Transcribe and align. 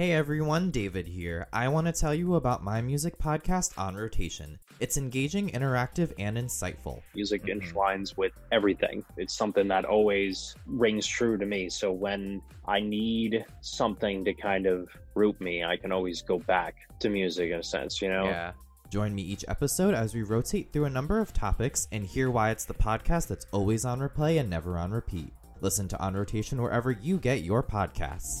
Hey 0.00 0.12
everyone, 0.12 0.70
David 0.70 1.06
here. 1.06 1.46
I 1.52 1.68
want 1.68 1.86
to 1.86 1.92
tell 1.92 2.14
you 2.14 2.36
about 2.36 2.64
my 2.64 2.80
music 2.80 3.18
podcast 3.18 3.78
on 3.78 3.94
rotation. 3.94 4.58
It's 4.78 4.96
engaging, 4.96 5.50
interactive, 5.50 6.14
and 6.18 6.38
insightful. 6.38 7.02
Music 7.14 7.44
Mhm. 7.44 7.50
entwines 7.50 8.16
with 8.16 8.32
everything. 8.50 9.04
It's 9.18 9.36
something 9.36 9.68
that 9.68 9.84
always 9.84 10.54
rings 10.64 11.06
true 11.06 11.36
to 11.36 11.44
me. 11.44 11.68
So 11.68 11.92
when 11.92 12.40
I 12.64 12.80
need 12.80 13.44
something 13.60 14.24
to 14.24 14.32
kind 14.32 14.64
of 14.64 14.88
root 15.14 15.38
me, 15.38 15.64
I 15.64 15.76
can 15.76 15.92
always 15.92 16.22
go 16.22 16.38
back 16.38 16.76
to 17.00 17.10
music 17.10 17.50
in 17.50 17.58
a 17.58 17.62
sense, 17.62 18.00
you 18.00 18.08
know? 18.08 18.24
Yeah. 18.24 18.52
Join 18.88 19.14
me 19.14 19.20
each 19.20 19.44
episode 19.48 19.92
as 19.92 20.14
we 20.14 20.22
rotate 20.22 20.72
through 20.72 20.86
a 20.86 20.90
number 20.90 21.18
of 21.18 21.34
topics 21.34 21.88
and 21.92 22.06
hear 22.06 22.30
why 22.30 22.52
it's 22.52 22.64
the 22.64 22.72
podcast 22.72 23.28
that's 23.28 23.44
always 23.52 23.84
on 23.84 24.00
replay 24.00 24.40
and 24.40 24.48
never 24.48 24.78
on 24.78 24.92
repeat. 24.92 25.34
Listen 25.60 25.88
to 25.88 26.00
On 26.00 26.14
Rotation 26.14 26.62
wherever 26.62 26.90
you 26.90 27.18
get 27.18 27.42
your 27.42 27.62
podcasts. 27.62 28.40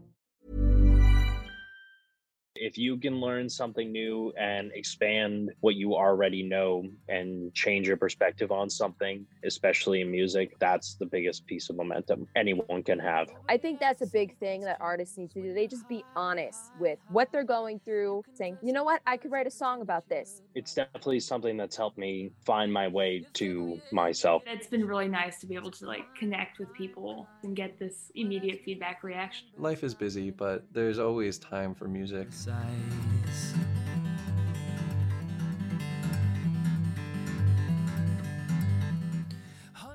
If 2.61 2.77
you 2.77 2.95
can 2.95 3.19
learn 3.19 3.49
something 3.49 3.91
new 3.91 4.31
and 4.39 4.71
expand 4.75 5.51
what 5.61 5.73
you 5.73 5.95
already 5.95 6.43
know 6.43 6.83
and 7.09 7.51
change 7.55 7.87
your 7.87 7.97
perspective 7.97 8.51
on 8.51 8.69
something, 8.69 9.25
especially 9.43 10.01
in 10.01 10.11
music, 10.11 10.55
that's 10.59 10.93
the 10.99 11.07
biggest 11.07 11.47
piece 11.47 11.71
of 11.71 11.75
momentum 11.75 12.27
anyone 12.35 12.83
can 12.83 12.99
have. 12.99 13.27
I 13.49 13.57
think 13.57 13.79
that's 13.79 14.03
a 14.03 14.07
big 14.07 14.37
thing 14.37 14.61
that 14.61 14.77
artists 14.79 15.17
need 15.17 15.31
to 15.31 15.41
do. 15.41 15.55
They 15.55 15.65
just 15.65 15.87
be 15.89 16.05
honest 16.15 16.71
with 16.79 16.99
what 17.09 17.29
they're 17.31 17.43
going 17.43 17.79
through, 17.79 18.23
saying, 18.35 18.59
you 18.61 18.73
know 18.73 18.83
what, 18.83 19.01
I 19.07 19.17
could 19.17 19.31
write 19.31 19.47
a 19.47 19.51
song 19.51 19.81
about 19.81 20.07
this. 20.07 20.43
It's 20.53 20.75
definitely 20.75 21.19
something 21.19 21.57
that's 21.57 21.75
helped 21.75 21.97
me 21.97 22.29
find 22.45 22.71
my 22.71 22.87
way 22.87 23.25
to 23.33 23.81
myself. 23.91 24.43
It's 24.45 24.67
been 24.67 24.85
really 24.85 25.07
nice 25.07 25.39
to 25.39 25.47
be 25.47 25.55
able 25.55 25.71
to 25.71 25.87
like 25.87 26.05
connect 26.15 26.59
with 26.59 26.71
people 26.73 27.27
and 27.41 27.55
get 27.55 27.79
this 27.79 28.11
immediate 28.13 28.61
feedback 28.63 29.03
reaction. 29.03 29.47
Life 29.57 29.83
is 29.83 29.95
busy, 29.95 30.29
but 30.29 30.63
there's 30.71 30.99
always 30.99 31.39
time 31.39 31.73
for 31.73 31.87
music. 31.87 32.27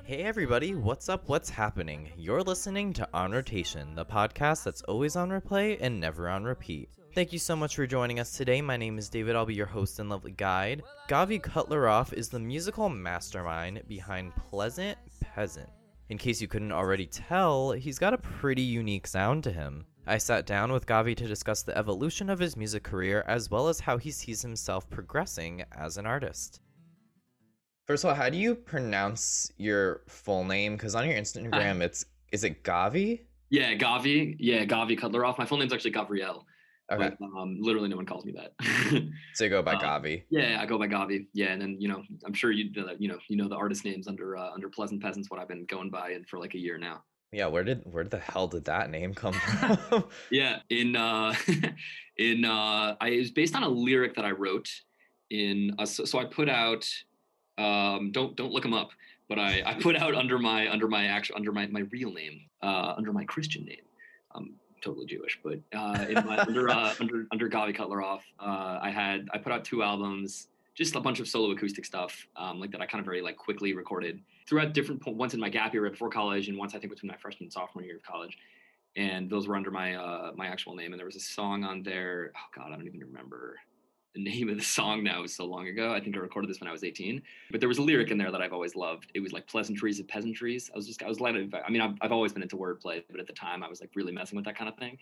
Hey 0.07 0.23
everybody, 0.23 0.73
what's 0.73 1.09
up? 1.09 1.27
What's 1.27 1.49
happening? 1.49 2.09
You're 2.15 2.41
listening 2.41 2.93
to 2.93 3.09
On 3.13 3.33
Rotation, 3.33 3.93
the 3.93 4.05
podcast 4.05 4.63
that's 4.63 4.81
always 4.83 5.17
on 5.17 5.29
replay 5.29 5.77
and 5.81 5.99
never 5.99 6.29
on 6.29 6.45
repeat. 6.45 6.87
Thank 7.13 7.33
you 7.33 7.39
so 7.39 7.57
much 7.57 7.75
for 7.75 7.85
joining 7.85 8.21
us 8.21 8.31
today. 8.31 8.61
My 8.61 8.77
name 8.77 8.97
is 8.97 9.09
David. 9.09 9.35
I'll 9.35 9.45
be 9.45 9.53
your 9.53 9.65
host 9.65 9.99
and 9.99 10.09
lovely 10.09 10.31
guide. 10.31 10.83
Gavi 11.09 11.41
Cutleroff 11.41 12.13
is 12.13 12.29
the 12.29 12.39
musical 12.39 12.87
mastermind 12.87 13.81
behind 13.89 14.33
Pleasant 14.37 14.97
Peasant. 15.19 15.67
In 16.07 16.17
case 16.17 16.41
you 16.41 16.47
couldn't 16.47 16.71
already 16.71 17.07
tell, 17.07 17.73
he's 17.73 17.99
got 17.99 18.13
a 18.13 18.17
pretty 18.17 18.61
unique 18.61 19.07
sound 19.07 19.43
to 19.43 19.51
him. 19.51 19.85
I 20.07 20.17
sat 20.17 20.45
down 20.45 20.71
with 20.71 20.85
Gavi 20.85 21.17
to 21.17 21.27
discuss 21.27 21.63
the 21.63 21.77
evolution 21.77 22.29
of 22.29 22.39
his 22.39 22.55
music 22.55 22.83
career 22.83 23.25
as 23.27 23.51
well 23.51 23.67
as 23.67 23.81
how 23.81 23.97
he 23.97 24.09
sees 24.09 24.41
himself 24.41 24.89
progressing 24.89 25.65
as 25.73 25.97
an 25.97 26.05
artist. 26.05 26.61
First 27.85 28.05
of 28.05 28.09
all, 28.09 28.15
how 28.15 28.29
do 28.29 28.37
you 28.37 28.55
pronounce 28.55 29.51
your 29.57 30.03
full 30.07 30.45
name? 30.45 30.77
Because 30.77 30.95
on 30.95 31.05
your 31.05 31.17
Instagram, 31.17 31.81
it's 31.81 32.05
is 32.31 32.45
it 32.45 32.63
Gavi? 32.63 33.21
Yeah, 33.49 33.73
Gavi. 33.75 34.37
Yeah, 34.39 34.63
Gavi 34.65 34.97
Cutleroff. 34.97 35.37
My 35.37 35.45
full 35.45 35.57
name's 35.57 35.73
actually 35.73 35.91
Gavriel. 35.91 36.43
Okay, 36.89 37.11
But, 37.19 37.25
um, 37.37 37.57
literally, 37.59 37.89
no 37.89 37.97
one 37.97 38.05
calls 38.05 38.23
me 38.23 38.33
that. 38.33 38.53
so 39.33 39.43
you 39.43 39.49
go 39.49 39.61
by 39.61 39.73
uh, 39.73 39.79
Gavi. 39.79 40.23
yeah, 40.29 40.59
I 40.61 40.65
go 40.65 40.77
by 40.79 40.87
Gavi. 40.87 41.27
Yeah, 41.33 41.47
and 41.47 41.61
then 41.61 41.75
you 41.79 41.89
know, 41.89 42.01
I'm 42.25 42.33
sure 42.33 42.51
you 42.51 42.71
know 42.71 42.87
that. 42.87 43.01
You 43.01 43.09
know, 43.09 43.17
you 43.27 43.35
know 43.35 43.49
the 43.49 43.55
artist 43.57 43.83
names 43.83 44.07
under 44.07 44.37
uh, 44.37 44.51
under 44.53 44.69
Pleasant 44.69 45.01
Peasants. 45.01 45.29
What 45.29 45.41
I've 45.41 45.49
been 45.49 45.65
going 45.65 45.89
by 45.89 46.11
and 46.11 46.27
for 46.27 46.39
like 46.39 46.53
a 46.55 46.59
year 46.59 46.77
now. 46.77 47.03
Yeah, 47.31 47.47
where 47.47 47.63
did 47.63 47.81
where 47.85 48.05
the 48.05 48.19
hell 48.19 48.47
did 48.47 48.65
that 48.65 48.89
name 48.89 49.13
come 49.13 49.33
from? 49.89 50.05
Yeah, 50.31 50.59
in 50.69 50.95
uh, 50.95 51.33
in 52.17 52.45
uh, 52.45 52.95
I 52.99 53.09
it 53.09 53.19
was 53.19 53.31
based 53.31 53.55
on 53.55 53.63
a 53.63 53.69
lyric 53.69 54.15
that 54.15 54.25
I 54.25 54.31
wrote 54.31 54.69
in. 55.29 55.75
A, 55.79 55.85
so, 55.85 56.05
so 56.05 56.19
I 56.19 56.25
put 56.25 56.49
out. 56.49 56.87
Um, 57.57 58.11
don't 58.11 58.35
don't 58.35 58.51
look 58.51 58.63
them 58.63 58.73
up, 58.73 58.91
but 59.27 59.39
I 59.39 59.63
I 59.65 59.73
put 59.73 59.95
out 59.95 60.15
under 60.15 60.37
my 60.37 60.71
under 60.71 60.87
my 60.87 61.05
actual 61.07 61.35
under 61.35 61.51
my 61.51 61.67
my 61.67 61.81
real 61.91 62.13
name 62.13 62.41
uh, 62.61 62.93
under 62.97 63.11
my 63.11 63.25
Christian 63.25 63.65
name. 63.65 63.81
I'm 64.33 64.53
totally 64.81 65.07
Jewish, 65.07 65.39
but 65.43 65.59
uh, 65.73 66.05
in 66.07 66.25
my, 66.25 66.37
under 66.39 66.69
uh, 66.69 66.93
under 66.99 67.27
under 67.31 67.49
Gavi 67.49 67.75
Cutleroff, 67.75 68.21
uh, 68.39 68.79
I 68.81 68.91
had 68.91 69.27
I 69.33 69.37
put 69.37 69.51
out 69.51 69.65
two 69.65 69.83
albums, 69.83 70.47
just 70.77 70.95
a 70.95 70.99
bunch 70.99 71.19
of 71.19 71.27
solo 71.27 71.51
acoustic 71.51 71.85
stuff, 71.85 72.27
um, 72.35 72.59
like 72.59 72.71
that 72.71 72.81
I 72.81 72.85
kind 72.85 72.99
of 72.99 73.05
very 73.05 73.21
like 73.21 73.35
quickly 73.35 73.73
recorded 73.73 74.21
throughout 74.47 74.73
different 74.73 75.01
points 75.01 75.17
once 75.17 75.33
in 75.33 75.39
my 75.39 75.49
gap 75.49 75.73
year 75.73 75.83
right 75.83 75.91
before 75.91 76.09
college, 76.09 76.49
and 76.49 76.57
once 76.57 76.75
I 76.75 76.79
think 76.79 76.93
between 76.93 77.11
my 77.11 77.17
freshman 77.17 77.45
and 77.45 77.53
sophomore 77.53 77.83
year 77.83 77.97
of 77.97 78.03
college. 78.03 78.37
And 78.95 79.29
those 79.29 79.47
were 79.47 79.55
under 79.55 79.71
my 79.71 79.95
uh 79.95 80.31
my 80.35 80.47
actual 80.47 80.75
name 80.75 80.91
and 80.91 80.99
there 80.99 81.05
was 81.05 81.15
a 81.15 81.19
song 81.19 81.63
on 81.63 81.83
there 81.83 82.31
oh 82.35 82.49
god 82.55 82.71
i 82.71 82.75
don't 82.75 82.87
even 82.87 82.99
remember 82.99 83.57
the 84.15 84.23
name 84.31 84.49
of 84.49 84.57
the 84.57 84.63
song 84.63 85.03
now 85.03 85.19
it 85.19 85.21
was 85.21 85.35
so 85.35 85.45
long 85.45 85.67
ago. 85.67 85.93
I 85.93 85.99
think 85.99 86.15
i 86.15 86.19
recorded 86.19 86.49
this 86.49 86.59
when 86.59 86.67
i 86.67 86.71
was 86.71 86.83
18 86.83 87.21
but 87.51 87.59
there 87.59 87.69
was 87.69 87.77
a 87.77 87.83
lyric 87.83 88.09
in 88.09 88.17
there 88.17 88.31
that 88.31 88.41
i've 88.41 88.53
always 88.53 88.75
loved. 88.75 89.11
It 89.13 89.19
was 89.19 89.33
like 89.33 89.45
pleasantries 89.47 89.99
of 89.99 90.07
peasantries. 90.07 90.71
I 90.73 90.77
was 90.77 90.87
just 90.87 91.03
i 91.03 91.07
was 91.07 91.19
like 91.19 91.35
i 91.35 91.69
mean 91.69 91.81
i've, 91.81 91.95
I've 92.01 92.11
always 92.11 92.33
been 92.33 92.41
into 92.41 92.57
wordplay 92.57 93.03
but 93.09 93.19
at 93.19 93.27
the 93.27 93.33
time 93.33 93.61
i 93.61 93.67
was 93.67 93.81
like 93.81 93.91
really 93.95 94.11
messing 94.11 94.35
with 94.35 94.45
that 94.45 94.57
kind 94.57 94.69
of 94.69 94.77
thing 94.77 94.97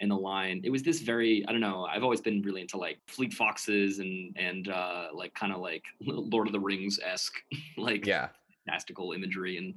and 0.00 0.10
the 0.10 0.16
line 0.16 0.60
it 0.64 0.70
was 0.70 0.82
this 0.82 1.00
very 1.00 1.44
i 1.48 1.52
don't 1.52 1.60
know 1.60 1.86
i've 1.86 2.02
always 2.02 2.20
been 2.20 2.42
really 2.42 2.60
into 2.60 2.76
like 2.76 2.98
fleet 3.06 3.32
foxes 3.32 3.98
and 3.98 4.34
and 4.36 4.68
uh 4.68 5.08
like 5.12 5.34
kind 5.34 5.52
of 5.52 5.60
like 5.60 5.84
lord 6.00 6.46
of 6.46 6.52
the 6.52 6.60
rings 6.60 6.98
esque 7.04 7.42
like 7.76 8.06
yeah. 8.06 8.28
fantastical 8.64 9.12
imagery 9.12 9.56
and 9.56 9.74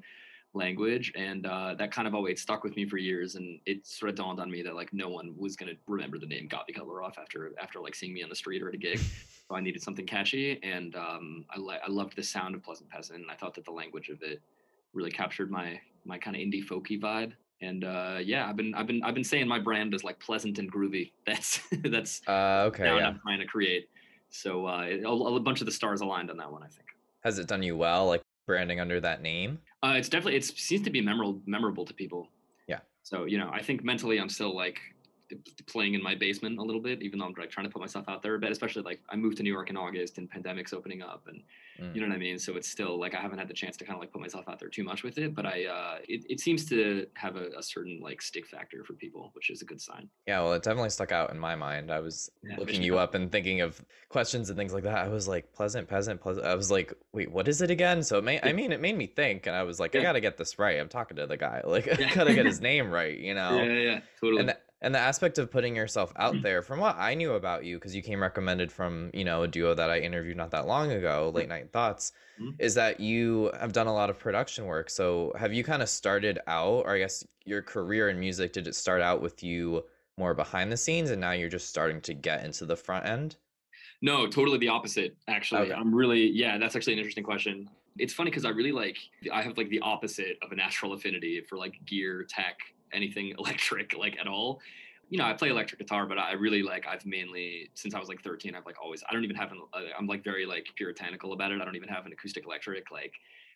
language 0.54 1.14
and 1.16 1.46
uh, 1.46 1.74
that 1.76 1.92
kind 1.92 2.08
of 2.08 2.16
always 2.16 2.42
stuck 2.42 2.64
with 2.64 2.76
me 2.76 2.86
for 2.86 2.98
years 2.98 3.36
and 3.36 3.60
it 3.66 3.86
sort 3.86 4.10
of 4.10 4.16
dawned 4.16 4.40
on 4.40 4.50
me 4.50 4.62
that 4.62 4.76
like 4.76 4.92
no 4.92 5.08
one 5.08 5.34
was 5.38 5.56
going 5.56 5.72
to 5.72 5.78
remember 5.88 6.18
the 6.18 6.26
name 6.26 6.50
Gavi 6.50 6.76
Cutleroff 6.76 7.18
after 7.18 7.52
after 7.62 7.80
like 7.80 7.96
seeing 7.96 8.14
me 8.14 8.24
on 8.24 8.30
the 8.30 8.36
street 8.36 8.62
or 8.62 8.70
at 8.70 8.74
a 8.74 8.78
gig. 8.78 9.00
So 9.00 9.56
I 9.56 9.62
needed 9.62 9.82
something 9.82 10.06
catchy 10.06 10.60
and 10.64 10.96
um, 10.96 11.46
I, 11.52 11.60
li- 11.60 11.80
I 11.86 11.90
loved 11.90 12.16
the 12.16 12.24
sound 12.24 12.56
of 12.56 12.64
Pleasant 12.64 12.90
Peasant 12.90 13.22
and 13.22 13.32
I 13.32 13.36
thought 13.36 13.54
that 13.56 13.66
the 13.66 13.72
language 13.72 14.10
of 14.10 14.22
it 14.24 14.42
really 14.94 15.12
captured 15.12 15.52
my 15.52 15.80
my 16.06 16.18
kind 16.18 16.36
of 16.36 16.42
indie 16.42 16.66
folky 16.66 17.00
vibe 17.00 17.34
and 17.62 17.84
uh, 17.84 18.18
yeah 18.24 18.48
I've 18.48 18.56
been 18.56 18.74
I've 18.76 18.88
been 18.88 19.04
I've 19.04 19.16
been 19.16 19.24
saying 19.24 19.48
my 19.48 19.60
brand 19.60 19.94
is 19.94 20.04
like 20.04 20.20
pleasant 20.20 20.60
and 20.60 20.72
groovy 20.72 21.12
that's 21.26 21.60
that's 21.84 22.22
Uh, 22.28 22.66
okay, 22.68 22.86
yeah. 22.86 23.08
I'm 23.08 23.20
trying 23.20 23.40
to 23.40 23.46
create 23.46 23.90
so 24.30 24.68
uh, 24.68 24.82
it, 24.82 25.04
a, 25.04 25.10
a 25.10 25.40
bunch 25.40 25.62
of 25.62 25.66
the 25.66 25.72
stars 25.72 26.02
aligned 26.02 26.30
on 26.30 26.38
that 26.38 26.52
one 26.52 26.64
I 26.64 26.68
think 26.68 26.88
Has 27.24 27.40
it 27.40 27.48
done 27.48 27.64
you 27.64 27.76
well, 27.78 28.08
like 28.08 28.22
branding 28.46 28.80
under 28.80 29.00
that 29.02 29.22
name? 29.22 29.60
Uh, 29.84 29.96
it's 29.98 30.10
definitely 30.10 30.36
it 30.38 30.44
seems 30.44 30.84
to 30.84 30.90
be 30.90 31.02
memorable 31.02 31.42
memorable 31.46 31.86
to 31.86 31.94
people. 31.94 32.30
Yeah. 32.68 32.80
So 33.04 33.26
you 33.26 33.38
know, 33.38 33.50
I 33.52 33.62
think 33.62 33.84
mentally 33.84 34.20
I'm 34.20 34.30
still 34.30 34.56
like 34.56 34.80
playing 35.68 35.94
in 35.94 36.02
my 36.04 36.16
basement 36.16 36.58
a 36.60 36.62
little 36.62 36.82
bit, 36.82 37.02
even 37.02 37.20
though 37.20 37.26
I'm 37.26 37.34
like 37.38 37.50
trying 37.50 37.66
to 37.66 37.72
put 37.72 37.82
myself 37.82 38.06
out 38.08 38.22
there 38.22 38.36
a 38.36 38.40
bit. 38.40 38.52
Especially 38.52 38.82
like 38.82 39.02
I 39.10 39.16
moved 39.16 39.38
to 39.38 39.44
New 39.44 39.52
York 39.52 39.70
in 39.70 39.78
August 39.78 40.18
and 40.18 40.30
pandemic's 40.30 40.74
opening 40.74 41.02
up, 41.02 41.24
and 41.28 41.42
Mm. 41.80 41.94
you 41.94 42.02
know 42.02 42.08
what 42.08 42.16
I 42.16 42.18
mean. 42.18 42.40
So 42.40 42.56
it's 42.56 42.68
still 42.68 43.00
like 43.00 43.14
I 43.14 43.20
haven't 43.22 43.38
had 43.38 43.48
the 43.48 43.54
chance 43.54 43.78
to 43.78 43.86
kind 43.86 43.96
of 43.96 44.00
like 44.02 44.12
put 44.12 44.20
myself 44.20 44.46
out 44.50 44.60
there 44.60 44.68
too 44.68 44.84
much 44.84 45.04
with 45.04 45.20
it. 45.20 45.36
But 45.36 45.46
I 45.46 45.66
uh, 45.66 45.98
it 46.10 46.26
it 46.28 46.40
seems 46.40 46.66
to 46.70 47.06
have 47.14 47.36
a, 47.36 47.50
a 47.56 47.62
certain 47.62 48.00
like 48.02 48.20
stick 48.24 48.48
factor 48.48 48.84
for 48.84 48.94
people, 48.94 49.30
which 49.34 49.52
is 49.52 49.62
a 49.62 49.66
good 49.66 49.80
sign. 49.80 50.10
Yeah, 50.26 50.42
well, 50.42 50.54
it 50.54 50.64
definitely 50.64 50.90
stuck 50.90 51.12
out 51.12 51.30
in 51.30 51.38
my 51.38 51.54
mind. 51.56 51.92
I 51.92 52.00
was 52.00 52.32
Yeah, 52.44 52.58
looking 52.58 52.82
you 52.82 52.98
up 52.98 53.14
and 53.14 53.32
thinking 53.32 53.62
of 53.62 53.80
questions 54.10 54.50
and 54.50 54.58
things 54.58 54.74
like 54.74 54.86
that. 54.86 54.98
I 55.06 55.08
was 55.08 55.28
like, 55.28 55.54
pleasant, 55.54 55.88
peasant, 55.88 56.20
pleasant. 56.20 56.48
I 56.48 56.56
was 56.56 56.72
like, 56.72 56.94
wait, 57.14 57.30
what 57.32 57.48
is 57.48 57.62
it 57.62 57.70
again? 57.70 58.02
So 58.02 58.18
it 58.18 58.24
made, 58.24 58.40
I 58.42 58.54
mean, 58.54 58.72
it 58.72 58.82
made 58.82 58.98
me 58.98 59.06
think, 59.06 59.46
and 59.46 59.56
I 59.56 59.62
was 59.62 59.80
like, 59.80 59.96
I 59.96 60.02
gotta 60.02 60.20
get 60.20 60.36
this 60.38 60.58
right. 60.58 60.80
I'm 60.80 60.90
talking 60.90 61.18
to 61.18 61.28
the 61.28 61.38
guy, 61.38 61.62
like, 61.64 61.88
I 62.02 62.12
gotta 62.16 62.34
get 62.34 62.46
his 62.54 62.60
name 62.60 62.90
right, 62.90 63.16
you 63.20 63.36
know. 63.36 63.62
Yeah, 63.62 63.66
yeah, 63.66 63.80
yeah, 63.92 64.00
totally. 64.20 64.40
and 64.40 64.50
the, 64.50 64.58
and 64.82 64.94
the 64.94 65.00
aspect 65.00 65.38
of 65.38 65.50
putting 65.52 65.76
yourself 65.76 66.12
out 66.18 66.42
there 66.42 66.62
from 66.62 66.80
what 66.80 66.96
i 66.98 67.14
knew 67.14 67.34
about 67.34 67.66
you 67.66 67.78
because 67.78 67.96
you 67.96 68.02
came 68.02 68.22
recommended 68.22 68.72
from 68.72 69.10
you 69.14 69.24
know 69.24 69.44
a 69.44 69.48
duo 69.48 69.74
that 69.74 69.90
i 69.90 70.00
interviewed 70.00 70.38
not 70.38 70.52
that 70.52 70.68
long 70.68 70.92
ago 70.92 71.32
late 71.34 71.50
night 71.50 71.72
thoughts 71.72 72.12
Mhm. 72.40 72.56
is 72.60 72.76
that 72.76 73.00
you 73.00 73.52
have 73.60 73.74
done 73.74 73.88
a 73.88 73.94
lot 73.94 74.10
of 74.12 74.20
production 74.20 74.66
work 74.66 74.90
so 74.90 75.34
have 75.38 75.54
you 75.54 75.64
kind 75.64 75.82
of 75.82 75.90
started 75.90 76.40
out 76.48 76.86
or 76.86 76.92
i 76.96 77.00
guess 77.00 77.26
your 77.46 77.62
career 77.62 78.10
in 78.10 78.20
music 78.20 78.54
did 78.54 78.68
it 78.68 78.76
start 78.76 79.02
out 79.02 79.22
with 79.22 79.42
you 79.44 79.84
more 80.18 80.34
behind 80.34 80.72
the 80.72 80.78
scenes 80.78 81.10
and 81.10 81.22
now 81.22 81.32
you're 81.32 81.50
just 81.50 81.70
starting 81.70 82.02
to 82.02 82.14
get 82.14 82.44
into 82.46 82.66
the 82.66 82.76
front 82.76 83.06
end 83.06 83.38
No, 84.02 84.28
totally 84.28 84.58
the 84.58 84.68
opposite. 84.68 85.18
Actually, 85.28 85.72
Okay. 85.72 85.74
I'm 85.74 85.94
really 85.94 86.28
yeah. 86.30 86.58
That's 86.58 86.76
actually 86.76 86.94
an 86.94 87.00
interesting 87.00 87.24
question. 87.24 87.70
It's 87.98 88.14
funny 88.14 88.30
because 88.30 88.46
I 88.46 88.50
really 88.50 88.72
like 88.72 88.98
I 89.32 89.42
have 89.42 89.58
like 89.58 89.70
the 89.70 89.80
opposite 89.80 90.38
of 90.44 90.52
a 90.52 90.56
natural 90.56 90.94
affinity 90.94 91.42
for 91.42 91.58
like 91.58 91.84
gear, 91.86 92.24
tech, 92.24 92.58
anything 92.94 93.34
electric, 93.38 93.96
like 93.98 94.18
at 94.20 94.28
all. 94.28 94.60
You 95.10 95.18
know, 95.18 95.26
I 95.26 95.32
play 95.34 95.50
electric 95.50 95.80
guitar, 95.80 96.06
but 96.06 96.18
I 96.18 96.34
really 96.34 96.62
like 96.64 96.86
I've 96.86 97.06
mainly 97.06 97.70
since 97.76 97.94
I 97.96 98.00
was 98.00 98.10
like 98.10 98.22
13, 98.24 98.56
I've 98.56 98.66
like 98.66 98.76
always 98.82 99.04
I 99.10 99.14
don't 99.14 99.24
even 99.24 99.38
have 99.38 99.52
an 99.54 99.62
uh, 99.74 99.80
I'm 99.98 100.06
like 100.06 100.24
very 100.24 100.46
like 100.46 100.68
puritanical 100.76 101.32
about 101.34 101.52
it. 101.54 101.62
I 101.62 101.66
don't 101.66 101.78
even 101.78 101.88
have 101.90 102.06
an 102.06 102.12
acoustic 102.12 102.46
electric. 102.46 102.92
Like 102.92 103.14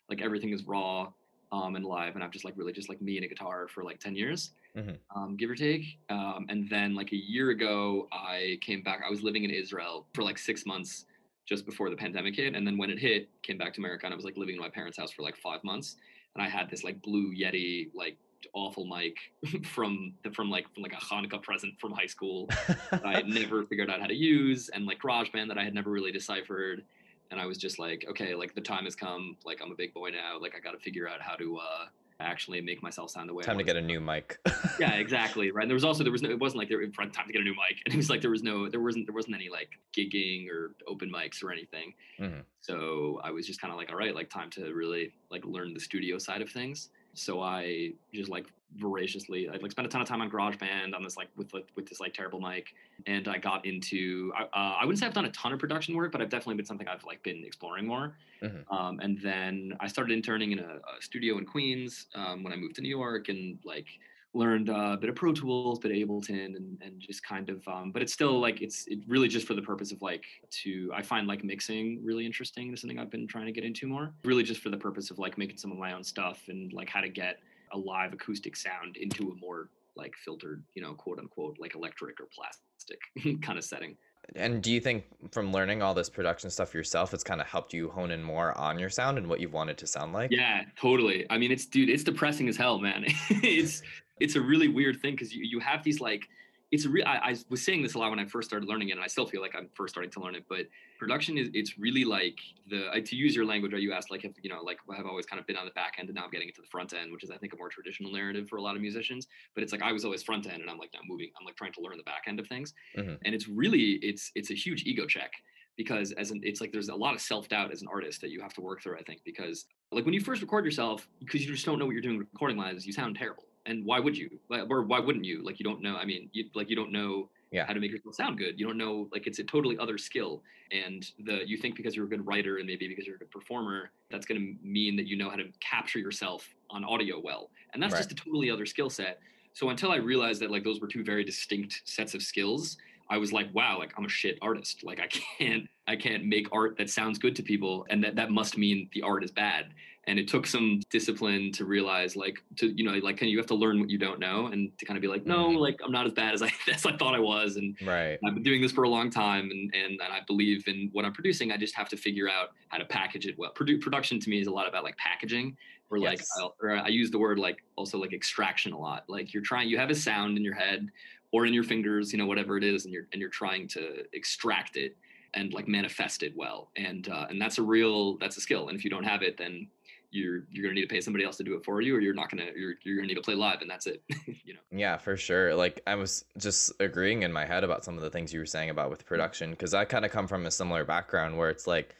like 0.08 0.22
everything 0.22 0.52
is 0.52 0.64
raw 0.64 1.12
um, 1.52 1.76
and 1.76 1.84
live, 1.84 2.14
and 2.14 2.24
I've 2.24 2.30
just 2.30 2.46
like 2.46 2.54
really 2.56 2.72
just 2.72 2.88
like 2.88 3.02
me 3.02 3.16
and 3.16 3.24
a 3.26 3.28
guitar 3.28 3.68
for 3.68 3.84
like 3.84 4.00
10 4.00 4.16
years, 4.16 4.52
Mhm. 4.74 4.96
um, 5.14 5.36
give 5.36 5.50
or 5.50 5.54
take. 5.54 5.98
Um, 6.08 6.46
and 6.48 6.66
then 6.70 6.94
like 6.94 7.12
a 7.12 7.16
year 7.16 7.50
ago, 7.50 8.08
I 8.10 8.58
came 8.62 8.82
back. 8.82 9.02
I 9.06 9.10
was 9.10 9.22
living 9.22 9.44
in 9.44 9.50
Israel 9.50 10.06
for 10.14 10.22
like 10.22 10.38
six 10.38 10.64
months 10.64 11.04
just 11.44 11.66
before 11.66 11.90
the 11.90 11.96
pandemic 11.96 12.34
hit, 12.36 12.54
and 12.56 12.66
then 12.66 12.78
when 12.78 12.88
it 12.88 12.98
hit, 12.98 13.28
came 13.42 13.58
back 13.58 13.74
to 13.74 13.80
America, 13.80 14.06
and 14.06 14.14
I 14.14 14.16
was 14.16 14.24
like 14.24 14.38
living 14.38 14.54
in 14.54 14.60
my 14.62 14.70
parents' 14.70 14.96
house 14.96 15.12
for 15.12 15.20
like 15.22 15.36
five 15.36 15.62
months, 15.64 15.96
and 16.34 16.42
I 16.42 16.48
had 16.48 16.70
this 16.70 16.82
like 16.82 17.02
blue 17.02 17.34
Yeti 17.34 17.90
like 17.94 18.16
awful 18.54 18.84
mic 18.86 19.16
from 19.66 20.14
from 20.32 20.50
like 20.50 20.66
from 20.74 20.82
like 20.82 20.92
a 20.92 20.96
Hanukkah 20.96 21.42
present 21.42 21.74
from 21.80 21.92
high 21.92 22.06
school 22.06 22.48
that 22.90 23.04
I 23.04 23.14
had 23.14 23.26
never 23.40 23.64
figured 23.64 23.90
out 23.90 24.00
how 24.00 24.06
to 24.06 24.14
use, 24.14 24.68
and 24.70 24.86
like 24.86 25.00
GarageBand 25.00 25.48
that 25.48 25.58
I 25.58 25.64
had 25.64 25.74
never 25.74 25.90
really 25.90 26.12
deciphered. 26.12 26.84
And 27.30 27.40
I 27.40 27.46
was 27.46 27.56
just 27.56 27.78
like, 27.78 28.04
okay, 28.10 28.34
like 28.34 28.54
the 28.54 28.60
time 28.60 28.84
has 28.84 28.94
come. 28.94 29.38
Like 29.46 29.60
I'm 29.62 29.72
a 29.72 29.74
big 29.74 29.94
boy 29.94 30.10
now. 30.10 30.38
Like 30.38 30.54
I 30.54 30.60
got 30.60 30.72
to 30.72 30.78
figure 30.78 31.08
out 31.08 31.22
how 31.22 31.34
to 31.36 31.56
uh, 31.56 31.86
actually 32.20 32.60
make 32.60 32.82
myself 32.82 33.10
sound 33.10 33.26
the 33.28 33.32
way. 33.32 33.42
I 33.42 33.46
Time 33.46 33.56
to 33.58 33.64
get 33.64 33.76
a 33.76 33.80
new 33.80 34.00
mic. 34.00 34.38
yeah, 34.78 34.92
exactly. 34.96 35.50
Right. 35.50 35.62
And 35.62 35.70
there 35.70 35.74
was 35.74 35.84
also 35.84 36.02
there 36.02 36.12
was 36.12 36.20
no 36.20 36.28
it 36.28 36.38
wasn't 36.38 36.58
like 36.58 36.68
there 36.68 36.78
was 36.78 36.90
time 36.94 37.26
to 37.26 37.32
get 37.32 37.40
a 37.40 37.44
new 37.44 37.54
mic. 37.54 37.80
And 37.86 37.94
it 37.94 37.96
was 37.96 38.10
like 38.10 38.20
there 38.20 38.30
was 38.30 38.42
no 38.42 38.68
there 38.68 38.80
wasn't 38.80 39.06
there 39.06 39.14
wasn't 39.14 39.34
any 39.34 39.48
like 39.48 39.70
gigging 39.96 40.50
or 40.50 40.74
open 40.86 41.10
mics 41.10 41.42
or 41.42 41.50
anything. 41.50 41.94
Mhm. 42.20 42.42
So 42.60 43.18
I 43.24 43.30
was 43.30 43.46
just 43.46 43.60
kind 43.62 43.72
of 43.72 43.78
like, 43.78 43.90
all 43.90 43.96
right, 43.96 44.14
like 44.14 44.28
time 44.28 44.50
to 44.50 44.72
really 44.74 45.12
like 45.30 45.44
learn 45.46 45.72
the 45.72 45.80
studio 45.80 46.18
side 46.18 46.42
of 46.42 46.50
things. 46.50 46.90
So 47.14 47.42
I 47.42 47.92
just 48.12 48.30
like 48.30 48.46
voraciously 48.76 49.50
I 49.50 49.56
like 49.56 49.70
spent 49.70 49.86
a 49.86 49.90
ton 49.90 50.00
of 50.00 50.08
time 50.08 50.22
on 50.22 50.30
GarageBand 50.30 50.94
on 50.94 51.02
this 51.02 51.14
like 51.16 51.28
with 51.36 51.52
like, 51.52 51.66
with 51.76 51.86
this 51.86 52.00
like 52.00 52.14
terrible 52.14 52.40
mic, 52.40 52.74
and 53.06 53.28
I 53.28 53.38
got 53.38 53.66
into 53.66 54.32
I, 54.36 54.44
uh, 54.44 54.76
I 54.80 54.84
wouldn't 54.84 54.98
say 54.98 55.06
I've 55.06 55.12
done 55.12 55.26
a 55.26 55.30
ton 55.30 55.52
of 55.52 55.58
production 55.58 55.94
work, 55.94 56.10
but 56.10 56.22
I've 56.22 56.30
definitely 56.30 56.54
been 56.54 56.66
something 56.66 56.88
I've 56.88 57.04
like 57.04 57.22
been 57.22 57.44
exploring 57.44 57.86
more. 57.86 58.16
Mhm. 58.42 58.64
Um, 58.72 59.00
and 59.00 59.20
then 59.20 59.76
I 59.80 59.88
started 59.88 60.12
interning 60.14 60.52
in 60.52 60.58
a, 60.58 60.76
a 60.76 61.02
studio 61.02 61.38
in 61.38 61.44
Queens 61.44 62.06
um, 62.14 62.42
when 62.42 62.52
I 62.52 62.56
moved 62.56 62.76
to 62.76 62.82
New 62.82 62.88
York, 62.88 63.28
and 63.28 63.58
like 63.64 63.86
learned 64.34 64.70
uh, 64.70 64.92
a 64.92 64.96
bit 64.96 65.10
of 65.10 65.16
Pro 65.16 65.32
Tools, 65.32 65.78
bit 65.78 65.90
of 65.90 65.96
Ableton, 65.96 66.56
and 66.56 66.78
and 66.82 67.00
just 67.00 67.22
kind 67.22 67.48
of. 67.48 67.66
Um, 67.68 67.92
but 67.92 68.02
it's 68.02 68.12
still 68.12 68.40
like 68.40 68.62
it's 68.62 68.86
it 68.86 69.00
really 69.06 69.28
just 69.28 69.46
for 69.46 69.54
the 69.54 69.62
purpose 69.62 69.92
of 69.92 70.00
like 70.02 70.24
to. 70.62 70.90
I 70.94 71.02
find 71.02 71.26
like 71.26 71.44
mixing 71.44 72.00
really 72.04 72.26
interesting. 72.26 72.72
It's 72.72 72.80
something 72.80 72.98
I've 72.98 73.10
been 73.10 73.26
trying 73.26 73.46
to 73.46 73.52
get 73.52 73.64
into 73.64 73.86
more. 73.86 74.12
Really 74.24 74.42
just 74.42 74.60
for 74.60 74.70
the 74.70 74.76
purpose 74.76 75.10
of 75.10 75.18
like 75.18 75.38
making 75.38 75.58
some 75.58 75.72
of 75.72 75.78
my 75.78 75.92
own 75.92 76.04
stuff 76.04 76.42
and 76.48 76.72
like 76.72 76.88
how 76.88 77.00
to 77.00 77.08
get 77.08 77.38
a 77.72 77.78
live 77.78 78.12
acoustic 78.12 78.56
sound 78.56 78.96
into 78.96 79.30
a 79.30 79.34
more 79.40 79.68
like 79.96 80.14
filtered, 80.24 80.62
you 80.74 80.82
know, 80.82 80.94
quote 80.94 81.18
unquote, 81.18 81.56
like 81.58 81.74
electric 81.74 82.20
or 82.20 82.28
plastic 82.34 83.42
kind 83.42 83.58
of 83.58 83.64
setting. 83.64 83.96
And 84.36 84.62
do 84.62 84.70
you 84.70 84.80
think 84.80 85.04
from 85.32 85.52
learning 85.52 85.82
all 85.82 85.94
this 85.94 86.08
production 86.08 86.48
stuff 86.48 86.72
yourself, 86.74 87.12
it's 87.12 87.24
kind 87.24 87.40
of 87.40 87.46
helped 87.46 87.74
you 87.74 87.90
hone 87.90 88.12
in 88.12 88.22
more 88.22 88.56
on 88.56 88.78
your 88.78 88.88
sound 88.88 89.18
and 89.18 89.26
what 89.26 89.40
you 89.40 89.48
want 89.48 89.70
it 89.70 89.78
to 89.78 89.86
sound 89.86 90.12
like? 90.12 90.30
Yeah, 90.30 90.62
totally. 90.80 91.26
I 91.28 91.38
mean, 91.38 91.50
it's 91.50 91.66
dude, 91.66 91.90
it's 91.90 92.04
depressing 92.04 92.48
as 92.48 92.56
hell, 92.56 92.78
man. 92.78 93.04
it's 93.28 93.82
it's 94.20 94.36
a 94.36 94.40
really 94.40 94.68
weird 94.68 95.00
thing 95.00 95.14
because 95.14 95.34
you 95.34 95.44
you 95.44 95.58
have 95.60 95.82
these 95.82 96.00
like 96.00 96.28
it's 96.70 96.86
a 96.86 96.88
real. 96.88 97.04
I, 97.06 97.18
I 97.32 97.36
was 97.50 97.62
saying 97.62 97.82
this 97.82 97.92
a 97.92 97.98
lot 97.98 98.08
when 98.08 98.18
I 98.18 98.24
first 98.24 98.48
started 98.48 98.66
learning 98.66 98.88
it, 98.88 98.92
and 98.92 99.02
I 99.02 99.06
still 99.06 99.26
feel 99.26 99.42
like 99.42 99.54
I'm 99.54 99.68
first 99.74 99.92
starting 99.92 100.10
to 100.12 100.20
learn 100.20 100.34
it. 100.34 100.44
But 100.48 100.68
production 100.98 101.36
is 101.36 101.50
it's 101.52 101.78
really 101.78 102.02
like 102.02 102.38
the 102.66 102.86
uh, 102.90 103.00
to 103.04 103.14
use 103.14 103.36
your 103.36 103.44
language. 103.44 103.74
Right? 103.74 103.82
You 103.82 103.92
asked 103.92 104.10
like 104.10 104.24
if 104.24 104.32
you 104.42 104.48
know 104.48 104.62
like 104.62 104.78
I've 104.90 105.04
always 105.04 105.26
kind 105.26 105.38
of 105.38 105.46
been 105.46 105.56
on 105.58 105.66
the 105.66 105.70
back 105.72 105.96
end, 105.98 106.08
and 106.08 106.16
now 106.16 106.24
I'm 106.24 106.30
getting 106.30 106.48
into 106.48 106.62
the 106.62 106.66
front 106.68 106.94
end, 106.94 107.12
which 107.12 107.24
is 107.24 107.30
I 107.30 107.36
think 107.36 107.52
a 107.52 107.56
more 107.58 107.68
traditional 107.68 108.10
narrative 108.10 108.48
for 108.48 108.56
a 108.56 108.62
lot 108.62 108.74
of 108.74 108.80
musicians. 108.80 109.26
But 109.54 109.62
it's 109.64 109.72
like 109.72 109.82
I 109.82 109.92
was 109.92 110.06
always 110.06 110.22
front 110.22 110.46
end, 110.46 110.62
and 110.62 110.70
I'm 110.70 110.78
like 110.78 110.90
now 110.94 111.00
moving. 111.06 111.28
I'm 111.38 111.44
like 111.44 111.56
trying 111.56 111.74
to 111.74 111.82
learn 111.82 111.98
the 111.98 112.04
back 112.04 112.22
end 112.26 112.40
of 112.40 112.46
things, 112.48 112.72
Mhm. 112.96 113.18
and 113.22 113.34
it's 113.34 113.48
really 113.48 113.98
it's 114.02 114.32
it's 114.34 114.50
a 114.50 114.54
huge 114.54 114.84
ego 114.84 115.04
check 115.06 115.30
because 115.76 116.12
as 116.12 116.30
an 116.30 116.40
it's 116.42 116.62
like 116.62 116.72
there's 116.72 116.88
a 116.88 116.94
lot 116.94 117.12
of 117.14 117.20
self-doubt 117.20 117.70
as 117.70 117.82
an 117.82 117.88
artist 117.88 118.22
that 118.22 118.30
you 118.30 118.40
have 118.40 118.52
to 118.52 118.60
work 118.60 118.82
through 118.82 118.94
i 118.98 119.02
think 119.02 119.22
because 119.24 119.64
like 119.90 120.04
when 120.04 120.12
you 120.12 120.20
first 120.20 120.42
record 120.42 120.66
yourself 120.66 121.08
because 121.20 121.42
you 121.46 121.50
just 121.50 121.64
don't 121.64 121.78
know 121.78 121.86
what 121.86 121.92
you're 121.92 122.02
doing 122.02 122.18
recording 122.18 122.58
wise 122.58 122.84
you 122.86 122.92
sound 122.92 123.16
terrible 123.16 123.44
and 123.66 123.84
why 123.84 124.00
would 124.00 124.16
you 124.16 124.28
Like, 124.48 124.68
or 124.70 124.82
why 124.82 124.98
wouldn't 124.98 125.24
you 125.24 125.42
like 125.44 125.58
you 125.58 125.64
don't 125.64 125.82
know 125.82 125.96
i 125.96 126.04
mean 126.04 126.28
you 126.32 126.48
like 126.54 126.68
you 126.70 126.76
don't 126.76 126.92
know 126.92 127.28
Yeah. 127.50 127.66
how 127.66 127.72
to 127.74 127.80
make 127.80 127.90
yourself 127.92 128.14
sound 128.14 128.38
good 128.38 128.58
you 128.58 128.66
don't 128.66 128.78
know 128.78 129.08
like 129.12 129.26
it's 129.26 129.38
a 129.38 129.44
totally 129.44 129.76
other 129.78 129.98
skill 129.98 130.42
and 130.70 131.04
the 131.24 131.46
you 131.46 131.56
think 131.56 131.76
because 131.76 131.94
you're 131.94 132.06
a 132.06 132.08
good 132.08 132.26
writer 132.26 132.56
and 132.58 132.66
maybe 132.66 132.88
because 132.88 133.06
you're 133.06 133.16
a 133.16 133.18
good 133.18 133.30
performer 133.30 133.90
that's 134.10 134.26
going 134.26 134.40
to 134.40 134.66
mean 134.66 134.96
that 134.96 135.06
you 135.06 135.16
know 135.16 135.30
how 135.30 135.36
to 135.36 135.48
capture 135.60 135.98
yourself 135.98 136.48
on 136.70 136.84
audio 136.84 137.20
well 137.20 137.50
and 137.74 137.82
that's 137.82 137.92
Right. 137.92 137.98
just 138.00 138.12
a 138.12 138.14
totally 138.14 138.50
other 138.50 138.66
skill 138.66 138.90
set 138.90 139.20
so 139.52 139.68
until 139.70 139.90
i 139.92 139.96
realized 139.96 140.40
that 140.42 140.50
like 140.50 140.64
those 140.64 140.80
were 140.80 140.88
two 140.88 141.04
very 141.04 141.24
distinct 141.24 141.82
sets 141.84 142.14
of 142.14 142.22
skills 142.22 142.76
I 143.10 143.18
was 143.18 143.30
like, 143.30 143.52
wow, 143.52 143.78
like 143.78 143.92
I'm 143.98 144.06
a 144.06 144.08
shit 144.08 144.38
artist. 144.40 144.84
Like 144.84 144.98
I 144.98 145.06
can't, 145.08 145.68
I 145.86 145.96
can't 145.96 146.24
make 146.24 146.46
art 146.50 146.78
that 146.78 146.88
sounds 146.88 147.18
good 147.18 147.36
to 147.36 147.42
people, 147.42 147.84
and 147.90 148.02
that 148.04 148.14
that 148.16 148.30
must 148.30 148.56
mean 148.56 148.88
the 148.94 149.02
art 149.02 149.22
is 149.22 149.30
bad. 149.30 149.74
And 150.08 150.18
it 150.18 150.26
took 150.26 150.48
some 150.48 150.80
discipline 150.90 151.52
to 151.52 151.64
realize, 151.64 152.16
like, 152.16 152.42
to 152.56 152.68
you 152.76 152.82
know, 152.82 152.94
like, 152.98 153.20
you 153.22 153.38
have 153.38 153.46
to 153.46 153.54
learn 153.54 153.78
what 153.78 153.88
you 153.88 153.98
don't 153.98 154.18
know, 154.18 154.46
and 154.48 154.76
to 154.78 154.84
kind 154.84 154.96
of 154.98 155.00
be 155.00 155.06
like, 155.06 155.26
no, 155.26 155.50
Mhm. 155.50 155.58
like 155.58 155.80
I'm 155.84 155.92
not 155.92 156.06
as 156.06 156.12
bad 156.12 156.34
as 156.34 156.42
I 156.42 156.50
as 156.72 156.84
I 156.84 156.96
thought 156.96 157.14
I 157.14 157.20
was, 157.20 157.56
and 157.56 157.76
Right. 157.82 158.18
I've 158.26 158.34
been 158.34 158.42
doing 158.42 158.60
this 158.60 158.72
for 158.72 158.82
a 158.82 158.88
long 158.88 159.10
time, 159.10 159.50
and 159.52 159.72
and, 159.74 160.00
and 160.00 160.12
I 160.12 160.20
believe 160.26 160.66
in 160.66 160.88
what 160.92 161.04
I'm 161.04 161.12
producing. 161.12 161.52
I 161.52 161.56
just 161.56 161.76
have 161.76 161.88
to 161.90 161.96
figure 161.96 162.28
out 162.28 162.50
how 162.68 162.78
to 162.78 162.84
package 162.84 163.26
it 163.26 163.38
well. 163.38 163.52
Produ- 163.54 163.80
production 163.80 164.18
to 164.18 164.28
me 164.30 164.40
is 164.40 164.48
a 164.48 164.52
lot 164.52 164.66
about 164.68 164.82
like 164.82 164.96
packaging, 164.96 165.56
or 165.88 166.00
like, 166.00 166.20
I'll, 166.40 166.56
or 166.60 166.72
I 166.72 166.88
use 166.88 167.12
the 167.12 167.18
word 167.18 167.38
like 167.38 167.62
also 167.76 167.96
like 167.98 168.12
extraction 168.12 168.72
a 168.72 168.78
lot. 168.78 169.04
Like 169.08 169.32
you're 169.32 169.42
trying, 169.44 169.68
you 169.68 169.78
have 169.78 169.90
a 169.90 169.94
sound 169.94 170.36
in 170.36 170.42
your 170.42 170.54
head 170.54 170.90
or 171.30 171.46
in 171.46 171.54
your 171.54 171.62
fingers, 171.64 172.10
you 172.12 172.18
know, 172.18 172.26
whatever 172.26 172.56
it 172.58 172.64
is, 172.64 172.86
and 172.86 172.92
you're 172.92 173.06
and 173.12 173.20
you're 173.20 173.30
trying 173.30 173.68
to 173.68 174.04
extract 174.14 174.76
it 174.76 174.96
and 175.34 175.54
like 175.54 175.66
manifest 175.68 176.22
it 176.24 176.36
well. 176.36 176.70
And 176.76 177.08
uh, 177.08 177.26
and 177.30 177.40
that's 177.40 177.58
a 177.58 177.62
real 177.62 178.16
that's 178.18 178.36
a 178.36 178.40
skill. 178.40 178.68
And 178.68 178.76
if 178.76 178.82
you 178.84 178.90
don't 178.90 179.04
have 179.04 179.22
it, 179.22 179.36
then 179.36 179.68
you're 180.12 180.44
you're 180.50 180.62
gonna 180.64 180.74
need 180.74 180.82
to 180.88 180.94
pay 180.94 181.00
somebody 181.00 181.24
else 181.24 181.36
to 181.38 181.44
do 181.44 181.54
it 181.56 181.64
for 181.64 181.80
you, 181.80 181.96
or 181.96 182.00
you're 182.00 182.14
not 182.14 182.30
gonna 182.30 182.50
you're 182.56 182.74
you're 182.84 182.96
gonna 182.96 183.08
need 183.08 183.14
to 183.16 183.22
play 183.22 183.34
live, 183.34 183.60
and 183.62 183.70
that's 183.70 183.86
it. 183.86 184.02
you 184.44 184.54
know. 184.54 184.60
Yeah, 184.70 184.96
for 184.96 185.16
sure. 185.16 185.54
Like 185.54 185.82
I 185.86 185.94
was 185.96 186.24
just 186.38 186.72
agreeing 186.80 187.22
in 187.22 187.32
my 187.32 187.44
head 187.44 187.62
about 187.64 187.84
some 187.84 187.96
of 187.96 188.02
the 188.02 188.10
things 188.10 188.32
you 188.32 188.40
were 188.40 188.46
saying 188.46 188.70
about 188.70 188.90
with 188.90 189.04
production 189.04 189.50
because 189.50 189.74
I 189.74 189.84
kind 189.84 190.04
of 190.04 190.10
come 190.10 190.26
from 190.26 190.46
a 190.46 190.50
similar 190.50 190.84
background 190.84 191.36
where 191.36 191.50
it's 191.50 191.66
like 191.66 191.94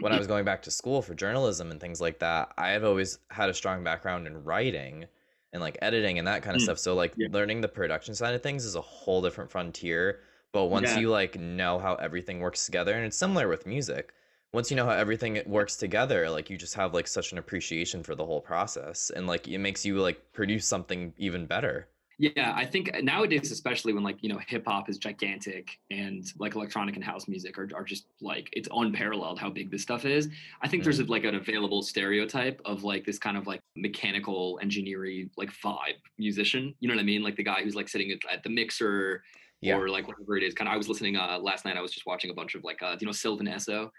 when 0.00 0.12
I 0.12 0.18
was 0.18 0.26
going 0.26 0.44
back 0.44 0.62
to 0.62 0.70
school 0.70 1.02
for 1.02 1.14
journalism 1.14 1.70
and 1.70 1.80
things 1.80 2.00
like 2.00 2.20
that, 2.20 2.52
I 2.58 2.70
have 2.70 2.84
always 2.84 3.18
had 3.30 3.50
a 3.50 3.54
strong 3.54 3.84
background 3.84 4.26
in 4.26 4.44
writing 4.44 5.06
and 5.52 5.62
like 5.62 5.78
editing 5.82 6.18
and 6.18 6.28
that 6.28 6.42
kind 6.42 6.56
of 6.56 6.60
Mm, 6.60 6.62
stuff. 6.62 6.78
So 6.78 6.94
like 6.94 7.16
yeah. 7.16 7.28
learning 7.28 7.60
the 7.62 7.68
production 7.68 8.14
side 8.14 8.34
of 8.34 8.42
things 8.42 8.64
is 8.64 8.76
a 8.76 8.80
whole 8.82 9.22
different 9.22 9.50
frontier. 9.50 10.20
But 10.52 10.66
once 10.66 10.96
Yeah. 10.96 10.96
you 10.96 11.10
like 11.10 11.38
know 11.38 11.78
how 11.78 11.96
everything 11.96 12.40
works 12.40 12.66
together, 12.66 12.94
and 12.94 13.04
it's 13.06 13.16
similar 13.18 13.48
with 13.48 13.66
music. 13.66 14.14
Once 14.52 14.70
you 14.70 14.76
know 14.76 14.86
how 14.86 14.92
everything 14.92 15.40
works 15.46 15.76
together, 15.76 16.30
like 16.30 16.48
you 16.48 16.56
just 16.56 16.74
have 16.74 16.94
like 16.94 17.06
such 17.06 17.32
an 17.32 17.38
appreciation 17.38 18.02
for 18.02 18.14
the 18.14 18.24
whole 18.24 18.40
process, 18.40 19.10
and 19.14 19.26
like 19.26 19.46
it 19.48 19.58
makes 19.58 19.84
you 19.84 20.00
like 20.00 20.32
produce 20.32 20.66
something 20.66 21.12
even 21.18 21.46
better. 21.46 21.88
Yeah, 22.18 22.54
I 22.56 22.64
think 22.64 22.90
nowadays, 23.02 23.52
especially 23.52 23.92
when 23.92 24.02
like 24.02 24.22
you 24.22 24.30
know 24.30 24.38
hip 24.46 24.64
hop 24.66 24.88
is 24.88 24.96
gigantic 24.96 25.78
and 25.90 26.24
like 26.38 26.54
electronic 26.54 26.94
and 26.94 27.04
house 27.04 27.28
music 27.28 27.58
are, 27.58 27.68
are 27.74 27.84
just 27.84 28.06
like 28.22 28.48
it's 28.54 28.68
unparalleled 28.74 29.38
how 29.38 29.50
big 29.50 29.70
this 29.70 29.82
stuff 29.82 30.06
is. 30.06 30.30
I 30.62 30.68
think 30.68 30.82
there's 30.82 30.98
like 31.06 31.24
an 31.24 31.34
available 31.34 31.82
stereotype 31.82 32.62
of 32.64 32.84
like 32.84 33.04
this 33.04 33.18
kind 33.18 33.36
of 33.36 33.46
like 33.46 33.60
mechanical 33.76 34.58
engineering 34.62 35.28
like 35.36 35.50
vibe 35.62 36.00
musician. 36.16 36.74
You 36.80 36.88
know 36.88 36.94
what 36.94 37.02
I 37.02 37.04
mean? 37.04 37.22
Like 37.22 37.36
the 37.36 37.44
guy 37.44 37.62
who's 37.62 37.74
like 37.74 37.88
sitting 37.90 38.10
at, 38.10 38.18
at 38.32 38.42
the 38.42 38.48
mixer 38.48 39.22
Yeah. 39.60 39.76
or 39.76 39.90
like 39.90 40.08
whatever 40.08 40.38
it 40.38 40.42
is. 40.42 40.54
Kind 40.54 40.68
of. 40.68 40.72
I 40.72 40.78
was 40.78 40.88
listening 40.88 41.16
uh, 41.16 41.38
last 41.38 41.66
night. 41.66 41.76
I 41.76 41.82
was 41.82 41.92
just 41.92 42.06
watching 42.06 42.30
a 42.30 42.34
bunch 42.34 42.54
of 42.54 42.64
like 42.64 42.82
uh, 42.82 42.96
you 42.98 43.06
know 43.06 43.12
Sylvan 43.12 43.46
Esso. 43.46 43.90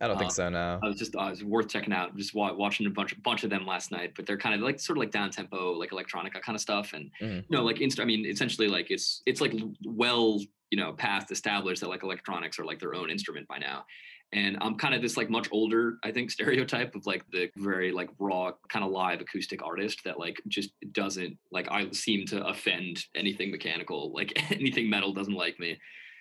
I 0.00 0.08
don't 0.08 0.16
think 0.16 0.30
Um, 0.30 0.34
so. 0.34 0.48
No. 0.48 0.80
I 0.82 0.86
was 0.86 0.96
just 0.98 1.14
uh, 1.14 1.28
it's 1.30 1.42
worth 1.42 1.68
checking 1.68 1.92
out. 1.92 2.16
Just 2.16 2.34
wa- 2.34 2.54
watching 2.54 2.86
a 2.86 2.90
bunch 2.90 3.20
bunch 3.22 3.44
of 3.44 3.50
them 3.50 3.66
last 3.66 3.90
night, 3.92 4.12
but 4.16 4.24
they're 4.26 4.38
kind 4.38 4.54
of 4.54 4.60
like 4.62 4.80
sort 4.80 4.96
of 4.96 5.00
like 5.00 5.10
down 5.10 5.30
tempo, 5.30 5.72
like 5.72 5.90
electronica 5.90 6.40
kind 6.40 6.56
of 6.56 6.60
stuff, 6.62 6.92
and 6.94 7.10
Mhm. 7.20 7.36
you 7.48 7.56
know, 7.56 7.62
like 7.64 7.80
inst- 7.80 8.00
I 8.00 8.04
mean, 8.04 8.24
essentially, 8.24 8.68
like 8.68 8.90
it's 8.90 9.22
it's 9.26 9.40
like 9.40 9.52
well, 9.84 10.40
you 10.70 10.78
know, 10.78 10.92
past 10.94 11.30
established 11.30 11.80
that 11.82 11.88
like 11.88 12.02
electronics 12.02 12.58
are 12.58 12.64
like 12.64 12.78
their 12.78 12.94
own 12.94 13.10
instrument 13.10 13.46
by 13.48 13.58
now. 13.58 13.84
And 14.32 14.56
I'm 14.60 14.76
kind 14.76 14.94
of 14.94 15.02
this 15.02 15.16
like 15.16 15.28
much 15.28 15.48
older, 15.50 15.98
I 16.04 16.12
think, 16.12 16.30
stereotype 16.38 16.94
of 16.94 17.04
like 17.04 17.24
the 17.32 17.50
very 17.56 17.90
like 17.90 18.08
raw 18.18 18.52
kind 18.68 18.84
of 18.84 18.92
live 18.92 19.20
acoustic 19.20 19.60
artist 19.62 20.02
that 20.04 20.18
like 20.20 20.40
just 20.48 20.70
doesn't 20.92 21.36
like 21.50 21.66
I 21.70 21.90
seem 21.90 22.24
to 22.26 22.46
offend 22.46 23.04
anything 23.16 23.50
mechanical, 23.50 24.12
like 24.14 24.32
anything 24.52 24.88
metal 24.88 25.12
doesn't 25.12 25.34
like 25.34 25.58
me. 25.58 25.76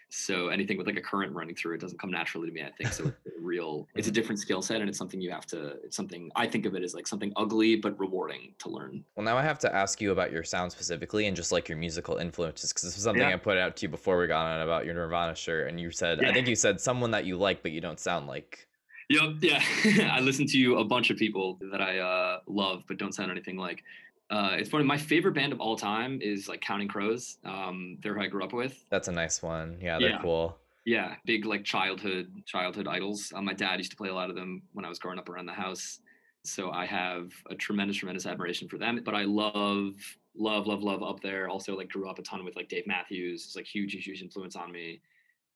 So 0.10 0.48
anything 0.48 0.78
with 0.78 0.88
like 0.88 0.98
a 0.98 1.02
current 1.02 1.34
running 1.34 1.56
through 1.56 1.76
it 1.76 1.82
doesn't 1.82 2.00
come 2.00 2.10
naturally 2.10 2.48
to 2.48 2.54
me. 2.54 2.64
I 2.64 2.72
think 2.72 2.92
so. 2.92 3.14
It's 3.26 3.38
a 3.38 3.40
real, 3.40 3.88
it's 3.96 4.08
a 4.08 4.12
different 4.12 4.40
skill 4.40 4.62
set, 4.64 4.82
and 4.82 4.90
it's 4.90 4.98
something 4.98 5.22
you 5.22 5.30
have 5.30 5.46
to. 5.48 5.78
It's 5.84 5.96
something 5.96 6.32
I 6.36 6.48
think 6.48 6.66
of 6.66 6.74
it 6.74 6.84
as 6.84 6.96
like 6.96 7.06
something 7.06 7.32
ugly 7.36 7.76
but 7.76 7.98
rewarding 8.00 8.54
to 8.60 8.70
learn. 8.70 9.06
Well, 9.16 9.24
now 9.24 9.38
I 9.38 9.44
have 9.44 9.60
to 9.60 9.74
ask 9.74 10.02
you 10.02 10.12
about 10.12 10.32
your 10.32 10.44
sound 10.44 10.72
specifically 10.72 11.28
and 11.28 11.36
just 11.36 11.52
like 11.52 11.70
your 11.70 11.78
musical 11.78 12.18
influences 12.18 12.72
because 12.72 12.84
this 12.84 12.96
was 12.96 13.04
something 13.04 13.22
Yeah. 13.22 13.36
I 13.36 13.38
put 13.38 13.58
out 13.58 13.76
to 13.78 13.86
you 13.86 13.90
before 13.90 14.18
we 14.18 14.26
got 14.26 14.48
on 14.48 14.62
about 14.62 14.86
your 14.86 14.96
Nirvana 14.96 15.36
shirt, 15.36 15.70
and 15.70 15.80
you 15.80 15.92
said 15.92 16.26
I 16.26 16.34
think 16.34 16.48
you 16.48 16.56
said 16.56 16.82
someone 16.82 17.12
that 17.12 17.26
you 17.26 17.38
like 17.38 17.62
but 17.62 17.72
you 17.72 17.82
don't 17.82 18.00
sound 18.00 18.28
like. 18.28 18.68
Yep. 19.10 19.36
Yeah. 19.42 19.64
I 20.12 20.20
listen 20.22 20.48
to 20.48 20.78
a 20.78 20.84
bunch 20.84 21.12
of 21.12 21.18
people 21.18 21.60
that 21.72 21.82
I 21.82 22.00
uh, 22.00 22.40
love, 22.48 22.84
but 22.88 22.98
don't 22.98 23.14
sound 23.14 23.32
anything 23.32 23.58
like. 23.58 23.84
Uh, 24.30 24.52
it's 24.60 24.70
funny. 24.70 24.84
My 24.84 24.98
favorite 24.98 25.34
band 25.34 25.54
of 25.54 25.60
all 25.60 25.76
time 25.76 26.22
is 26.22 26.48
like 26.48 26.62
Counting 26.62 26.88
Crows. 26.88 27.38
Um, 27.44 27.98
they're 28.02 28.14
who 28.14 28.22
I 28.22 28.28
grew 28.28 28.44
up 28.44 28.54
with. 28.54 28.86
That's 28.90 29.08
a 29.08 29.12
nice 29.12 29.42
one. 29.42 29.80
Yeah, 29.82 29.98
they're 30.00 30.10
Yeah. 30.10 30.22
cool. 30.22 30.58
Yeah, 30.86 31.16
big 31.26 31.46
like 31.46 31.64
childhood 31.66 32.44
childhood 32.46 32.88
idols. 32.88 33.32
Uh, 33.36 33.42
my 33.42 33.54
dad 33.54 33.80
used 33.80 33.92
to 33.92 33.98
play 33.98 34.10
a 34.10 34.14
lot 34.14 34.30
of 34.30 34.36
them 34.36 34.62
when 34.74 34.86
I 34.86 34.90
was 34.90 34.98
growing 34.98 35.20
up 35.20 35.30
around 35.30 35.46
the 35.46 35.54
house, 35.54 36.00
so 36.44 36.72
I 36.72 36.86
have 36.86 37.32
a 37.50 37.56
tremendous 37.56 37.98
tremendous 37.98 38.26
admiration 38.26 38.68
for 38.70 38.78
them. 38.78 39.00
But 39.04 39.14
I 39.14 39.24
love 39.24 39.94
love 40.36 40.68
love 40.68 40.82
love 40.82 41.04
up 41.04 41.20
there. 41.22 41.50
Also 41.50 41.76
like 41.76 41.90
grew 41.90 42.08
up 42.10 42.18
a 42.18 42.22
ton 42.24 42.44
with 42.46 42.56
like 42.56 42.70
Dave 42.70 42.88
Matthews. 42.88 43.46
It's 43.46 43.56
like 43.56 43.66
huge 43.68 43.94
huge 43.94 44.22
influence 44.22 44.56
on 44.56 44.72
me. 44.72 45.02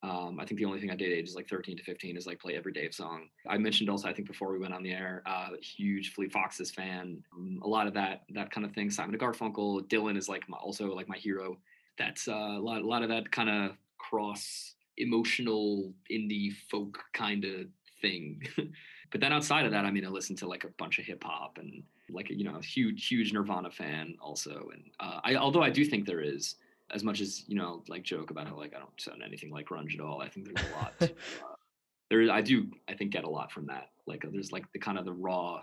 Um, 0.03 0.37
I 0.37 0.45
think 0.45 0.59
the 0.59 0.65
only 0.65 0.81
thing 0.81 0.91
I 0.91 0.95
did 0.95 1.13
ages 1.13 1.33
like 1.33 1.47
13 1.47 1.77
to 1.77 1.83
15 1.83 2.17
is 2.17 2.27
like 2.27 2.39
play 2.39 2.55
every 2.55 2.73
Dave 2.73 2.93
song. 2.93 3.29
I 3.47 3.57
mentioned 3.57 3.89
also, 3.89 4.09
I 4.09 4.13
think 4.13 4.27
before 4.27 4.51
we 4.51 4.59
went 4.59 4.73
on 4.73 4.83
the 4.83 4.91
air, 4.91 5.23
uh, 5.25 5.51
huge 5.61 6.13
Fleet 6.13 6.31
Foxes 6.31 6.71
fan. 6.71 7.23
Um, 7.33 7.61
a 7.63 7.67
lot 7.67 7.87
of 7.87 7.93
that 7.93 8.23
that 8.31 8.51
kind 8.51 8.65
of 8.65 8.73
thing. 8.73 8.91
Simon 8.91 9.17
Garfunkel, 9.17 9.87
Dylan 9.87 10.17
is 10.17 10.27
like 10.27 10.47
my, 10.49 10.57
also 10.57 10.93
like 10.93 11.07
my 11.07 11.17
hero. 11.17 11.57
That's 11.97 12.27
uh, 12.27 12.33
a 12.33 12.59
lot 12.59 12.81
a 12.81 12.87
lot 12.87 13.01
of 13.01 13.09
that 13.09 13.31
kind 13.31 13.49
of 13.49 13.77
cross 13.97 14.75
emotional 14.97 15.93
indie 16.11 16.53
folk 16.69 17.01
kind 17.13 17.45
of 17.45 17.67
thing. 18.01 18.43
but 19.11 19.21
then 19.21 19.31
outside 19.31 19.65
of 19.65 19.71
that, 19.71 19.85
I 19.85 19.91
mean, 19.91 20.05
I 20.05 20.09
listen 20.09 20.35
to 20.37 20.47
like 20.47 20.65
a 20.65 20.69
bunch 20.77 20.99
of 20.99 21.05
hip 21.05 21.23
hop 21.23 21.57
and 21.59 21.81
like 22.09 22.29
you 22.29 22.43
know 22.43 22.57
a 22.57 22.61
huge 22.61 23.07
huge 23.07 23.31
Nirvana 23.31 23.71
fan 23.71 24.15
also. 24.21 24.69
And 24.73 24.83
uh, 24.99 25.21
I 25.23 25.35
although 25.35 25.63
I 25.63 25.69
do 25.69 25.85
think 25.85 26.05
there 26.05 26.21
is 26.21 26.55
as 26.93 27.03
much 27.03 27.21
as 27.21 27.43
you 27.47 27.55
know 27.55 27.83
like 27.87 28.03
joke 28.03 28.31
about 28.31 28.47
how 28.47 28.55
like 28.55 28.73
I 28.75 28.79
don't 28.79 28.89
sound 28.99 29.23
anything 29.25 29.51
like 29.51 29.67
grunge 29.67 29.95
at 29.95 30.01
all. 30.01 30.21
I 30.21 30.29
think 30.29 30.47
there's 30.47 30.67
a 30.69 30.75
lot. 30.75 30.99
to, 30.99 31.05
uh, 31.05 31.55
there 32.09 32.31
I 32.31 32.41
do 32.41 32.67
I 32.87 32.93
think 32.93 33.11
get 33.11 33.23
a 33.23 33.29
lot 33.29 33.51
from 33.51 33.67
that. 33.67 33.89
Like 34.05 34.25
there's 34.31 34.51
like 34.51 34.65
the 34.73 34.79
kind 34.79 34.97
of 34.97 35.05
the 35.05 35.13
raw 35.13 35.61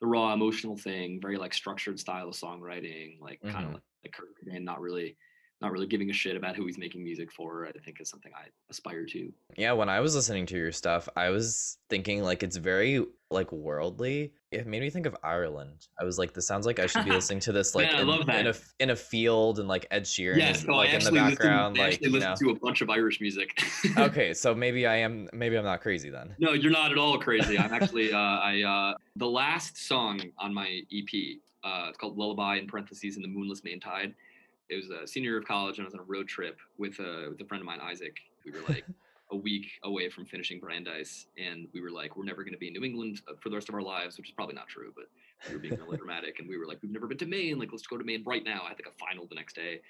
the 0.00 0.06
raw 0.06 0.32
emotional 0.32 0.76
thing, 0.76 1.20
very 1.20 1.36
like 1.36 1.54
structured 1.54 1.98
style 1.98 2.28
of 2.28 2.34
songwriting, 2.34 3.20
like 3.20 3.40
kind 3.42 3.66
of 3.66 3.74
like, 3.74 3.82
like 4.04 4.12
Kurt 4.12 4.28
Cobain, 4.36 4.62
not 4.62 4.80
really 4.80 5.16
not 5.64 5.72
really 5.72 5.86
giving 5.86 6.10
a 6.10 6.12
shit 6.12 6.36
about 6.36 6.54
who 6.54 6.66
he's 6.66 6.78
making 6.78 7.02
music 7.02 7.32
for. 7.32 7.66
I 7.66 7.72
think 7.72 8.00
is 8.00 8.10
something 8.10 8.32
I 8.36 8.48
aspire 8.70 9.06
to. 9.06 9.32
Yeah, 9.56 9.72
when 9.72 9.88
I 9.88 10.00
was 10.00 10.14
listening 10.14 10.44
to 10.46 10.56
your 10.56 10.72
stuff, 10.72 11.08
I 11.16 11.30
was 11.30 11.78
thinking 11.88 12.22
like 12.22 12.42
it's 12.42 12.56
very 12.56 13.04
like 13.30 13.50
worldly. 13.50 14.34
It 14.52 14.66
made 14.66 14.82
me 14.82 14.90
think 14.90 15.06
of 15.06 15.16
Ireland. 15.22 15.88
I 15.98 16.04
was 16.04 16.18
like, 16.18 16.34
this 16.34 16.46
sounds 16.46 16.66
like 16.66 16.78
I 16.78 16.86
should 16.86 17.04
be 17.04 17.10
listening 17.18 17.40
to 17.40 17.52
this 17.52 17.74
like 17.74 17.90
in, 17.92 18.08
in 18.08 18.46
a 18.46 18.54
in 18.78 18.90
a 18.90 18.96
field 18.96 19.58
and 19.58 19.66
like 19.66 19.86
Ed 19.90 20.04
Sheeran 20.04 20.36
Yes, 20.36 20.58
is 20.58 20.62
so 20.64 20.72
like 20.72 20.92
in 20.92 21.02
the 21.02 21.12
background, 21.12 21.76
listen, 21.76 21.82
I 21.82 21.86
like 21.86 21.94
actually 21.94 22.06
you 22.08 22.12
listen 22.12 22.30
know. 22.30 22.36
to 22.36 22.50
a 22.50 22.60
bunch 22.60 22.80
of 22.82 22.90
Irish 22.90 23.20
music. 23.20 23.58
okay, 23.98 24.34
so 24.34 24.54
maybe 24.54 24.86
I 24.86 24.96
am 24.96 25.28
maybe 25.32 25.56
I'm 25.56 25.64
not 25.64 25.80
crazy 25.80 26.10
then. 26.10 26.34
No, 26.38 26.52
you're 26.52 26.72
not 26.72 26.92
at 26.92 26.98
all 26.98 27.18
crazy. 27.18 27.58
I'm 27.58 27.72
actually 27.82 28.12
uh, 28.12 28.18
I 28.18 28.62
uh, 28.62 28.94
the 29.16 29.28
last 29.28 29.78
song 29.78 30.20
on 30.38 30.52
my 30.52 30.82
EP. 30.92 31.38
Uh, 31.64 31.86
it's 31.88 31.96
called 31.96 32.18
Lullaby 32.18 32.56
in 32.56 32.66
parentheses 32.66 33.16
in 33.16 33.22
the 33.22 33.28
Moonless 33.28 33.64
Maine 33.64 33.80
Tide. 33.80 34.14
It 34.74 34.88
was 34.88 34.90
a 34.90 35.06
senior 35.06 35.30
year 35.30 35.38
of 35.38 35.46
college, 35.46 35.78
and 35.78 35.84
I 35.84 35.86
was 35.86 35.94
on 35.94 36.00
a 36.00 36.04
road 36.04 36.26
trip 36.26 36.58
with 36.78 36.98
a 36.98 37.28
with 37.30 37.40
a 37.40 37.44
friend 37.44 37.60
of 37.60 37.66
mine, 37.66 37.78
Isaac. 37.80 38.16
We 38.44 38.50
were 38.50 38.66
like 38.68 38.84
a 39.30 39.36
week 39.36 39.66
away 39.84 40.08
from 40.08 40.26
finishing 40.26 40.58
Brandeis, 40.58 41.26
and 41.38 41.68
we 41.72 41.80
were 41.80 41.92
like, 41.92 42.16
we're 42.16 42.24
never 42.24 42.42
going 42.42 42.54
to 42.54 42.58
be 42.58 42.66
in 42.66 42.72
New 42.72 42.82
England 42.82 43.20
uh, 43.28 43.34
for 43.40 43.50
the 43.50 43.54
rest 43.54 43.68
of 43.68 43.76
our 43.76 43.82
lives, 43.82 44.18
which 44.18 44.28
is 44.28 44.34
probably 44.34 44.56
not 44.56 44.66
true, 44.66 44.92
but 44.96 45.04
we 45.48 45.54
were 45.54 45.60
being 45.60 45.78
melodramatic, 45.78 46.38
and 46.40 46.48
we 46.48 46.58
were 46.58 46.66
like, 46.66 46.78
we've 46.82 46.90
never 46.90 47.06
been 47.06 47.18
to 47.18 47.26
Maine. 47.26 47.56
Like, 47.60 47.70
let's 47.70 47.86
go 47.86 47.96
to 47.96 48.02
Maine 48.04 48.24
right 48.26 48.44
now. 48.44 48.62
I 48.64 48.70
had 48.70 48.78
like 48.78 48.92
a 48.92 48.98
final 48.98 49.26
the 49.26 49.36
next 49.36 49.54
day. 49.54 49.80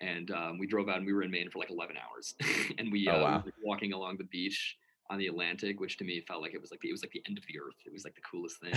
And 0.00 0.30
um, 0.30 0.58
we 0.58 0.66
drove 0.66 0.88
out 0.88 0.96
and 0.96 1.04
we 1.04 1.12
were 1.12 1.22
in 1.22 1.30
Maine 1.30 1.50
for 1.50 1.58
like 1.58 1.68
11 1.70 1.94
hours. 1.98 2.34
and 2.78 2.90
we, 2.90 3.06
Oh, 3.10 3.12
uh, 3.12 3.18
we 3.18 3.22
wow. 3.24 3.42
were 3.44 3.52
walking 3.62 3.92
along 3.92 4.16
the 4.16 4.24
beach 4.24 4.78
on 5.10 5.18
the 5.18 5.26
Atlantic, 5.26 5.80
which 5.80 5.96
to 5.98 6.04
me 6.04 6.20
felt 6.20 6.40
like 6.40 6.54
it 6.54 6.60
was 6.60 6.70
like 6.70 6.80
the, 6.80 6.88
it 6.88 6.92
was 6.92 7.02
like 7.02 7.10
the 7.10 7.22
end 7.28 7.36
of 7.36 7.44
the 7.46 7.58
earth. 7.58 7.74
It 7.84 7.92
was 7.92 8.04
like 8.04 8.14
the 8.14 8.20
coolest 8.22 8.60
thing. 8.60 8.72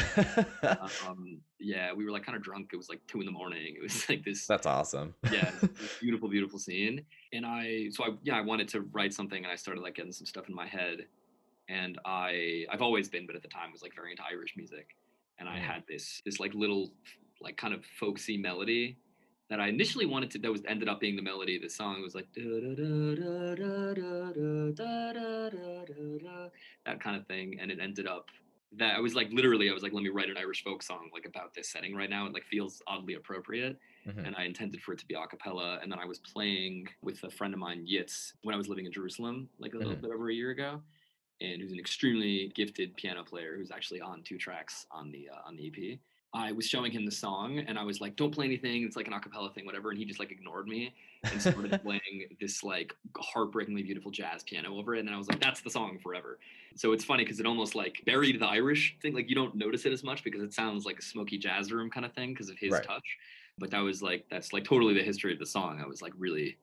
um, 1.08 1.38
yeah, 1.60 1.94
we 1.94 2.04
were 2.04 2.12
like 2.12 2.26
kind 2.26 2.36
of 2.36 2.42
drunk. 2.44 2.72
It 2.74 2.78
was 2.78 2.90
like 2.90 3.00
two 3.08 3.20
in 3.20 3.26
the 3.26 3.32
morning. 3.32 3.76
It 3.78 3.84
was 3.84 4.10
like 4.10 4.26
this. 4.26 4.48
That's 4.48 4.66
awesome. 4.66 5.14
yeah, 5.32 5.48
it 5.48 5.54
was 5.62 5.70
this 5.80 5.98
beautiful, 6.02 6.28
beautiful 6.30 6.58
scene. 6.60 7.06
And 7.34 7.46
I, 7.46 7.90
so 7.92 8.04
I, 8.04 8.10
yeah, 8.24 8.36
I 8.38 8.42
wanted 8.42 8.68
to 8.70 8.82
write 8.92 9.14
something, 9.14 9.44
and 9.44 9.52
I 9.52 9.56
started 9.56 9.82
like 9.82 9.96
getting 9.96 10.12
some 10.12 10.26
stuff 10.26 10.50
in 10.50 10.56
my 10.56 10.68
head. 10.68 11.06
And 11.70 11.98
I, 12.06 12.66
I've 12.72 12.82
always 12.82 13.08
been, 13.10 13.26
but 13.28 13.36
at 13.36 13.42
the 13.42 13.48
time 13.48 13.72
was 13.72 13.82
like 13.82 13.94
very 13.96 14.12
into 14.12 14.24
Irish 14.30 14.56
music. 14.58 14.88
And 15.40 15.48
I 15.48 15.58
Mm. 15.58 15.62
had 15.62 15.84
this, 15.88 16.22
this 16.26 16.40
like 16.40 16.54
little, 16.54 16.92
like 17.42 17.58
kind 17.58 17.74
of 17.74 17.86
folksy 18.00 18.38
melody 18.38 18.98
that 19.54 19.60
I 19.60 19.68
initially 19.68 20.08
wanted 20.08 20.32
to 20.32 20.40
that 20.40 20.52
was 20.52 20.64
ended 20.68 20.90
up 20.90 21.00
being 21.00 21.16
the 21.16 21.22
melody 21.22 21.58
of 21.58 21.62
the 21.62 21.70
song. 21.70 21.98
It 22.00 22.02
was 22.02 22.16
like 22.16 22.26
that 26.88 27.00
kind 27.00 27.16
of 27.16 27.28
thing, 27.28 27.60
and 27.62 27.70
it 27.70 27.78
ended 27.80 28.08
up 28.08 28.30
that 28.76 28.96
I 28.96 29.00
was 29.00 29.14
like 29.14 29.30
literally 29.32 29.70
I 29.70 29.74
was 29.74 29.84
like 29.84 29.94
let 29.94 30.02
me 30.02 30.10
write 30.10 30.32
an 30.32 30.38
Irish 30.38 30.64
folk 30.64 30.82
song 30.82 31.12
like 31.14 31.28
about 31.28 31.54
this 31.54 31.70
setting 31.70 31.96
right 31.96 32.10
now. 32.10 32.26
It 32.26 32.34
like 32.34 32.46
feels 32.46 32.82
oddly 32.88 33.14
appropriate. 33.14 33.78
Mm-hmm. 34.08 34.26
And 34.26 34.36
I 34.36 34.46
intended 34.46 34.82
for 34.82 34.94
it 34.94 35.00
to 35.00 35.06
be 35.06 35.14
a 35.14 35.28
cappella. 35.28 35.78
And 35.84 35.92
then 35.92 36.00
I 36.00 36.06
was 36.06 36.18
playing 36.18 36.88
with 37.04 37.24
a 37.24 37.30
friend 37.30 37.54
of 37.54 37.60
mine, 37.60 37.86
Yitz, 37.86 38.34
when 38.42 38.56
I 38.56 38.58
was 38.58 38.68
living 38.68 38.88
in 38.88 38.92
Jerusalem, 38.92 39.50
like 39.60 39.74
a 39.74 39.78
mm-hmm. 39.78 39.86
little 39.86 40.02
bit 40.02 40.12
over 40.12 40.32
a 40.32 40.34
year 40.34 40.50
ago 40.50 40.82
and 41.42 41.62
who's 41.62 41.72
an 41.72 41.80
extremely 41.80 42.52
gifted 42.56 42.96
piano 42.96 43.24
player 43.24 43.56
who's 43.56 43.70
actually 43.70 44.02
on 44.02 44.24
two 44.24 44.38
tracks 44.40 44.88
on 44.92 45.12
the 45.12 45.30
uh, 45.32 45.48
on 45.48 45.56
the 45.56 45.68
EP. 45.68 46.00
I 46.34 46.52
was 46.52 46.68
showing 46.68 46.92
him 46.92 47.06
the 47.06 47.12
song, 47.12 47.60
and 47.60 47.78
I 47.78 47.84
was 47.84 48.02
like, 48.02 48.16
"Don't 48.16 48.32
play 48.32 48.46
anything. 48.46 48.84
It's 48.84 48.96
like 48.96 49.08
an 49.08 49.14
acapella 49.14 49.54
thing, 49.54 49.66
whatever." 49.66 49.90
And 49.90 50.00
he 50.00 50.06
just 50.06 50.20
like 50.20 50.32
ignored 50.32 50.68
me 50.68 50.94
and 51.32 51.42
started 51.42 51.80
playing 51.84 52.36
this 52.42 52.64
like 52.64 52.96
heartbreakingly 53.18 53.84
beautiful 53.84 54.12
jazz 54.12 54.44
piano 54.44 54.76
over 54.78 54.96
it. 54.96 55.00
And 55.00 55.08
then 55.08 55.14
I 55.14 55.18
was 55.18 55.28
like, 55.28 55.40
"That's 55.40 55.62
the 55.62 55.70
song 55.70 56.00
forever." 56.02 56.40
So 56.76 56.92
it's 56.92 57.06
funny 57.06 57.24
because 57.24 57.40
it 57.40 57.46
almost 57.46 57.76
like 57.76 58.02
buried 58.06 58.40
the 58.40 58.48
Irish 58.48 58.98
thing. 59.02 59.14
Like 59.14 59.30
you 59.30 59.36
don't 59.36 59.56
notice 59.56 59.86
it 59.86 59.94
as 59.94 60.04
much 60.04 60.24
because 60.24 60.42
it 60.42 60.54
sounds 60.54 60.86
like 60.86 61.00
a 61.00 61.04
smoky 61.04 61.38
jazz 61.38 61.72
room 61.72 61.90
kind 61.90 62.06
of 62.06 62.14
thing 62.14 62.34
because 62.34 62.50
of 62.50 62.58
his 62.58 62.72
Right. 62.72 62.84
touch 62.84 63.18
but 63.60 63.70
that 63.70 63.80
was 63.82 64.02
like 64.02 64.26
that's 64.30 64.52
like 64.52 64.64
totally 64.64 64.96
the 64.96 65.04
history 65.04 65.32
of 65.32 65.38
the 65.38 65.46
song 65.46 65.80
i 65.80 65.86
was 65.86 66.02
like 66.02 66.12
really 66.18 66.58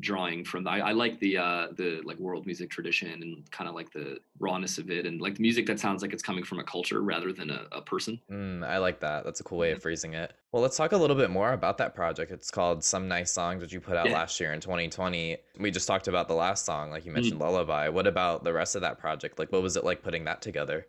drawing 0.00 0.44
from 0.44 0.66
I, 0.68 0.80
I 0.80 0.92
like 0.92 1.18
the 1.20 1.38
uh 1.38 1.68
the 1.72 2.02
like 2.04 2.18
world 2.18 2.44
music 2.44 2.68
tradition 2.70 3.22
and 3.22 3.50
kind 3.50 3.68
of 3.68 3.74
like 3.74 3.92
the 3.92 4.18
rawness 4.38 4.76
of 4.78 4.90
it 4.90 5.06
and 5.06 5.20
like 5.20 5.36
the 5.36 5.42
music 5.42 5.64
that 5.66 5.80
sounds 5.80 6.02
like 6.02 6.12
it's 6.12 6.22
coming 6.22 6.44
from 6.44 6.58
a 6.58 6.64
culture 6.64 7.00
rather 7.00 7.32
than 7.32 7.50
a, 7.50 7.66
a 7.72 7.80
person 7.80 8.20
Mm, 8.30 8.66
I 8.66 8.78
like 8.78 9.00
that. 9.00 9.24
That's 9.24 9.40
a 9.40 9.44
cool 9.44 9.58
way 9.58 9.70
of 9.72 9.78
Mhm. 9.78 9.82
phrasing 9.82 10.14
it. 10.14 10.32
Well, 10.52 10.60
let's 10.62 10.76
talk 10.76 10.92
a 10.92 10.96
little 10.96 11.14
bit 11.16 11.30
more 11.30 11.52
about 11.52 11.78
that 11.78 11.94
project. 11.94 12.32
It's 12.32 12.50
called 12.50 12.82
Some 12.82 13.06
Nice 13.08 13.30
Songs, 13.30 13.60
which 13.62 13.72
you 13.72 13.80
put 13.80 13.96
out 13.96 14.06
Yeah. 14.08 14.14
last 14.14 14.40
year 14.40 14.52
in 14.52 14.60
2020. 14.60 15.36
We 15.60 15.70
just 15.70 15.86
talked 15.86 16.08
about 16.08 16.26
the 16.28 16.34
last 16.34 16.64
song, 16.64 16.90
like 16.90 17.04
you 17.04 17.10
Mm. 17.12 17.14
mentioned 17.14 17.40
Lullaby. 17.40 17.88
What 17.88 18.06
about 18.06 18.42
the 18.44 18.52
rest 18.52 18.74
of 18.74 18.82
that 18.82 18.98
project? 18.98 19.38
Like, 19.38 19.52
what 19.52 19.62
was 19.62 19.76
it 19.76 19.84
like 19.84 20.02
putting 20.02 20.24
that 20.24 20.42
together? 20.42 20.86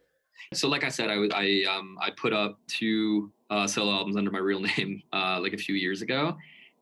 so 0.54 0.68
like 0.70 0.84
i 0.84 0.90
said 0.90 1.10
i 1.10 1.18
i 1.34 1.64
um 1.76 1.98
i 2.00 2.12
put 2.12 2.32
up 2.32 2.60
two 2.68 3.32
uh 3.50 3.66
solo 3.66 3.92
albums 3.92 4.16
under 4.16 4.30
my 4.30 4.38
real 4.38 4.60
name 4.78 5.02
uh 5.12 5.40
like 5.42 5.52
a 5.54 5.58
few 5.58 5.74
years 5.76 6.02
ago 6.04 6.38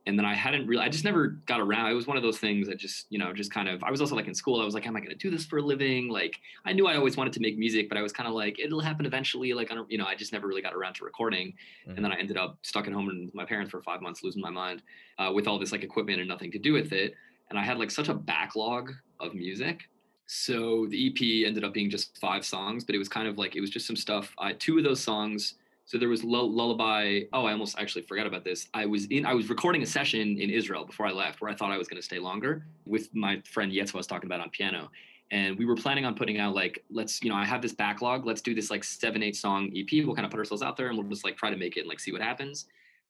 and 0.07 0.17
then 0.17 0.25
i 0.25 0.33
hadn't 0.33 0.67
really 0.67 0.83
i 0.83 0.89
just 0.89 1.03
never 1.03 1.27
got 1.45 1.59
around 1.59 1.89
it 1.89 1.93
was 1.93 2.07
one 2.07 2.17
of 2.17 2.23
those 2.23 2.37
things 2.37 2.67
that 2.67 2.77
just 2.77 3.07
you 3.09 3.19
know 3.19 3.33
just 3.33 3.51
kind 3.51 3.67
of 3.67 3.83
i 3.83 3.91
was 3.91 4.01
also 4.01 4.15
like 4.15 4.27
in 4.27 4.35
school 4.35 4.61
i 4.61 4.65
was 4.65 4.73
like 4.73 4.85
am 4.85 4.95
i 4.95 4.99
going 4.99 5.09
to 5.09 5.15
do 5.15 5.29
this 5.29 5.45
for 5.45 5.57
a 5.57 5.61
living 5.61 6.09
like 6.09 6.39
i 6.65 6.73
knew 6.73 6.87
i 6.87 6.95
always 6.95 7.17
wanted 7.17 7.33
to 7.33 7.39
make 7.39 7.57
music 7.57 7.89
but 7.89 7.97
i 7.97 8.01
was 8.01 8.11
kind 8.11 8.27
of 8.27 8.35
like 8.35 8.59
it'll 8.59 8.79
happen 8.79 9.05
eventually 9.05 9.53
like 9.53 9.71
i 9.71 9.75
don't 9.75 9.89
you 9.89 9.97
know 9.97 10.05
i 10.05 10.15
just 10.15 10.33
never 10.33 10.47
really 10.47 10.61
got 10.61 10.73
around 10.73 10.93
to 10.93 11.03
recording 11.03 11.53
and 11.87 12.03
then 12.03 12.11
I 12.11 12.19
ended 12.19 12.37
up 12.37 12.57
stuck 12.61 12.87
at 12.87 12.93
home 12.93 13.05
with 13.05 13.33
my 13.33 13.45
parents 13.45 13.71
for 13.71 13.81
five 13.81 14.01
months, 14.01 14.23
losing 14.23 14.41
my 14.41 14.49
mind 14.49 14.81
uh, 15.17 15.31
with 15.33 15.47
all 15.47 15.59
this 15.59 15.71
like 15.71 15.83
equipment 15.83 16.19
and 16.19 16.27
nothing 16.27 16.51
to 16.51 16.59
do 16.59 16.73
with 16.73 16.91
it. 16.91 17.13
And 17.49 17.59
I 17.59 17.63
had 17.63 17.77
like 17.77 17.91
such 17.91 18.09
a 18.09 18.13
backlog 18.13 18.91
of 19.19 19.33
music. 19.33 19.81
So 20.27 20.87
the 20.89 21.07
EP 21.07 21.47
ended 21.47 21.63
up 21.63 21.73
being 21.73 21.89
just 21.89 22.17
five 22.17 22.45
songs, 22.45 22.83
but 22.83 22.95
it 22.95 22.97
was 22.97 23.09
kind 23.09 23.27
of 23.27 23.37
like 23.37 23.55
it 23.55 23.61
was 23.61 23.69
just 23.69 23.85
some 23.85 23.95
stuff. 23.95 24.33
I 24.39 24.53
two 24.53 24.77
of 24.77 24.83
those 24.83 25.01
songs. 25.01 25.55
So 25.85 25.97
there 25.97 26.09
was 26.09 26.23
Lull- 26.23 26.51
Lullaby. 26.51 27.21
Oh, 27.31 27.45
I 27.45 27.51
almost 27.51 27.77
actually 27.77 28.01
forgot 28.03 28.25
about 28.25 28.43
this. 28.43 28.67
I 28.73 28.85
was 28.85 29.05
in. 29.05 29.25
I 29.25 29.33
was 29.33 29.49
recording 29.49 29.83
a 29.83 29.85
session 29.85 30.37
in 30.39 30.49
Israel 30.49 30.83
before 30.83 31.05
I 31.05 31.11
left, 31.11 31.41
where 31.41 31.51
I 31.51 31.55
thought 31.55 31.71
I 31.71 31.77
was 31.77 31.87
going 31.87 32.01
to 32.01 32.05
stay 32.05 32.19
longer 32.19 32.65
with 32.85 33.13
my 33.13 33.41
friend 33.45 33.71
Yitz, 33.71 33.93
I 33.93 33.97
was 33.97 34.07
talking 34.07 34.27
about 34.27 34.39
on 34.41 34.49
piano 34.49 34.89
and 35.31 35.57
we 35.57 35.65
were 35.65 35.75
planning 35.75 36.05
on 36.05 36.13
putting 36.13 36.39
out 36.39 36.53
like 36.53 36.83
let's 36.91 37.23
you 37.23 37.29
know 37.29 37.35
i 37.35 37.45
have 37.45 37.61
this 37.61 37.73
backlog 37.73 38.25
let's 38.25 38.41
do 38.41 38.53
this 38.53 38.69
like 38.69 38.83
seven 38.83 39.23
eight 39.23 39.35
song 39.35 39.71
ep 39.75 39.89
we'll 40.05 40.15
kind 40.15 40.25
of 40.25 40.31
put 40.31 40.37
ourselves 40.37 40.61
out 40.61 40.77
there 40.77 40.87
and 40.87 40.97
we'll 40.97 41.07
just 41.07 41.23
like 41.23 41.37
try 41.37 41.49
to 41.49 41.57
make 41.57 41.77
it 41.77 41.81
and 41.81 41.89
like 41.89 41.99
see 41.99 42.11
what 42.11 42.21
happens 42.21 42.67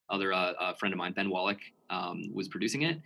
other 0.10 0.32
uh, 0.32 0.74
friend 0.74 0.94
of 0.94 0.98
mine 0.98 1.14
ben 1.14 1.30
wallach 1.30 1.60
um, 1.90 2.24
was 2.34 2.48
producing 2.48 2.84
it 2.84 3.02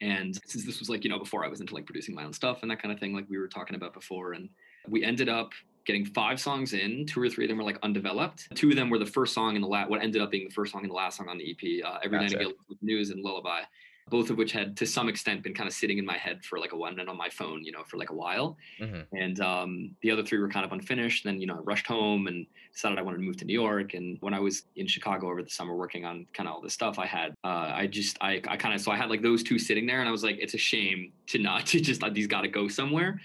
and 0.00 0.38
since 0.46 0.64
this 0.64 0.78
was 0.78 0.88
like 0.88 1.02
you 1.02 1.10
know 1.10 1.18
before 1.18 1.44
i 1.44 1.48
was 1.48 1.60
into 1.60 1.74
like 1.74 1.86
producing 1.86 2.14
my 2.14 2.24
own 2.24 2.32
stuff 2.32 2.62
and 2.62 2.70
that 2.70 2.80
kind 2.80 2.92
of 2.92 3.00
thing 3.00 3.14
like 3.14 3.24
we 3.28 3.38
were 3.38 3.48
talking 3.48 3.74
about 3.74 3.92
before 3.92 4.32
and 4.32 4.48
we 4.88 5.02
ended 5.04 5.28
up 5.28 5.52
getting 5.84 6.04
five 6.04 6.40
songs 6.40 6.72
in 6.74 7.04
two 7.06 7.20
or 7.20 7.28
three 7.28 7.44
of 7.44 7.48
them 7.48 7.58
were 7.58 7.64
like 7.64 7.78
undeveloped 7.82 8.48
two 8.54 8.70
of 8.70 8.76
them 8.76 8.88
were 8.90 8.98
the 8.98 9.06
first 9.06 9.34
song 9.34 9.56
in 9.56 9.62
the 9.62 9.68
last 9.68 9.90
what 9.90 10.02
ended 10.02 10.22
up 10.22 10.30
being 10.30 10.44
the 10.48 10.54
first 10.54 10.72
song 10.72 10.82
and 10.82 10.90
the 10.90 10.94
last 10.94 11.16
song 11.16 11.28
on 11.28 11.38
the 11.38 11.50
ep 11.50 11.84
uh, 11.84 11.98
every 12.04 12.18
night 12.18 12.30
Gotcha. 12.32 12.44
again 12.46 12.54
news 12.82 13.10
and 13.10 13.22
lullaby 13.22 13.60
both 14.08 14.30
of 14.30 14.36
which 14.36 14.50
had 14.50 14.76
to 14.76 14.84
some 14.84 15.08
extent 15.08 15.42
been 15.44 15.54
kind 15.54 15.68
of 15.68 15.72
sitting 15.74 15.96
in 15.96 16.04
my 16.04 16.16
head 16.18 16.44
for 16.44 16.58
like 16.58 16.72
a 16.72 16.76
one 16.76 16.98
and 16.98 17.08
on 17.08 17.16
my 17.16 17.28
phone 17.28 17.62
you 17.64 17.70
know 17.72 17.84
for 17.84 17.96
like 17.98 18.10
a 18.10 18.14
while 18.14 18.56
Mhm. 18.80 19.06
and 19.12 19.40
um, 19.40 19.90
the 20.02 20.10
other 20.10 20.24
three 20.24 20.38
were 20.40 20.48
kind 20.48 20.66
of 20.66 20.72
unfinished. 20.72 21.22
Then 21.24 21.40
you 21.40 21.46
know, 21.46 21.54
I 21.54 21.58
rushed 21.58 21.86
home 21.86 22.26
and 22.26 22.44
decided 22.72 22.98
I 22.98 23.02
wanted 23.02 23.18
to 23.18 23.22
move 23.22 23.36
to 23.38 23.44
New 23.44 23.52
York. 23.54 23.94
And 23.94 24.18
when 24.20 24.34
I 24.34 24.40
was 24.40 24.64
in 24.74 24.88
Chicago 24.88 25.30
over 25.30 25.40
the 25.42 25.50
summer 25.50 25.74
working 25.76 26.04
on 26.04 26.26
kind 26.34 26.48
of 26.48 26.54
all 26.56 26.60
this 26.60 26.74
stuff, 26.74 26.98
I 26.98 27.06
had 27.06 27.32
uh, 27.44 27.70
I 27.74 27.86
just 27.86 28.18
I 28.20 28.40
I 28.48 28.56
kind 28.56 28.74
of 28.74 28.80
so 28.80 28.90
I 28.90 28.96
had 28.96 29.08
like 29.08 29.22
those 29.22 29.42
two 29.44 29.58
sitting 29.58 29.86
there, 29.86 30.00
and 30.00 30.08
I 30.08 30.12
was 30.12 30.24
like, 30.24 30.36
it's 30.40 30.54
a 30.54 30.58
shame 30.58 31.12
to 31.28 31.38
not 31.38 31.66
to 31.72 31.80
just 31.80 32.02
like 32.02 32.12
these 32.12 32.26
got 32.26 32.40
to 32.42 32.48
go 32.48 32.66
somewhere. 32.66 33.20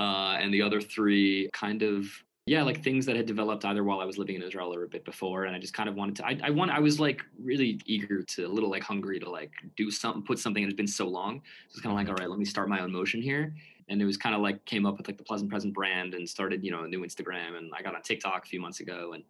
Uh, 0.00 0.38
and 0.40 0.52
the 0.52 0.62
other 0.62 0.80
three 0.80 1.50
kind 1.52 1.82
of 1.82 2.06
yeah, 2.46 2.62
like 2.62 2.82
things 2.82 3.06
that 3.06 3.14
had 3.14 3.26
developed 3.26 3.64
either 3.64 3.84
while 3.84 4.00
I 4.00 4.04
was 4.04 4.18
living 4.18 4.34
in 4.34 4.42
Israel 4.42 4.74
or 4.74 4.82
a 4.82 4.88
bit 4.88 5.04
before, 5.04 5.44
and 5.44 5.54
I 5.54 5.58
just 5.58 5.74
kind 5.74 5.88
of 5.88 5.94
wanted 5.94 6.16
to. 6.16 6.26
I, 6.26 6.40
I 6.42 6.50
want. 6.50 6.70
I 6.70 6.80
was 6.80 6.98
like 6.98 7.22
really 7.40 7.80
eager 7.84 8.22
to, 8.22 8.44
a 8.44 8.48
little 8.48 8.70
like 8.70 8.82
hungry 8.82 9.20
to 9.20 9.30
like 9.30 9.52
do 9.76 9.90
something, 9.90 10.22
put 10.22 10.38
something. 10.38 10.62
It 10.62 10.66
had 10.66 10.76
been 10.76 10.88
so 10.88 11.06
long, 11.06 11.42
so 11.68 11.74
it's 11.74 11.80
kind 11.80 11.92
of 11.92 11.98
like, 11.98 12.08
all 12.08 12.14
right, 12.14 12.28
let 12.28 12.38
me 12.38 12.44
start 12.44 12.68
my 12.68 12.80
own 12.80 12.90
motion 12.90 13.20
here. 13.20 13.54
And 13.88 14.00
it 14.00 14.04
was 14.04 14.16
kind 14.16 14.34
of 14.34 14.40
like 14.40 14.64
came 14.64 14.86
up 14.86 14.96
with 14.96 15.06
like 15.06 15.18
the 15.18 15.22
Pleasant 15.22 15.50
Peasant 15.50 15.74
brand 15.74 16.14
and 16.14 16.28
started, 16.28 16.64
you 16.64 16.70
know, 16.70 16.82
a 16.82 16.88
new 16.88 17.02
Instagram, 17.02 17.56
and 17.58 17.70
I 17.76 17.82
got 17.82 17.94
on 17.94 18.02
TikTok 18.02 18.46
a 18.46 18.48
few 18.48 18.60
months 18.60 18.80
ago, 18.80 19.12
and 19.12 19.22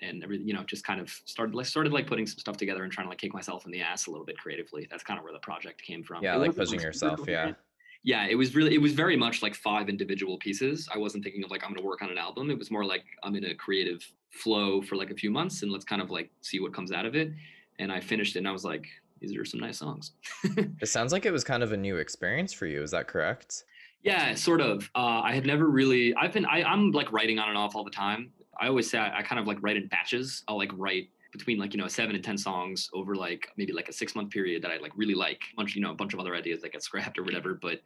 and 0.00 0.22
everything, 0.22 0.46
you 0.46 0.54
know, 0.54 0.62
just 0.62 0.84
kind 0.84 1.00
of 1.00 1.10
started 1.24 1.56
like 1.56 1.66
started 1.66 1.92
like 1.92 2.06
putting 2.06 2.26
some 2.26 2.38
stuff 2.38 2.58
together 2.58 2.84
and 2.84 2.92
trying 2.92 3.06
to 3.06 3.08
like 3.08 3.18
kick 3.18 3.34
myself 3.34 3.64
in 3.64 3.72
the 3.72 3.80
ass 3.80 4.06
a 4.06 4.10
little 4.10 4.26
bit 4.26 4.38
creatively. 4.38 4.86
That's 4.90 5.02
kind 5.02 5.18
of 5.18 5.24
where 5.24 5.32
the 5.32 5.40
project 5.40 5.82
came 5.82 6.04
from. 6.04 6.22
Yeah, 6.22 6.36
It 6.36 6.38
like 6.38 6.54
pushing 6.54 6.80
yourself. 6.80 7.26
Yeah. 7.26 7.52
Yeah, 8.04 8.26
it 8.26 8.36
was 8.36 8.54
really 8.54 8.74
it 8.74 8.80
was 8.80 8.92
very 8.92 9.16
much 9.16 9.42
like 9.42 9.54
five 9.54 9.88
individual 9.88 10.38
pieces. 10.38 10.88
I 10.92 10.98
wasn't 10.98 11.24
thinking 11.24 11.44
of 11.44 11.50
like 11.50 11.62
I'm 11.62 11.70
going 11.70 11.82
to 11.82 11.86
work 11.86 12.02
on 12.02 12.10
an 12.10 12.18
album. 12.18 12.50
It 12.50 12.58
was 12.58 12.70
more 12.70 12.84
like 12.84 13.04
I'm 13.22 13.34
in 13.34 13.44
a 13.44 13.54
creative 13.54 14.00
flow 14.30 14.80
for 14.82 14.96
like 14.96 15.10
a 15.10 15.14
few 15.14 15.30
months 15.30 15.62
and 15.62 15.72
let's 15.72 15.84
kind 15.84 16.00
of 16.00 16.10
like 16.10 16.30
see 16.40 16.60
what 16.60 16.72
comes 16.72 16.92
out 16.92 17.06
of 17.06 17.14
it. 17.16 17.32
And 17.78 17.92
I 17.92 18.00
finished 18.00 18.36
it 18.36 18.40
and 18.40 18.48
I 18.48 18.52
was 18.52 18.64
like, 18.64 18.86
these 19.20 19.36
are 19.36 19.44
some 19.44 19.60
nice 19.60 19.78
songs. 19.78 20.12
It 20.80 20.88
sounds 20.88 21.12
like 21.12 21.26
it 21.26 21.32
was 21.32 21.44
kind 21.44 21.62
of 21.62 21.72
a 21.72 21.76
new 21.76 21.96
experience 21.96 22.52
for 22.52 22.66
you. 22.66 22.82
Is 22.82 22.92
that 22.92 23.08
correct? 23.08 23.64
Yeah, 24.02 24.34
sort 24.34 24.60
of. 24.60 24.88
Uh, 24.94 25.20
I 25.24 25.34
had 25.34 25.44
never 25.44 25.66
really. 25.68 26.14
I've 26.14 26.32
been. 26.32 26.46
I, 26.46 26.62
I'm 26.62 26.92
like 26.92 27.12
writing 27.12 27.38
on 27.38 27.48
and 27.48 27.58
off 27.58 27.74
all 27.74 27.84
the 27.84 27.90
time. 27.90 28.30
I 28.58 28.68
always 28.68 28.88
say 28.88 28.98
I, 28.98 29.18
I 29.18 29.22
kind 29.22 29.40
of 29.40 29.46
like 29.46 29.58
write 29.60 29.76
in 29.76 29.88
batches. 29.88 30.44
I'll 30.46 30.56
like 30.56 30.70
write 30.74 31.10
between 31.32 31.58
like 31.58 31.74
you 31.74 31.80
know 31.80 31.88
seven 31.88 32.14
and 32.14 32.24
ten 32.24 32.38
songs 32.38 32.88
over 32.92 33.14
like 33.14 33.48
maybe 33.56 33.72
like 33.72 33.88
a 33.88 33.92
six 33.92 34.14
month 34.14 34.30
period 34.30 34.62
that 34.62 34.70
I 34.70 34.78
like 34.78 34.92
really 34.96 35.14
like. 35.14 35.42
A 35.52 35.56
Bunch 35.56 35.74
you 35.74 35.82
know 35.82 35.90
a 35.90 35.94
bunch 35.94 36.14
of 36.14 36.20
other 36.20 36.34
ideas 36.34 36.62
that 36.62 36.72
get 36.72 36.82
scrapped 36.82 37.18
or 37.18 37.22
whatever, 37.22 37.54
but 37.54 37.80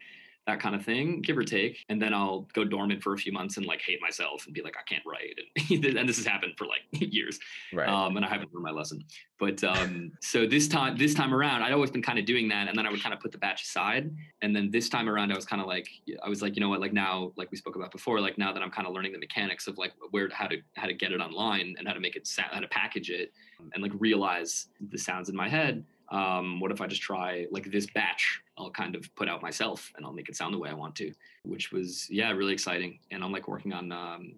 that 0.46 0.60
kind 0.60 0.74
of 0.74 0.84
thing, 0.84 1.20
give 1.20 1.38
or 1.38 1.44
take. 1.44 1.84
And 1.88 2.02
then 2.02 2.12
I'll 2.12 2.48
go 2.52 2.64
dormant 2.64 3.02
for 3.02 3.12
a 3.12 3.16
few 3.16 3.32
months 3.32 3.56
and 3.58 3.66
like 3.66 3.80
hate 3.80 4.00
myself 4.00 4.44
and 4.46 4.54
be 4.54 4.62
like 4.62 4.76
I 4.76 4.82
can't 4.82 5.04
write. 5.06 5.38
And, 5.70 5.84
and 5.96 6.08
this 6.08 6.16
has 6.16 6.26
happened 6.26 6.54
for 6.56 6.66
like 6.66 6.80
years. 6.90 7.38
Right. 7.72 7.88
Um, 7.88 8.16
and 8.16 8.24
I 8.24 8.28
haven't 8.28 8.52
learned 8.52 8.64
my 8.64 8.70
lesson. 8.70 9.04
But 9.38 9.62
um, 9.64 10.12
so 10.20 10.46
this 10.46 10.68
time, 10.68 10.96
this 10.96 11.14
time 11.14 11.34
around, 11.34 11.62
I'd 11.62 11.72
always 11.72 11.90
been 11.90 12.02
kind 12.02 12.18
of 12.18 12.24
doing 12.24 12.48
that, 12.48 12.68
and 12.68 12.78
then 12.78 12.86
I 12.86 12.90
would 12.90 13.02
kind 13.02 13.12
of 13.12 13.20
put 13.20 13.32
the 13.32 13.38
batch 13.38 13.62
aside. 13.62 14.14
And 14.40 14.54
then 14.54 14.70
this 14.70 14.88
time 14.88 15.08
around, 15.08 15.32
I 15.32 15.34
was 15.34 15.44
kind 15.44 15.60
of 15.60 15.66
like, 15.66 15.88
I 16.24 16.28
was 16.28 16.42
like, 16.42 16.54
you 16.54 16.60
know 16.60 16.68
what? 16.68 16.80
Like 16.80 16.92
now, 16.92 17.32
like 17.36 17.50
we 17.50 17.56
spoke 17.56 17.74
about 17.74 17.90
before, 17.90 18.20
like 18.20 18.38
now 18.38 18.52
that 18.52 18.62
I'm 18.62 18.70
kind 18.70 18.86
of 18.86 18.94
learning 18.94 19.12
the 19.12 19.18
mechanics 19.18 19.66
of 19.66 19.78
like 19.78 19.92
where 20.10 20.28
how 20.32 20.46
to 20.46 20.58
how 20.76 20.86
to 20.86 20.94
get 20.94 21.10
it 21.10 21.20
online 21.20 21.74
and 21.78 21.88
how 21.88 21.94
to 21.94 22.00
make 22.00 22.14
it 22.14 22.26
sound, 22.26 22.50
how 22.52 22.60
to 22.60 22.68
package 22.68 23.10
it, 23.10 23.32
and 23.74 23.82
like 23.82 23.92
realize 23.98 24.68
the 24.90 24.98
sounds 24.98 25.28
in 25.28 25.34
my 25.34 25.48
head. 25.48 25.84
Um, 26.12 26.60
what 26.60 26.70
if 26.70 26.80
I 26.82 26.86
just 26.86 27.00
try 27.02 27.46
like 27.50 27.70
this 27.72 27.86
batch? 27.86 28.42
I'll 28.58 28.70
kind 28.70 28.94
of 28.94 29.12
put 29.16 29.28
out 29.28 29.40
myself, 29.42 29.90
and 29.96 30.04
I'll 30.04 30.12
make 30.12 30.28
it 30.28 30.36
sound 30.36 30.52
the 30.54 30.58
way 30.58 30.68
I 30.68 30.74
want 30.74 30.94
to, 30.96 31.12
which 31.44 31.72
was 31.72 32.06
yeah, 32.10 32.30
really 32.32 32.52
exciting. 32.52 32.98
And 33.10 33.24
I'm 33.24 33.32
like 33.32 33.48
working 33.48 33.72
on 33.72 33.90
um, 33.90 34.34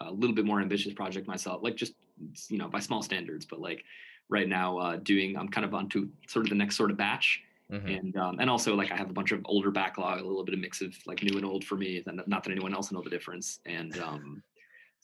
a 0.00 0.10
little 0.10 0.34
bit 0.34 0.44
more 0.44 0.60
ambitious 0.60 0.94
project 0.94 1.26
myself, 1.26 1.62
like 1.62 1.74
just 1.76 1.94
you 2.48 2.58
know 2.58 2.68
by 2.68 2.78
small 2.80 3.02
standards, 3.02 3.44
but 3.44 3.60
like 3.60 3.82
right 4.28 4.48
now 4.48 4.78
uh, 4.78 4.96
doing 4.96 5.36
I'm 5.36 5.48
kind 5.48 5.64
of 5.64 5.74
onto 5.74 6.08
sort 6.28 6.46
of 6.46 6.50
the 6.50 6.56
next 6.56 6.76
sort 6.76 6.90
of 6.92 6.96
batch, 6.96 7.42
Mhm. 7.72 7.98
and 7.98 8.16
um, 8.16 8.38
and 8.38 8.48
also 8.48 8.76
like 8.76 8.92
I 8.92 8.96
have 8.96 9.10
a 9.10 9.12
bunch 9.12 9.32
of 9.32 9.40
older 9.46 9.72
backlog, 9.72 10.20
a 10.20 10.24
little 10.24 10.44
bit 10.44 10.54
of 10.54 10.60
mix 10.60 10.80
of 10.80 10.94
like 11.06 11.24
new 11.24 11.36
and 11.36 11.44
old 11.44 11.64
for 11.64 11.74
me. 11.76 12.02
Not 12.06 12.44
that 12.44 12.50
anyone 12.52 12.72
else 12.72 12.90
will 12.90 12.98
know 12.98 13.02
the 13.04 13.10
difference, 13.10 13.58
and 13.66 13.98
um, 13.98 14.42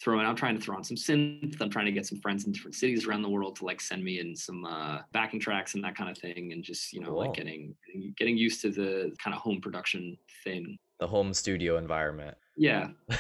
throwing 0.01 0.27
I'm 0.27 0.37
trying 0.37 0.57
to 0.57 0.61
throw 0.61 0.77
on 0.77 0.85
some 0.85 0.97
synth. 0.97 1.61
I'm 1.61 1.71
trying 1.71 1.87
to 1.87 1.93
get 1.93 2.07
some 2.07 2.19
friends 2.21 2.45
in 2.45 2.53
different 2.53 2.75
cities 2.75 3.07
around 3.07 3.23
the 3.23 3.29
world 3.29 3.57
to 3.57 3.65
like 3.65 3.81
send 3.81 4.03
me 4.03 4.21
in 4.21 4.35
some 4.35 4.65
uh, 4.65 4.99
backing 5.13 5.41
tracks 5.41 5.75
and 5.75 5.85
that 5.85 5.97
kind 5.97 6.11
of 6.11 6.19
thing, 6.19 6.53
and 6.53 6.63
just 6.65 6.93
you 6.93 7.01
know 7.01 7.09
Cool. 7.09 7.19
like 7.19 7.35
getting 7.35 7.75
getting 8.17 8.37
used 8.37 8.61
to 8.63 8.71
the 8.71 9.15
kind 9.23 9.35
of 9.35 9.41
home 9.43 9.61
production 9.61 10.17
thing. 10.45 10.79
The 11.01 11.07
home 11.07 11.33
studio 11.35 11.79
environment. 11.79 12.37
Yeah, 12.57 12.89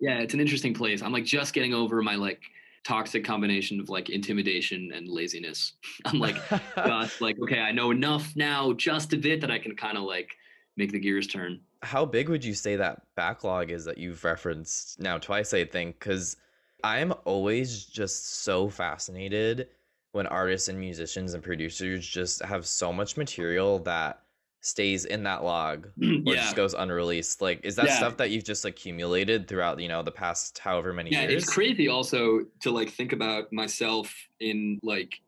yeah, 0.00 0.18
it's 0.18 0.34
an 0.34 0.40
interesting 0.40 0.74
place. 0.74 1.02
I'm 1.02 1.12
like 1.12 1.24
just 1.24 1.54
getting 1.54 1.74
over 1.74 2.02
my 2.02 2.14
like 2.14 2.42
toxic 2.84 3.24
combination 3.24 3.80
of 3.80 3.88
like 3.88 4.10
intimidation 4.10 4.92
and 4.94 5.08
laziness. 5.08 5.72
I'm 6.04 6.18
like 6.18 6.36
just 6.76 7.20
like 7.20 7.36
okay, 7.42 7.60
I 7.60 7.72
know 7.72 7.90
enough 7.90 8.34
now, 8.36 8.72
just 8.74 9.12
a 9.12 9.16
bit 9.16 9.40
that 9.40 9.50
I 9.50 9.58
can 9.58 9.74
kind 9.74 9.96
of 9.96 10.04
like 10.04 10.30
make 10.76 10.92
the 10.92 10.98
gears 11.00 11.26
turn. 11.26 11.60
How 11.84 12.04
big 12.04 12.28
would 12.28 12.44
you 12.44 12.54
say 12.54 12.76
that 12.76 13.02
backlog 13.14 13.70
is 13.70 13.84
that 13.84 13.98
you've 13.98 14.24
referenced 14.24 14.98
now 15.00 15.18
twice, 15.18 15.54
I 15.54 15.64
think? 15.64 15.98
Because 15.98 16.36
I'm 16.82 17.12
always 17.24 17.84
just 17.84 18.42
so 18.42 18.68
fascinated 18.68 19.68
when 20.12 20.26
artists 20.26 20.68
and 20.68 20.78
musicians 20.78 21.34
and 21.34 21.42
producers 21.42 22.06
just 22.06 22.42
have 22.44 22.66
so 22.66 22.92
much 22.92 23.16
material 23.16 23.80
that 23.80 24.20
stays 24.60 25.04
in 25.04 25.24
that 25.24 25.44
log 25.44 25.88
or 26.00 26.34
yeah, 26.34 26.42
just 26.42 26.56
goes 26.56 26.74
unreleased. 26.74 27.40
Like, 27.42 27.60
is 27.64 27.76
that 27.76 27.86
Yeah. 27.86 27.96
stuff 27.96 28.16
that 28.16 28.30
you've 28.30 28.44
just 28.44 28.64
accumulated 28.64 29.46
throughout, 29.48 29.78
you 29.80 29.88
know, 29.88 30.02
the 30.02 30.12
past 30.12 30.58
however 30.58 30.92
many 30.92 31.10
yeah, 31.10 31.22
years? 31.22 31.44
it's 31.44 31.52
crazy 31.52 31.88
also 31.88 32.46
to 32.60 32.70
like 32.70 32.90
think 32.90 33.12
about 33.12 33.52
myself 33.52 34.14
in 34.40 34.80
like 34.82 35.20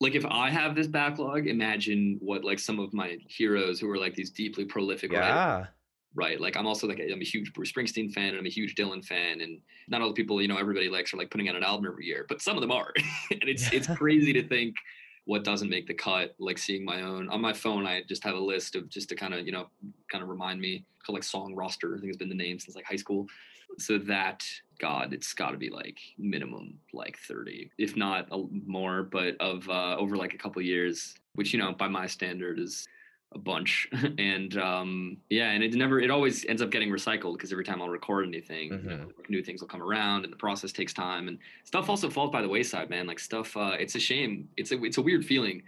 like 0.00 0.16
if 0.16 0.26
I 0.26 0.50
have 0.50 0.74
this 0.74 0.88
backlog, 0.88 1.46
imagine 1.46 2.18
what 2.20 2.44
like 2.44 2.58
some 2.58 2.80
of 2.80 2.92
my 2.92 3.18
heroes 3.28 3.78
who 3.78 3.88
are 3.88 3.98
like 3.98 4.14
these 4.14 4.30
deeply 4.30 4.64
prolific 4.64 5.12
writers 5.12 5.36
Yeah. 5.36 5.66
Right? 6.14 6.40
Like 6.40 6.56
I'm 6.56 6.66
also 6.66 6.86
like 6.86 7.00
I'm 7.00 7.20
a 7.20 7.24
huge 7.24 7.52
Bruce 7.52 7.72
Springsteen 7.72 8.12
fan 8.12 8.30
and 8.30 8.38
I'm 8.38 8.46
a 8.46 8.50
huge 8.50 8.74
Dylan 8.74 9.04
fan, 9.04 9.40
and 9.40 9.58
not 9.88 10.00
all 10.00 10.08
the 10.08 10.14
people 10.14 10.40
you 10.40 10.48
know 10.48 10.58
everybody 10.58 10.88
likes 10.88 11.12
are 11.12 11.16
like 11.16 11.30
putting 11.30 11.48
out 11.48 11.56
an 11.56 11.64
album 11.64 11.86
every 11.86 12.06
year, 12.06 12.26
but 12.28 12.42
some 12.42 12.56
of 12.56 12.60
them 12.60 12.70
are, 12.70 12.92
and 13.30 13.44
it's 13.44 13.72
it's 13.72 13.86
crazy 13.96 14.32
to 14.32 14.46
think 14.46 14.76
what 15.24 15.44
doesn't 15.44 15.68
make 15.68 15.86
the 15.86 15.94
cut. 15.94 16.34
Like 16.38 16.58
seeing 16.58 16.84
my 16.84 17.02
own 17.02 17.28
on 17.28 17.40
my 17.40 17.52
phone, 17.52 17.86
I 17.86 18.02
just 18.08 18.24
have 18.24 18.34
a 18.34 18.40
list 18.40 18.76
of 18.76 18.88
just 18.88 19.08
to 19.10 19.14
kind 19.14 19.34
of 19.34 19.46
you 19.46 19.52
know 19.52 19.68
kind 20.10 20.22
of 20.22 20.28
remind 20.28 20.60
me 20.60 20.84
called 21.04 21.14
like 21.14 21.24
song 21.24 21.54
roster. 21.54 21.96
I 21.96 22.00
think 22.00 22.08
it's 22.08 22.18
been 22.18 22.28
the 22.28 22.34
name 22.34 22.58
since 22.58 22.76
like 22.76 22.84
high 22.84 22.96
school. 22.96 23.26
So 23.78 23.96
that 23.98 24.44
God, 24.78 25.14
it's 25.14 25.32
got 25.32 25.52
to 25.52 25.56
be 25.56 25.70
like 25.70 25.98
minimum 26.18 26.78
like 26.92 27.16
30, 27.26 27.70
if 27.78 27.96
not 27.96 28.26
a, 28.30 28.44
more, 28.66 29.04
but 29.04 29.34
of 29.40 29.66
uh, 29.68 29.96
over 29.96 30.16
like 30.16 30.34
a 30.34 30.38
couple 30.38 30.60
years, 30.60 31.14
which 31.36 31.54
you 31.54 31.58
know 31.58 31.72
by 31.72 31.88
my 31.88 32.06
standard 32.06 32.58
is 32.58 32.86
a 33.34 33.38
bunch. 33.38 33.88
And 34.18 34.56
um 34.58 35.16
yeah 35.30 35.50
and 35.50 35.62
it 35.62 35.74
never 35.74 36.00
it 36.00 36.10
always 36.10 36.44
ends 36.46 36.62
up 36.62 36.70
getting 36.70 36.90
recycled 36.90 37.34
because 37.34 37.50
every 37.50 37.64
time 37.64 37.80
i'll 37.80 37.88
record 37.88 38.26
anything 38.26 38.72
you 38.72 38.78
know, 38.78 39.08
new 39.28 39.42
things 39.42 39.60
will 39.60 39.68
come 39.68 39.82
around 39.82 40.24
and 40.24 40.32
the 40.32 40.36
process 40.36 40.72
takes 40.72 40.92
time. 40.92 41.28
And 41.28 41.38
stuff 41.64 41.88
also 41.88 42.10
falls 42.10 42.30
by 42.30 42.42
the 42.42 42.48
wayside 42.48 42.90
man. 42.90 43.06
Like 43.06 43.18
stuff 43.18 43.56
uh 43.56 43.76
it's 43.78 43.94
a 43.94 44.00
shame. 44.00 44.48
It's 44.56 44.72
a 44.72 44.82
it's 44.84 44.98
a 44.98 45.02
weird 45.02 45.24
feeling 45.24 45.62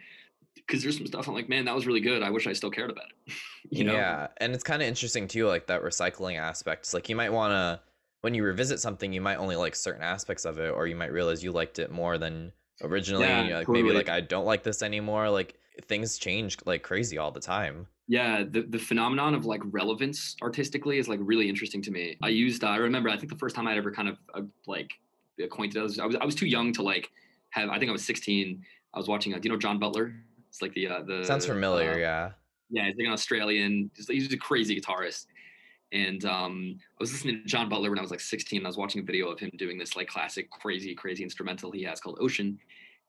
because 0.55 0.83
there's 0.83 0.96
some 0.96 1.07
stuff 1.07 1.29
i'm 1.29 1.35
like 1.35 1.48
man 1.48 1.64
that 1.64 1.74
was 1.74 1.87
really 1.87 2.00
good. 2.00 2.22
I 2.22 2.31
wish 2.31 2.46
i 2.46 2.53
still 2.53 2.70
cared 2.70 2.90
about 2.90 3.07
it. 3.27 3.33
You 3.70 3.85
know? 3.85 3.94
Yeah, 3.94 4.29
and 4.37 4.53
it's 4.55 4.62
kind 4.62 4.83
of 4.83 4.88
interesting 4.88 5.27
too, 5.27 5.48
like 5.48 5.66
that 5.68 5.83
recycling 5.83 6.38
aspect. 6.38 6.83
It's 6.83 6.94
like 6.94 7.09
you 7.09 7.16
might 7.16 7.33
want 7.33 7.53
to, 7.53 7.81
when 8.20 8.35
you 8.35 8.44
revisit 8.44 8.79
something, 8.79 9.11
you 9.11 9.22
might 9.22 9.37
only 9.37 9.57
like 9.57 9.74
certain 9.74 10.03
aspects 10.03 10.44
of 10.44 10.59
it, 10.59 10.68
or 10.68 10.87
you 10.87 10.94
might 10.94 11.11
realize 11.12 11.42
you 11.42 11.50
liked 11.50 11.79
it 11.79 11.90
more 11.90 12.18
than 12.18 12.53
originally. 12.83 13.24
Yeah, 13.24 13.59
like 13.59 13.68
maybe 13.68 13.90
like 13.90 14.11
I 14.11 14.20
don't 14.20 14.44
like 14.44 14.62
this 14.62 14.83
anymore. 14.83 15.31
Like 15.31 15.59
things 15.82 16.18
change 16.18 16.56
like 16.64 16.82
crazy 16.82 17.18
all 17.18 17.30
the 17.30 17.40
time. 17.40 17.87
Yeah, 18.06 18.44
the, 18.48 18.62
the 18.62 18.78
phenomenon 18.78 19.34
of 19.34 19.46
like 19.46 19.62
relevance 19.64 20.37
artistically 20.42 20.98
is 20.98 21.08
like 21.08 21.20
really 21.22 21.48
interesting 21.48 21.82
to 21.82 21.90
me. 21.90 22.16
I 22.22 22.28
used 22.28 22.64
uh, 22.64 22.68
I 22.68 22.76
remember 22.76 23.08
I 23.08 23.16
think 23.16 23.30
the 23.30 23.38
first 23.38 23.56
time 23.56 23.66
I'd 23.66 23.78
ever 23.78 23.90
kind 23.90 24.08
of 24.08 24.18
uh, 24.34 24.42
like 24.66 24.90
acquainted 25.42 25.80
I 25.80 25.82
was, 25.82 25.98
I 25.98 26.06
was 26.06 26.16
I 26.16 26.24
was 26.24 26.34
too 26.34 26.46
young 26.46 26.72
to 26.74 26.82
like 26.82 27.10
have 27.50 27.70
I 27.70 27.78
think 27.78 27.88
I 27.88 27.92
was 27.92 28.04
16. 28.04 28.62
I 28.92 28.98
was 28.98 29.08
watching 29.08 29.34
uh, 29.34 29.38
do 29.38 29.48
you 29.48 29.52
know 29.52 29.58
John 29.58 29.78
Butler? 29.78 30.14
It's 30.48 30.62
like 30.62 30.74
the 30.74 30.88
uh, 30.88 31.02
the 31.02 31.24
Sounds 31.24 31.46
familiar, 31.46 31.94
uh, 31.94 31.96
yeah. 31.96 32.30
yeah, 32.70 32.87
he's 32.87 32.96
like 32.96 33.06
an 33.06 33.12
Australian. 33.12 33.90
He's, 33.96 34.08
he's 34.08 34.32
a 34.32 34.38
crazy 34.38 34.80
guitarist. 34.80 35.26
And 35.92 36.24
um, 36.24 36.76
I 36.80 36.96
was 36.98 37.12
listening 37.12 37.40
to 37.40 37.44
John 37.46 37.68
Butler 37.68 37.88
when 37.88 37.98
I 37.98 38.02
was 38.02 38.10
like 38.10 38.20
16. 38.20 38.58
And 38.58 38.66
I 38.66 38.68
was 38.68 38.76
watching 38.76 39.00
a 39.00 39.04
video 39.04 39.28
of 39.28 39.38
him 39.38 39.50
doing 39.56 39.78
this 39.78 39.94
like 39.94 40.08
classic, 40.08 40.50
crazy, 40.50 40.92
crazy 40.94 41.22
instrumental 41.22 41.70
he 41.70 41.84
has 41.84 42.00
called 42.00 42.18
Ocean. 42.20 42.58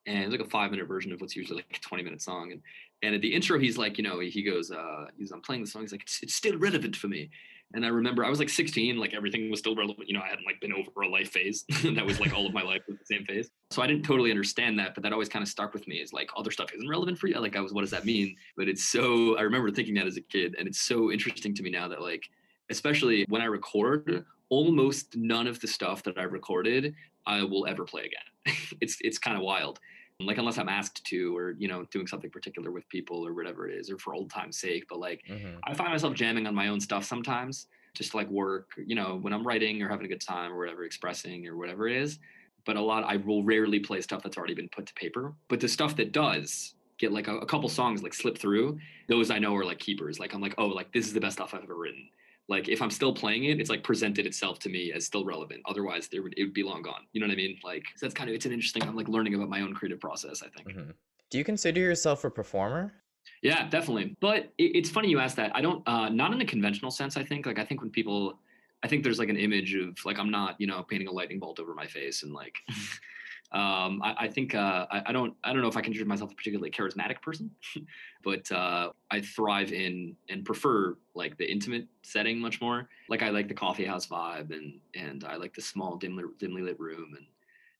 And 0.07 0.19
it's 0.19 0.31
like 0.31 0.41
a 0.41 0.49
five 0.49 0.71
minute 0.71 0.87
version 0.87 1.11
of 1.11 1.21
what's 1.21 1.35
usually 1.35 1.57
like 1.57 1.77
a 1.77 1.79
20 1.79 2.03
minute 2.03 2.21
song. 2.21 2.51
And 2.51 2.61
and 3.01 3.15
at 3.15 3.21
the 3.21 3.33
intro, 3.33 3.59
he's 3.59 3.77
like, 3.77 3.97
you 3.97 4.03
know, 4.03 4.19
he 4.19 4.41
goes, 4.41 4.71
uh, 4.71 5.05
he's 5.17 5.31
I'm 5.31 5.41
playing 5.41 5.63
the 5.63 5.69
song. 5.69 5.81
He's 5.81 5.91
like, 5.91 6.03
it's, 6.03 6.23
it's 6.23 6.35
still 6.35 6.57
relevant 6.57 6.95
for 6.95 7.07
me. 7.07 7.29
And 7.73 7.85
I 7.85 7.89
remember 7.89 8.23
I 8.23 8.29
was 8.29 8.39
like 8.39 8.49
16, 8.49 8.97
like 8.97 9.13
everything 9.13 9.49
was 9.49 9.59
still 9.59 9.75
relevant. 9.75 10.07
You 10.07 10.13
know, 10.13 10.21
I 10.21 10.27
hadn't 10.27 10.45
like 10.45 10.61
been 10.61 10.71
over 10.71 11.01
a 11.01 11.09
life 11.09 11.31
phase. 11.31 11.65
that 11.83 12.05
was 12.05 12.19
like 12.19 12.33
all 12.33 12.45
of 12.45 12.53
my 12.53 12.61
life 12.61 12.83
was 12.87 12.97
the 12.97 13.05
same 13.05 13.25
phase. 13.25 13.49
So 13.71 13.81
I 13.81 13.87
didn't 13.87 14.05
totally 14.05 14.31
understand 14.31 14.79
that, 14.79 14.93
but 14.93 15.03
that 15.03 15.11
always 15.11 15.29
kind 15.29 15.43
of 15.43 15.49
stuck 15.49 15.73
with 15.73 15.87
me. 15.87 15.97
Is 15.97 16.13
like 16.13 16.29
other 16.37 16.51
stuff 16.51 16.71
isn't 16.73 16.87
relevant 16.87 17.17
for 17.17 17.27
you. 17.27 17.39
Like 17.39 17.55
I 17.55 17.61
was, 17.61 17.73
what 17.73 17.81
does 17.81 17.91
that 17.91 18.05
mean? 18.05 18.35
But 18.55 18.69
it's 18.69 18.85
so 18.85 19.37
I 19.37 19.41
remember 19.41 19.71
thinking 19.71 19.95
that 19.95 20.07
as 20.07 20.17
a 20.17 20.21
kid, 20.21 20.55
and 20.57 20.67
it's 20.67 20.81
so 20.81 21.11
interesting 21.11 21.53
to 21.55 21.63
me 21.63 21.69
now 21.69 21.87
that 21.87 22.01
like, 22.01 22.23
especially 22.69 23.25
when 23.29 23.41
I 23.41 23.45
record, 23.45 24.25
almost 24.49 25.15
none 25.15 25.47
of 25.47 25.59
the 25.59 25.67
stuff 25.67 26.03
that 26.03 26.17
I've 26.17 26.31
recorded 26.31 26.95
I 27.25 27.43
will 27.43 27.65
ever 27.65 27.83
play 27.83 28.03
again. 28.03 28.34
it's 28.81 28.97
it's 29.01 29.17
kind 29.17 29.37
of 29.37 29.43
wild. 29.43 29.79
Like 30.19 30.37
unless 30.37 30.57
I'm 30.57 30.69
asked 30.69 31.03
to, 31.07 31.35
or 31.35 31.51
you 31.51 31.67
know, 31.67 31.83
doing 31.91 32.07
something 32.07 32.29
particular 32.31 32.71
with 32.71 32.87
people 32.87 33.27
or 33.27 33.33
whatever 33.33 33.67
it 33.67 33.77
is, 33.77 33.89
or 33.89 33.97
for 33.97 34.13
old 34.13 34.29
time's 34.29 34.57
sake. 34.57 34.85
But 34.87 34.99
like, 34.99 35.23
Mhm. 35.29 35.59
I 35.65 35.73
find 35.73 35.91
myself 35.91 36.13
jamming 36.13 36.47
on 36.47 36.55
my 36.55 36.69
own 36.69 36.79
stuff 36.79 37.03
sometimes, 37.03 37.67
just 37.93 38.13
like 38.15 38.29
work, 38.29 38.69
you 38.77 38.95
know, 38.95 39.17
when 39.17 39.33
I'm 39.33 39.45
writing 39.45 39.81
or 39.81 39.89
having 39.89 40.05
a 40.05 40.09
good 40.09 40.21
time 40.21 40.53
or 40.53 40.57
whatever, 40.57 40.85
expressing 40.85 41.47
or 41.47 41.57
whatever 41.57 41.87
it 41.87 41.97
is. 41.97 42.19
But 42.65 42.77
a 42.77 42.81
lot, 42.81 43.03
I 43.03 43.17
will 43.17 43.43
rarely 43.43 43.79
play 43.79 44.01
stuff 44.01 44.23
that's 44.23 44.37
already 44.37 44.55
been 44.55 44.69
put 44.69 44.85
to 44.87 44.93
paper. 44.93 45.35
But 45.49 45.59
the 45.59 45.67
stuff 45.67 45.95
that 45.97 46.11
does 46.13 46.75
get 46.97 47.11
like 47.11 47.27
a, 47.27 47.37
a 47.39 47.45
couple 47.45 47.67
songs 47.69 48.01
like 48.01 48.13
slip 48.13 48.37
through, 48.37 48.79
those 49.09 49.29
I 49.29 49.39
know 49.39 49.53
are 49.55 49.65
like 49.65 49.79
keepers. 49.79 50.17
Like 50.19 50.33
I'm 50.33 50.41
like, 50.41 50.55
oh, 50.57 50.67
like 50.67 50.93
this 50.93 51.05
is 51.07 51.13
the 51.13 51.19
best 51.19 51.35
stuff 51.35 51.53
I've 51.53 51.63
ever 51.63 51.75
written. 51.77 52.09
Like 52.47 52.69
if 52.69 52.81
I'm 52.81 52.91
still 52.91 53.13
playing 53.13 53.45
it, 53.45 53.59
it's 53.59 53.69
like 53.69 53.83
presented 53.83 54.25
itself 54.25 54.59
to 54.59 54.69
me 54.69 54.91
as 54.91 55.05
still 55.05 55.25
relevant. 55.25 55.61
Otherwise, 55.65 56.07
there 56.07 56.21
would 56.21 56.33
it 56.37 56.43
would 56.43 56.53
be 56.53 56.63
long 56.63 56.81
gone. 56.81 57.05
You 57.13 57.21
know 57.21 57.27
what 57.27 57.33
I 57.33 57.37
mean? 57.37 57.57
Like 57.63 57.83
so 57.95 58.05
that's 58.05 58.13
kind 58.13 58.29
of 58.29 58.35
it's 58.35 58.45
an 58.45 58.51
interesting. 58.51 58.83
I'm 58.83 58.95
like 58.95 59.07
learning 59.07 59.33
about 59.35 59.49
my 59.49 59.61
own 59.61 59.73
creative 59.73 59.99
process. 59.99 60.43
I 60.43 60.49
think. 60.49 60.77
Mhm. 60.77 60.93
Do 61.31 61.37
you 61.37 61.43
consider 61.43 61.79
yourself 61.81 62.23
a 62.23 62.29
performer? 62.29 62.93
Yeah, 63.41 63.67
definitely. 63.67 64.15
But 64.21 64.53
it, 64.57 64.75
it's 64.75 64.89
funny 64.89 65.09
you 65.09 65.19
ask 65.19 65.35
that. 65.37 65.51
I 65.55 65.61
don't, 65.61 65.81
uh, 65.87 66.09
not 66.09 66.31
in 66.31 66.39
the 66.39 66.45
conventional 66.45 66.91
sense. 66.91 67.17
I 67.17 67.23
think, 67.23 67.45
like, 67.45 67.57
I 67.59 67.65
think 67.65 67.81
when 67.81 67.89
people, 67.89 68.39
I 68.83 68.87
think 68.87 69.03
there's 69.03 69.17
like 69.19 69.29
an 69.29 69.37
image 69.37 69.73
of 69.75 69.97
like 70.05 70.19
I'm 70.19 70.29
not, 70.29 70.55
you 70.59 70.67
know, 70.67 70.83
painting 70.83 71.07
a 71.07 71.11
lightning 71.11 71.39
bolt 71.39 71.59
over 71.59 71.73
my 71.73 71.87
face 71.87 72.23
and 72.23 72.31
like, 72.31 72.55
um, 73.51 74.01
I, 74.03 74.15
I 74.19 74.27
think 74.27 74.55
uh, 74.55 74.85
I, 74.91 75.03
I 75.07 75.11
don't, 75.11 75.33
I 75.43 75.53
don't 75.53 75.61
know 75.61 75.67
if 75.67 75.77
I 75.77 75.81
consider 75.81 76.05
myself 76.05 76.31
a 76.31 76.35
particularly 76.35 76.71
charismatic 76.71 77.21
person, 77.21 77.51
but 78.23 78.51
uh, 78.51 78.91
I 79.11 79.21
thrive 79.21 79.71
in 79.71 80.15
and 80.29 80.43
prefer 80.43 80.97
like 81.13 81.37
the 81.37 81.49
intimate 81.49 81.87
setting 82.01 82.39
much 82.39 82.59
more. 82.59 82.89
Like 83.07 83.21
I 83.21 83.29
like 83.29 83.47
the 83.47 83.53
coffee 83.53 83.85
house 83.85 84.07
vibe 84.07 84.51
and 84.51 84.79
and 84.95 85.23
I 85.23 85.35
like 85.35 85.53
the 85.53 85.61
small 85.61 85.95
dimly 85.95 86.23
dimly 86.39 86.63
lit 86.63 86.79
room 86.79 87.13
and 87.15 87.25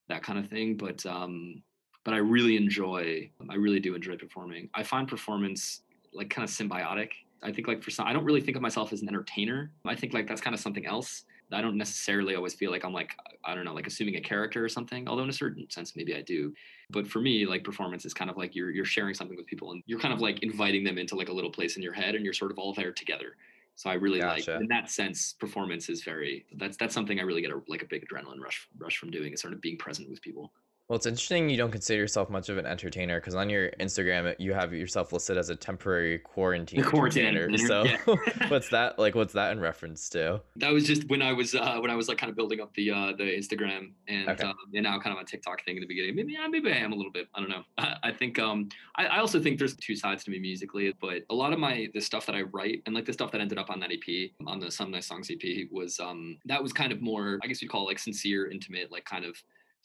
that 0.07 0.23
kind 0.23 0.39
of 0.39 0.47
thing. 0.47 0.77
But 0.77 1.05
um, 1.05 1.63
but 2.05 2.13
I 2.13 2.17
really 2.17 2.55
enjoy, 2.55 3.29
I 3.49 3.55
really 3.55 3.79
do 3.79 3.95
enjoy 3.95 4.15
performing. 4.15 4.69
I 4.75 4.83
find 4.83 5.07
performance 5.07 5.81
like 6.13 6.29
kind 6.29 6.47
of 6.47 6.53
symbiotic. 6.53 7.09
I 7.43 7.51
think 7.51 7.67
like 7.67 7.83
for 7.83 7.89
some, 7.89 8.07
I 8.07 8.13
don't 8.13 8.23
really 8.23 8.41
think 8.41 8.55
of 8.55 8.61
myself 8.61 8.93
as 8.93 9.01
an 9.01 9.09
entertainer. 9.09 9.71
I 9.85 9.95
think 9.95 10.13
like 10.13 10.27
that's 10.27 10.39
kind 10.39 10.53
of 10.53 10.59
something 10.59 10.85
else. 10.85 11.25
I 11.51 11.61
don't 11.61 11.77
necessarily 11.77 12.35
always 12.35 12.53
feel 12.53 12.71
like 12.71 12.83
I'm 12.83 12.93
like, 12.93 13.15
I 13.43 13.53
don't 13.55 13.65
know, 13.65 13.73
like 13.73 13.87
assuming 13.87 14.15
a 14.15 14.21
character 14.21 14.63
or 14.63 14.69
something, 14.69 15.07
although 15.07 15.23
in 15.23 15.29
a 15.29 15.33
certain 15.33 15.69
sense, 15.69 15.95
maybe 15.95 16.15
I 16.15 16.21
do. 16.21 16.53
But 16.89 17.07
for 17.07 17.19
me, 17.19 17.45
like 17.45 17.63
performance 17.63 18.05
is 18.05 18.13
kind 18.13 18.29
of 18.29 18.37
like 18.37 18.55
you're, 18.55 18.71
you're 18.71 18.85
sharing 18.85 19.13
something 19.13 19.37
with 19.37 19.45
people 19.45 19.71
and 19.71 19.83
you're 19.85 19.99
kind 19.99 20.13
of 20.13 20.21
like 20.21 20.43
inviting 20.43 20.83
them 20.83 20.97
into 20.97 21.15
like 21.15 21.29
a 21.29 21.33
little 21.33 21.51
place 21.51 21.77
in 21.77 21.83
your 21.83 21.93
head 21.93 22.15
and 22.15 22.23
you're 22.23 22.33
sort 22.33 22.51
of 22.51 22.57
all 22.57 22.73
there 22.73 22.91
together. 22.91 23.35
So 23.75 23.89
I 23.89 23.95
really 23.95 24.19
Gotcha. 24.19 24.51
like 24.51 24.61
in 24.61 24.67
that 24.69 24.89
sense, 24.89 25.33
performance 25.33 25.89
is 25.89 26.03
very, 26.03 26.45
that's, 26.55 26.77
that's 26.77 26.93
something 26.93 27.19
I 27.19 27.23
really 27.23 27.41
get 27.41 27.51
a, 27.51 27.61
like 27.67 27.81
a 27.81 27.87
big 27.87 28.07
adrenaline 28.07 28.39
rush, 28.39 28.67
rush 28.77 28.97
from 28.97 29.11
doing 29.11 29.33
is 29.33 29.41
sort 29.41 29.53
of 29.53 29.61
being 29.61 29.77
present 29.77 30.09
with 30.09 30.21
people. 30.21 30.51
Well, 30.87 30.97
it's 30.97 31.07
interesting 31.07 31.49
you 31.49 31.57
don't 31.57 31.71
consider 31.71 31.99
yourself 31.99 32.29
much 32.29 32.47
of 32.49 32.59
an 32.59 32.67
entertainer 32.67 33.19
because 33.19 33.33
on 33.33 33.49
your 33.49 33.71
Instagram 33.79 34.35
you 34.37 34.53
have 34.53 34.71
yourself 34.71 35.11
listed 35.11 35.35
as 35.35 35.49
a 35.49 35.55
temporary 35.55 36.19
quarantine 36.19 36.83
quarantine 36.83 37.25
entertainer. 37.25 37.57
So, 37.57 38.15
what's 38.49 38.69
that 38.69 38.99
like? 38.99 39.15
What's 39.15 39.33
that 39.33 39.51
in 39.51 39.59
reference 39.59 40.09
to? 40.09 40.41
that 40.57 40.71
was 40.71 40.85
just 40.85 41.09
when 41.09 41.23
I 41.23 41.33
was 41.33 41.55
uh, 41.55 41.77
when 41.79 41.89
I 41.89 41.95
was 41.95 42.07
like 42.07 42.19
kind 42.19 42.29
of 42.29 42.35
building 42.35 42.61
up 42.61 42.71
the 42.75 42.91
uh, 42.91 43.13
the 43.17 43.23
Instagram 43.23 43.93
and 44.07 44.29
Okay. 44.29 44.43
um, 44.43 44.53
and 44.75 44.83
now 44.83 44.99
kind 44.99 45.15
of 45.17 45.21
a 45.23 45.25
TikTok 45.25 45.65
thing 45.65 45.75
in 45.77 45.81
the 45.81 45.87
beginning. 45.87 46.15
Maybe 46.15 46.33
yeah, 46.33 46.45
maybe 46.47 46.71
I 46.71 46.75
am 46.77 46.93
a 46.93 46.95
little 46.95 47.11
bit. 47.11 47.29
I 47.33 47.39
don't 47.39 47.49
know. 47.49 47.63
I, 47.79 47.95
I 48.03 48.11
think 48.11 48.37
um 48.37 48.69
I, 48.95 49.07
I 49.07 49.17
also 49.21 49.41
think 49.41 49.57
there's 49.57 49.75
two 49.75 49.95
sides 49.95 50.23
to 50.25 50.29
me 50.31 50.37
musically, 50.37 50.93
but 51.01 51.23
a 51.31 51.35
lot 51.35 51.51
of 51.51 51.57
my 51.57 51.87
the 51.95 51.99
stuff 51.99 52.27
that 52.27 52.35
I 52.35 52.43
write 52.43 52.83
and 52.85 52.93
like 52.93 53.05
the 53.05 53.13
stuff 53.13 53.31
that 53.31 53.41
ended 53.41 53.57
up 53.57 53.71
on 53.71 53.79
that 53.79 53.89
EP 53.91 54.29
on 54.45 54.59
the 54.59 54.69
Some 54.69 54.91
Nice 54.91 55.07
Songs 55.07 55.31
EP 55.31 55.67
was 55.71 55.99
um 55.99 56.37
that 56.45 56.61
was 56.61 56.71
kind 56.73 56.91
of 56.91 57.01
more 57.01 57.39
I 57.43 57.47
guess 57.47 57.59
you'd 57.59 57.71
call 57.71 57.81
it 57.85 57.87
like 57.87 57.97
sincere, 57.97 58.51
intimate, 58.51 58.91
like 58.91 59.05
kind 59.05 59.25
of 59.25 59.35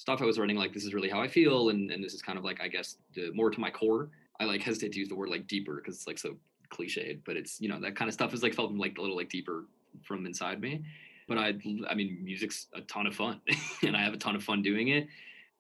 stuff 0.01 0.23
I 0.23 0.25
was 0.25 0.39
writing 0.39 0.57
like 0.57 0.73
this 0.73 0.87
is 0.87 0.95
really 0.95 1.11
how 1.11 1.21
I 1.21 1.29
feel 1.29 1.69
and 1.69 1.91
and 1.91 2.03
this 2.03 2.15
is 2.15 2.23
kind 2.23 2.39
of 2.39 2.45
like 2.45 2.59
I 2.63 2.69
guess 2.69 2.97
the 3.15 3.31
more 3.33 3.51
to 3.51 3.61
my 3.61 3.71
core. 3.71 4.09
I 4.41 4.45
like 4.45 4.63
hesitate 4.63 4.93
to 4.93 4.99
use 4.99 5.11
the 5.11 5.15
word 5.15 5.29
like 5.29 5.47
deeper 5.47 5.77
because 5.77 5.95
it's 5.97 6.07
like 6.07 6.19
so 6.19 6.37
cliched, 6.73 7.21
but 7.27 7.37
it's 7.37 7.61
you 7.61 7.69
know 7.69 7.79
that 7.81 7.97
kind 7.97 8.09
of 8.09 8.15
stuff 8.15 8.33
is 8.33 8.43
like 8.43 8.55
felt 8.55 8.73
like 8.73 8.97
a 8.97 9.03
little 9.03 9.17
like 9.17 9.29
deeper 9.29 9.67
from 10.03 10.25
inside 10.25 10.59
me. 10.59 10.83
But 11.29 11.37
I, 11.37 11.55
I 11.89 11.95
mean, 11.95 12.19
music's 12.25 12.67
a 12.73 12.81
ton 12.81 13.07
of 13.07 13.15
fun, 13.15 13.41
and 13.83 13.95
I 13.95 14.03
have 14.03 14.15
a 14.15 14.17
ton 14.17 14.35
of 14.35 14.43
fun 14.43 14.63
doing 14.63 14.89
it. 14.89 15.07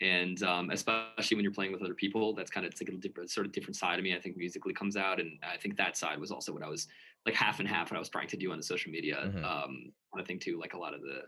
And 0.00 0.42
um, 0.42 0.70
especially 0.70 1.36
when 1.36 1.44
you're 1.44 1.52
playing 1.52 1.72
with 1.72 1.82
other 1.82 1.94
people, 1.94 2.32
that's 2.32 2.50
kind 2.50 2.64
of 2.64 2.72
it's 2.72 2.80
like 2.80 2.88
a 2.88 2.96
different 2.96 3.30
sort 3.30 3.44
of 3.44 3.52
different 3.52 3.76
side 3.76 3.98
of 3.98 4.02
me. 4.02 4.16
I 4.16 4.20
think 4.20 4.38
musically 4.38 4.72
comes 4.72 4.96
out, 4.96 5.20
and 5.20 5.38
I 5.42 5.58
think 5.58 5.76
that 5.76 5.98
side 5.98 6.18
was 6.18 6.30
also 6.30 6.50
what 6.54 6.62
I 6.62 6.68
was 6.68 6.88
like 7.26 7.34
half 7.34 7.60
and 7.60 7.68
half 7.68 7.90
what 7.90 7.96
I 7.96 8.00
was 8.00 8.08
trying 8.08 8.28
to 8.28 8.38
do 8.38 8.50
on 8.50 8.56
the 8.56 8.64
social 8.64 8.90
media. 8.90 9.30
Mhm. 9.34 9.44
Um, 9.44 9.92
I 10.16 10.22
think 10.22 10.40
too, 10.40 10.58
like 10.58 10.72
a 10.72 10.78
lot 10.78 10.94
of 10.94 11.02
the 11.02 11.24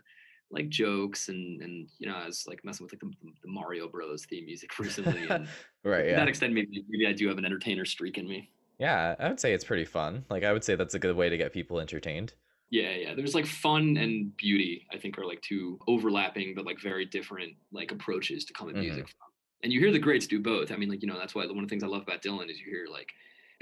like 0.53 0.69
jokes 0.69 1.29
and 1.29 1.61
and 1.61 1.89
you 1.99 2.07
know 2.07 2.15
I 2.15 2.25
was 2.27 2.45
like 2.47 2.63
messing 2.63 2.85
with 2.85 2.93
like 2.93 2.99
the, 3.01 3.11
the 3.43 3.51
Mario 3.51 3.87
Bros 3.89 4.25
theme 4.25 4.45
music 4.45 4.77
recently, 4.79 5.27
and 5.27 5.47
Right. 5.83 6.03
to 6.03 6.09
Yeah. 6.11 6.15
that 6.17 6.27
extent, 6.29 6.53
maybe 6.53 6.85
maybe 6.87 7.07
I 7.07 7.13
do 7.13 7.27
have 7.27 7.37
an 7.37 7.45
entertainer 7.45 7.85
streak 7.85 8.17
in 8.17 8.27
me. 8.27 8.49
Yeah. 8.79 9.15
I 9.19 9.29
would 9.29 9.39
say 9.39 9.53
it's 9.53 9.63
pretty 9.65 9.85
fun. 9.85 10.25
Like 10.29 10.43
I 10.43 10.53
would 10.53 10.63
say 10.63 10.75
that's 10.75 10.93
a 10.93 10.99
good 10.99 11.15
way 11.15 11.29
to 11.29 11.37
get 11.37 11.51
people 11.53 11.79
entertained. 11.79 12.33
Yeah, 12.69 12.91
yeah. 12.95 13.13
There's 13.13 13.35
like 13.35 13.45
fun 13.45 13.97
and 13.97 14.35
beauty, 14.37 14.87
I 14.91 14.97
think 14.97 15.17
are 15.19 15.25
like 15.25 15.41
two 15.41 15.77
overlapping 15.87 16.55
but 16.55 16.65
like 16.65 16.79
very 16.81 17.05
different 17.05 17.53
like 17.71 17.91
approaches 17.91 18.45
to 18.45 18.53
come 18.53 18.69
at 18.69 18.75
Mhm. 18.75 18.79
music 18.81 19.07
from. 19.09 19.27
And 19.63 19.71
you 19.71 19.79
hear 19.79 19.91
the 19.91 19.99
greats 19.99 20.27
do 20.27 20.39
both. 20.41 20.71
I 20.71 20.75
mean, 20.75 20.89
like, 20.89 21.01
you 21.01 21.07
know, 21.07 21.17
that's 21.17 21.33
why 21.35 21.45
one 21.45 21.57
of 21.59 21.63
the 21.63 21.67
things 21.69 21.83
I 21.83 21.87
love 21.87 22.01
about 22.01 22.21
Dylan 22.21 22.49
is 22.49 22.59
you 22.59 22.65
hear 22.65 22.87
like 22.91 23.11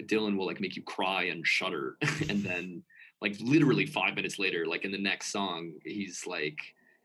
Dylan 0.03 0.35
will 0.37 0.47
like 0.47 0.59
make 0.61 0.75
you 0.75 0.81
cry 0.83 1.23
and 1.25 1.45
shudder 1.45 1.97
and 2.29 2.41
then 2.43 2.81
like 3.21 3.35
literally 3.39 3.85
five 3.85 4.15
minutes 4.15 4.39
later, 4.39 4.65
like 4.65 4.83
in 4.85 4.91
the 4.91 4.97
next 4.97 5.31
song, 5.31 5.73
he's 5.85 6.25
like 6.25 6.57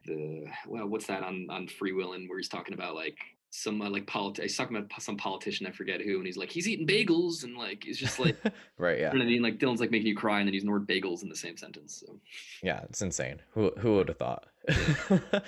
the 0.07 0.47
well, 0.66 0.87
what's 0.87 1.07
that 1.07 1.23
on 1.23 1.47
on 1.51 1.66
Freewheelin' 1.66 2.29
where 2.29 2.38
he's 2.38 2.49
talking 2.49 2.75
about 2.75 2.95
like 2.95 3.19
some 3.51 3.81
uh, 3.81 3.88
like 3.88 4.07
politi- 4.07 4.42
he's 4.42 4.57
talking 4.57 4.77
about 4.77 5.01
some 5.01 5.16
politician 5.16 5.66
I 5.66 5.71
forget 5.71 6.01
who, 6.01 6.16
and 6.19 6.27
he's 6.27 6.37
like 6.37 6.51
he's 6.51 6.69
eating 6.69 6.87
bagels 6.87 7.45
and 7.45 7.57
like 7.57 7.87
it's 7.87 7.99
just 7.99 8.19
like 8.19 8.37
right. 8.79 8.99
you 8.99 9.05
Yeah. 9.05 9.12
know 9.12 9.19
what 9.19 9.23
I 9.25 9.27
mean? 9.27 9.42
Like 9.42 9.59
Dylan's 9.59 9.81
like 9.81 9.90
making 9.90 10.09
you 10.09 10.16
cry, 10.16 10.40
and 10.40 10.47
then 10.49 10.53
he's 10.55 10.62
ignored 10.62 10.87
bagels 10.87 11.23
in 11.23 11.29
the 11.29 11.37
same 11.37 11.57
sentence. 11.57 12.03
So 12.07 12.19
Yeah. 12.62 12.81
It's 12.88 13.03
insane. 13.03 13.40
Who 13.53 13.71
who 13.79 13.95
would 13.97 14.09
have 14.09 14.19
thought? 14.19 14.47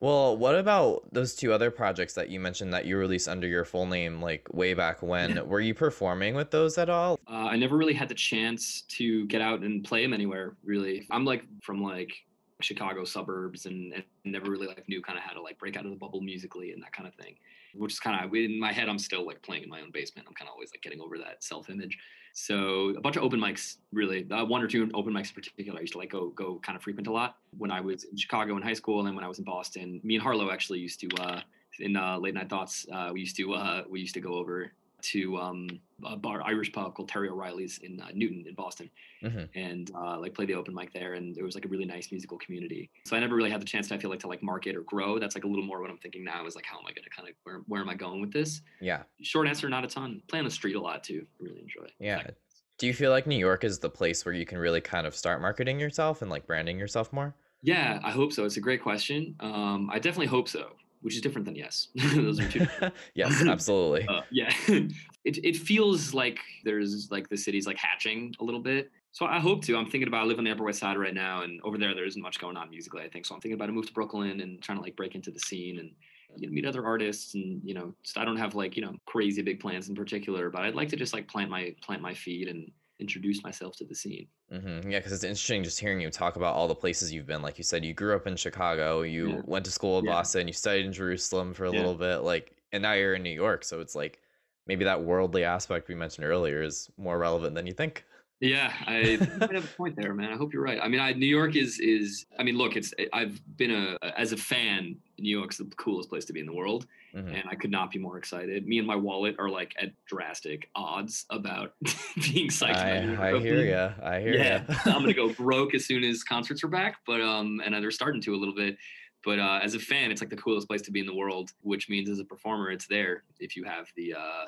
well, 0.00 0.36
what 0.36 0.54
about 0.56 1.02
those 1.12 1.34
two 1.34 1.52
other 1.52 1.70
projects 1.70 2.14
that 2.14 2.28
you 2.28 2.40
mentioned 2.40 2.72
that 2.74 2.84
you 2.86 2.96
released 2.96 3.28
under 3.28 3.46
your 3.46 3.64
full 3.64 3.86
name, 3.86 4.20
like 4.20 4.46
way 4.52 4.74
back 4.74 5.02
when? 5.02 5.46
Were 5.48 5.60
you 5.60 5.74
performing 5.74 6.34
with 6.34 6.50
those 6.50 6.76
at 6.78 6.90
all? 6.90 7.18
uh, 7.28 7.32
I 7.32 7.56
never 7.56 7.76
really 7.76 7.94
had 7.94 8.08
the 8.08 8.14
chance 8.14 8.82
to 8.98 9.26
get 9.26 9.40
out 9.40 9.60
and 9.60 9.84
play 9.84 10.02
them 10.02 10.12
anywhere. 10.12 10.56
Really, 10.64 11.06
I'm 11.10 11.24
like 11.24 11.44
from 11.62 11.82
like 11.82 12.12
Chicago 12.60 13.04
suburbs, 13.04 13.66
and, 13.66 13.92
and 13.92 14.04
never 14.24 14.50
really 14.50 14.66
like 14.66 14.84
knew 14.88 15.02
kind 15.02 15.18
of 15.18 15.24
how 15.24 15.32
to 15.32 15.42
like 15.42 15.58
break 15.58 15.76
out 15.76 15.84
of 15.84 15.90
the 15.90 15.96
bubble 15.96 16.20
musically 16.20 16.72
and 16.72 16.82
that 16.82 16.92
kind 16.92 17.08
of 17.08 17.14
thing. 17.14 17.34
Which 17.74 17.92
is 17.92 18.00
kind 18.00 18.24
of 18.24 18.34
in 18.34 18.58
my 18.58 18.72
head, 18.72 18.88
I'm 18.88 18.98
still 18.98 19.26
like 19.26 19.42
playing 19.42 19.64
in 19.64 19.68
my 19.68 19.80
own 19.80 19.90
basement. 19.90 20.28
I'm 20.28 20.34
kind 20.34 20.48
of 20.48 20.52
always 20.52 20.70
like 20.70 20.82
getting 20.82 21.00
over 21.00 21.18
that 21.18 21.42
self 21.42 21.68
image. 21.68 21.98
So 22.32 22.90
a 22.90 23.00
bunch 23.00 23.16
of 23.16 23.22
open 23.22 23.40
mics, 23.40 23.76
really, 23.92 24.28
uh, 24.30 24.44
one 24.44 24.62
or 24.62 24.66
two 24.66 24.90
open 24.94 25.12
mics 25.12 25.28
in 25.28 25.34
particular. 25.34 25.78
I 25.78 25.82
used 25.82 25.92
to 25.92 25.98
like 25.98 26.10
go 26.10 26.30
go 26.30 26.60
kind 26.60 26.76
of 26.76 26.82
frequent 26.82 27.06
a 27.06 27.12
lot 27.12 27.36
when 27.56 27.70
I 27.70 27.80
was 27.80 28.04
in 28.04 28.16
Chicago 28.16 28.56
in 28.56 28.62
high 28.62 28.72
school, 28.74 28.98
and 28.98 29.06
then 29.06 29.14
when 29.14 29.24
I 29.24 29.28
was 29.28 29.38
in 29.38 29.44
Boston. 29.44 30.00
Me 30.02 30.14
and 30.14 30.22
Harlow 30.22 30.50
actually 30.50 30.80
used 30.80 31.00
to 31.00 31.08
uh, 31.20 31.40
in 31.80 31.96
uh, 31.96 32.18
late 32.18 32.34
night 32.34 32.48
thoughts. 32.48 32.86
Uh, 32.92 33.10
we 33.12 33.20
used 33.20 33.36
to 33.36 33.54
uh, 33.54 33.84
we 33.88 34.00
used 34.00 34.14
to 34.14 34.20
go 34.20 34.34
over 34.34 34.72
to 35.12 35.36
um, 35.38 35.68
a 36.04 36.16
bar 36.16 36.42
Irish 36.42 36.72
pub 36.72 36.94
called 36.94 37.08
Terry 37.08 37.28
O'Reilly's 37.28 37.78
in 37.78 38.00
uh, 38.00 38.08
Newton 38.14 38.44
in 38.48 38.54
Boston, 38.54 38.90
Mhm. 39.22 39.48
and 39.54 39.90
uh, 39.94 40.18
like 40.18 40.34
play 40.34 40.44
the 40.46 40.54
open 40.54 40.74
mic 40.74 40.92
there. 40.92 41.14
And 41.14 41.34
there 41.34 41.44
was 41.44 41.54
like 41.54 41.64
a 41.64 41.68
really 41.68 41.84
nice 41.84 42.10
musical 42.10 42.38
community. 42.38 42.90
So 43.06 43.16
I 43.16 43.20
never 43.20 43.34
really 43.36 43.50
had 43.50 43.60
the 43.60 43.66
chance 43.66 43.88
to 43.88 43.94
I 43.94 43.98
feel 43.98 44.10
like 44.10 44.20
to 44.20 44.28
like 44.28 44.42
market 44.42 44.76
or 44.76 44.82
grow. 44.82 45.18
That's 45.18 45.34
like 45.34 45.44
a 45.44 45.46
little 45.46 45.64
more 45.64 45.80
what 45.80 45.90
I'm 45.90 45.98
thinking 45.98 46.24
now 46.24 46.46
is 46.46 46.54
like 46.56 46.66
how 46.66 46.78
am 46.78 46.84
I 46.86 46.92
going 46.92 47.04
to 47.04 47.10
kind 47.10 47.28
of 47.28 47.34
where 47.44 47.58
where 47.66 47.80
am 47.80 47.88
I 47.88 47.94
going 47.94 48.20
with 48.20 48.32
this? 48.32 48.60
Yeah. 48.80 49.02
Short 49.22 49.46
answer, 49.48 49.68
not 49.68 49.84
a 49.84 49.88
ton. 49.88 50.22
Play 50.28 50.38
on 50.40 50.44
the 50.44 50.50
street 50.50 50.76
a 50.76 50.80
lot 50.80 51.04
too. 51.04 51.26
I 51.40 51.44
really 51.44 51.60
enjoy. 51.60 51.86
Yeah. 51.98 52.16
Like, 52.18 52.34
Do 52.78 52.86
you 52.88 52.92
feel 52.94 53.10
like 53.12 53.26
New 53.26 53.38
York 53.38 53.62
is 53.64 53.78
the 53.78 53.90
place 53.90 54.24
where 54.24 54.34
you 54.34 54.44
can 54.44 54.58
really 54.58 54.80
kind 54.80 55.06
of 55.06 55.14
start 55.14 55.40
marketing 55.40 55.78
yourself 55.78 56.22
and 56.22 56.30
like 56.30 56.46
branding 56.46 56.78
yourself 56.78 57.12
more? 57.12 57.34
Yeah, 57.62 57.98
I 58.02 58.10
hope 58.10 58.32
so. 58.32 58.44
It's 58.44 58.58
a 58.58 58.60
great 58.60 58.82
question. 58.82 59.36
Um, 59.40 59.88
I 59.90 59.98
definitely 59.98 60.26
hope 60.26 60.48
so, 60.48 60.76
which 61.04 61.14
is 61.14 61.20
different 61.20 61.44
than 61.44 61.54
yes. 61.54 61.88
Those 61.94 62.40
are 62.40 62.48
two. 62.48 62.66
yes, 63.14 63.42
absolutely. 63.46 64.08
Uh, 64.08 64.22
yeah, 64.30 64.50
it 64.68 65.44
it 65.44 65.54
feels 65.54 66.14
like 66.14 66.38
there's 66.64 67.10
like 67.10 67.28
the 67.28 67.36
city's 67.36 67.66
like 67.66 67.76
hatching 67.76 68.34
a 68.40 68.44
little 68.44 68.60
bit. 68.60 68.90
So 69.12 69.26
I 69.26 69.38
hope 69.38 69.62
to. 69.66 69.76
I'm 69.76 69.84
thinking 69.84 70.08
about 70.08 70.22
I 70.22 70.24
live 70.24 70.38
on 70.38 70.44
the 70.44 70.50
Upper 70.50 70.64
West 70.64 70.80
Side 70.80 70.96
right 70.96 71.12
now, 71.12 71.42
and 71.42 71.60
over 71.62 71.76
there 71.76 71.94
there 71.94 72.06
isn't 72.06 72.20
much 72.20 72.40
going 72.40 72.56
on 72.56 72.70
musically. 72.70 73.02
I 73.02 73.08
think 73.10 73.26
so. 73.26 73.34
I'm 73.34 73.42
thinking 73.42 73.54
about 73.54 73.68
a 73.68 73.72
move 73.72 73.86
to 73.86 73.92
Brooklyn 73.92 74.40
and 74.40 74.62
trying 74.62 74.78
to 74.78 74.82
like 74.82 74.96
break 74.96 75.14
into 75.14 75.30
the 75.30 75.38
scene 75.38 75.78
and 75.78 75.90
you 76.36 76.48
know, 76.48 76.54
meet 76.54 76.64
other 76.64 76.86
artists 76.86 77.34
and 77.34 77.60
you 77.62 77.74
know 77.74 77.94
just, 78.02 78.16
I 78.16 78.24
don't 78.24 78.38
have 78.38 78.54
like 78.54 78.74
you 78.74 78.82
know 78.82 78.94
crazy 79.04 79.42
big 79.42 79.60
plans 79.60 79.90
in 79.90 79.94
particular, 79.94 80.48
but 80.48 80.62
I'd 80.62 80.74
like 80.74 80.88
to 80.88 80.96
just 80.96 81.12
like 81.12 81.28
plant 81.28 81.50
my 81.50 81.74
plant 81.82 82.00
my 82.00 82.14
feet 82.14 82.48
and 82.48 82.72
introduce 82.98 83.42
myself 83.42 83.76
to 83.76 83.84
the 83.84 83.94
scene. 83.94 84.28
hmm 84.50 84.88
Yeah, 84.90 84.98
because 84.98 85.12
it's 85.12 85.24
interesting 85.24 85.64
just 85.64 85.80
hearing 85.80 86.00
you 86.00 86.10
talk 86.10 86.36
about 86.36 86.54
all 86.54 86.68
the 86.68 86.74
places 86.74 87.12
you've 87.12 87.26
been. 87.26 87.42
Like 87.42 87.58
you 87.58 87.64
said, 87.64 87.84
you 87.84 87.94
grew 87.94 88.14
up 88.14 88.26
in 88.26 88.36
Chicago, 88.36 89.02
you 89.02 89.28
Yeah. 89.30 89.42
went 89.46 89.64
to 89.64 89.70
school 89.70 89.98
in 89.98 90.04
Yeah. 90.04 90.12
Boston, 90.12 90.46
you 90.46 90.52
studied 90.52 90.86
in 90.86 90.92
Jerusalem 90.92 91.54
for 91.54 91.64
a 91.64 91.70
Yeah. 91.70 91.78
little 91.78 91.94
bit, 91.94 92.18
like, 92.18 92.56
and 92.72 92.82
now 92.82 92.92
you're 92.92 93.14
in 93.14 93.22
New 93.22 93.30
York. 93.30 93.64
So 93.64 93.80
it's 93.80 93.94
like 93.94 94.20
maybe 94.66 94.84
that 94.84 95.02
worldly 95.02 95.44
aspect 95.44 95.88
we 95.88 95.94
mentioned 95.94 96.26
earlier 96.26 96.62
is 96.62 96.90
more 96.96 97.18
relevant 97.18 97.54
than 97.54 97.66
you 97.66 97.72
think. 97.74 98.04
Yeah, 98.40 98.74
I 98.86 99.18
have 99.52 99.64
a 99.64 99.68
point 99.68 99.96
there, 99.96 100.12
man. 100.12 100.30
I 100.32 100.36
hope 100.36 100.52
you're 100.52 100.62
right. 100.62 100.78
I 100.82 100.88
mean, 100.88 101.00
I, 101.00 101.12
New 101.12 101.26
York 101.26 101.56
is 101.56 101.78
is. 101.80 102.26
I 102.38 102.42
mean, 102.42 102.56
look, 102.58 102.76
it's. 102.76 102.92
I've 103.12 103.40
been 103.56 103.70
a 103.70 103.96
as 104.18 104.32
a 104.32 104.36
fan. 104.36 104.96
New 105.18 105.36
York's 105.36 105.58
the 105.58 105.64
coolest 105.76 106.08
place 106.08 106.24
to 106.26 106.32
be 106.32 106.40
in 106.40 106.46
the 106.46 106.54
world, 106.54 106.86
Mhm. 107.12 107.40
and 107.40 107.48
I 107.48 107.54
could 107.54 107.70
not 107.70 107.90
be 107.90 107.98
more 107.98 108.18
excited. 108.18 108.66
Me 108.66 108.78
and 108.78 108.86
my 108.86 108.96
wallet 108.96 109.36
are 109.38 109.48
like 109.48 109.74
at 109.78 109.92
drastic 110.06 110.70
odds 110.74 111.26
about 111.30 111.74
being 112.32 112.48
psyched. 112.50 112.82
about 112.82 113.00
New 113.00 113.10
York 113.10 113.28
I, 113.28 113.30
I 113.30 113.38
hear 113.40 113.62
ya. 113.62 113.94
I 114.02 114.20
hear 114.20 114.38
Yeah, 114.38 114.42
ya. 114.42 114.64
I'm 114.86 115.02
gonna 115.02 115.14
go 115.14 115.34
broke 115.34 115.74
as 115.74 115.84
soon 115.86 116.02
as 116.04 116.24
concerts 116.24 116.64
are 116.64 116.68
back, 116.68 116.98
but 117.06 117.20
um, 117.20 117.60
and 117.64 117.74
they're 117.74 117.90
starting 117.90 118.20
to 118.22 118.34
a 118.34 118.38
little 118.38 118.54
bit. 118.54 118.76
But 119.24 119.38
uh, 119.38 119.60
as 119.62 119.74
a 119.74 119.78
fan, 119.80 120.10
it's 120.10 120.20
like 120.20 120.30
the 120.30 120.36
coolest 120.36 120.66
place 120.68 120.82
to 120.82 120.90
be 120.90 121.00
in 121.00 121.06
the 121.06 121.14
world. 121.14 121.50
Which 121.62 121.88
means 121.88 122.08
as 122.08 122.18
a 122.20 122.24
performer, 122.24 122.70
it's 122.70 122.86
there 122.86 123.24
if 123.38 123.56
you 123.56 123.64
have 123.64 123.88
the 123.96 124.14
uh, 124.14 124.46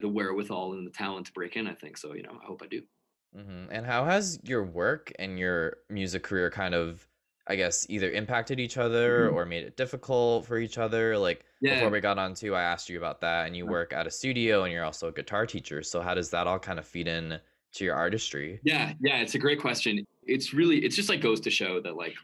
the 0.00 0.08
wherewithal 0.08 0.74
and 0.74 0.86
the 0.86 0.90
talent 0.90 1.26
to 1.26 1.32
break 1.32 1.56
in. 1.56 1.66
I 1.66 1.74
think 1.74 1.96
so. 1.96 2.12
You 2.14 2.22
know, 2.22 2.38
I 2.42 2.46
hope 2.46 2.62
I 2.62 2.66
do. 2.66 2.82
hmm 3.34 3.66
And 3.70 3.84
how 3.84 4.04
has 4.04 4.38
your 4.44 4.62
work 4.62 5.12
and 5.18 5.38
your 5.38 5.78
music 5.90 6.22
career 6.22 6.50
kind 6.50 6.74
of, 6.74 7.08
I 7.46 7.56
guess, 7.56 7.86
either 7.90 8.10
impacted 8.10 8.58
each 8.60 8.76
other 8.78 9.30
Mhm. 9.30 9.34
or 9.34 9.44
made 9.46 9.64
it 9.64 9.76
difficult 9.76 10.46
for 10.46 10.58
each 10.58 10.78
other? 10.78 11.18
Like 11.18 11.44
Yeah. 11.60 11.74
before 11.74 11.90
we 11.90 12.00
got 12.00 12.18
on 12.18 12.34
to, 12.34 12.54
I 12.54 12.62
asked 12.62 12.88
you 12.88 12.98
about 12.98 13.20
that, 13.22 13.46
and 13.46 13.56
you 13.56 13.66
work 13.66 13.92
at 13.92 14.06
a 14.06 14.10
studio 14.10 14.64
and 14.64 14.72
you're 14.72 14.84
also 14.84 15.08
a 15.08 15.12
guitar 15.12 15.46
teacher. 15.46 15.82
So 15.82 16.00
how 16.02 16.14
does 16.14 16.30
that 16.30 16.46
all 16.46 16.58
kind 16.58 16.78
of 16.78 16.86
feed 16.86 17.08
in 17.08 17.40
to 17.72 17.84
your 17.84 17.94
artistry? 17.96 18.62
Yeah, 18.62 18.94
yeah, 19.00 19.20
it's 19.20 19.34
a 19.34 19.38
great 19.38 19.60
question. 19.60 20.06
It's 20.22 20.54
really, 20.54 20.84
it's 20.84 20.96
just 20.96 21.08
like 21.08 21.20
goes 21.20 21.40
to 21.42 21.50
show 21.50 21.80
that 21.82 21.96
like 21.96 22.14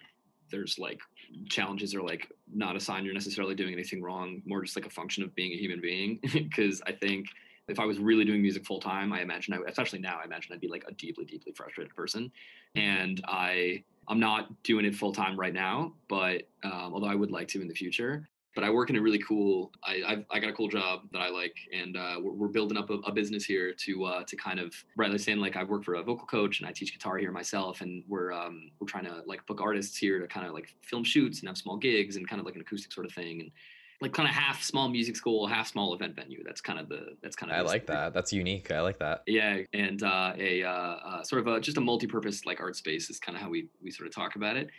there's 0.51 0.79
like 0.79 1.01
challenges 1.49 1.95
are 1.95 2.03
like 2.03 2.31
not 2.53 2.75
a 2.77 2.81
sign 2.81 3.05
you're 3.05 3.15
necessarily 3.15 3.55
doing 3.55 3.73
anything 3.73 4.03
wrong, 4.03 4.43
more 4.47 4.63
just 4.63 4.77
like 4.77 4.87
a 4.87 4.91
function 4.91 5.23
of 5.23 5.35
being 5.35 5.53
a 5.53 5.57
human 5.57 5.81
being. 5.81 6.19
Because 6.33 6.81
I 6.87 6.93
think 6.93 7.27
if 7.69 7.79
I 7.79 7.85
was 7.85 7.99
really 7.99 8.25
doing 8.25 8.43
music 8.43 8.65
full 8.67 8.81
time, 8.81 9.13
I 9.13 9.21
imagine 9.23 9.55
I, 9.55 9.59
would- 9.59 9.69
especially 9.69 10.01
now, 10.01 10.19
I 10.21 10.25
imagine 10.25 10.53
I'd 10.53 10.61
be 10.61 10.69
like 10.69 10.85
a 10.89 10.93
deeply, 10.93 11.25
deeply 11.25 11.53
frustrated 11.53 11.95
person. 11.95 12.33
And 12.75 13.21
I, 13.29 13.85
I'm 14.11 14.19
not 14.19 14.63
doing 14.65 14.85
it 14.85 14.95
full 14.95 15.13
time 15.13 15.39
right 15.39 15.55
now, 15.55 15.95
but 16.09 16.43
um, 16.65 16.93
although 16.93 17.07
I 17.07 17.15
would 17.15 17.31
like 17.31 17.47
to 17.49 17.63
in 17.63 17.69
the 17.69 17.75
future. 17.75 18.29
But 18.57 18.65
I 18.65 18.71
work 18.71 18.91
in 18.91 18.97
a 18.97 19.01
really 19.01 19.21
cool. 19.21 19.71
I 19.85 20.03
I've, 20.05 20.25
I 20.29 20.41
got 20.41 20.51
a 20.51 20.53
cool 20.53 20.67
job 20.67 21.03
that 21.13 21.21
I 21.21 21.29
like, 21.29 21.55
and 21.73 21.97
uh, 21.97 22.17
we're, 22.21 22.33
we're 22.33 22.49
building 22.49 22.77
up 22.77 22.91
a, 22.91 22.95
a 22.95 23.13
business 23.13 23.45
here 23.45 23.73
to 23.73 24.05
uh, 24.05 24.25
to 24.25 24.35
kind 24.35 24.59
of 24.59 24.75
rightly 24.97 25.19
saying 25.19 25.39
like 25.39 25.57
I 25.57 25.63
work 25.63 25.85
for 25.85 25.95
a 25.95 26.03
vocal 26.03 26.27
coach 26.27 26.59
and 26.59 26.69
I 26.69 26.73
teach 26.73 26.93
guitar 26.93 27.17
here 27.19 27.31
myself, 27.31 27.81
and 27.81 28.03
we're 28.09 28.33
um, 28.33 28.73
we're 28.81 28.89
trying 28.89 29.05
to 29.05 29.23
like 29.25 29.47
book 29.47 29.61
artists 29.61 29.97
here 29.97 30.19
to 30.19 30.27
kind 30.27 30.45
of 30.45 30.53
like 30.53 30.75
film 30.83 31.05
shoots 31.05 31.39
and 31.39 31.49
have 31.49 31.57
small 31.57 31.77
gigs 31.77 32.17
and 32.17 32.29
kind 32.29 32.41
of 32.41 32.47
like 32.47 32.57
an 32.57 32.61
acoustic 32.61 32.91
sort 32.93 33.07
of 33.07 33.13
thing, 33.13 33.41
and 33.41 33.51
like 34.01 34.15
kind 34.15 34.29
of 34.29 34.35
half 34.35 34.63
small 34.63 34.89
music 34.89 35.15
school, 35.15 35.47
half 35.47 35.69
small 35.69 35.93
event 35.95 36.17
venue. 36.17 36.43
That's 36.43 36.61
kind 36.61 36.79
of 36.79 36.89
the 36.89 37.17
that's 37.23 37.37
kind 37.37 37.53
of 37.53 37.59
I 37.59 37.61
like 37.61 37.85
story. 37.85 37.99
that. 37.99 38.15
That's 38.15 38.33
unique. 38.33 38.71
I 38.71 38.81
like 38.81 38.99
that. 38.99 39.23
Yeah, 39.27 39.59
and 39.75 40.03
uh, 40.03 40.33
a 40.39 40.63
uh, 40.63 40.71
uh, 40.71 41.23
sort 41.23 41.47
of 41.47 41.55
a, 41.55 41.61
just 41.61 41.77
a 41.77 41.81
multi-purpose 41.81 42.47
like 42.47 42.61
art 42.61 42.77
space 42.77 43.11
is 43.11 43.19
kind 43.19 43.37
of 43.37 43.43
how 43.43 43.51
we 43.51 43.69
we 43.83 43.91
sort 43.91 44.07
of 44.07 44.15
talk 44.15 44.37
about 44.37 44.57
it. 44.57 44.71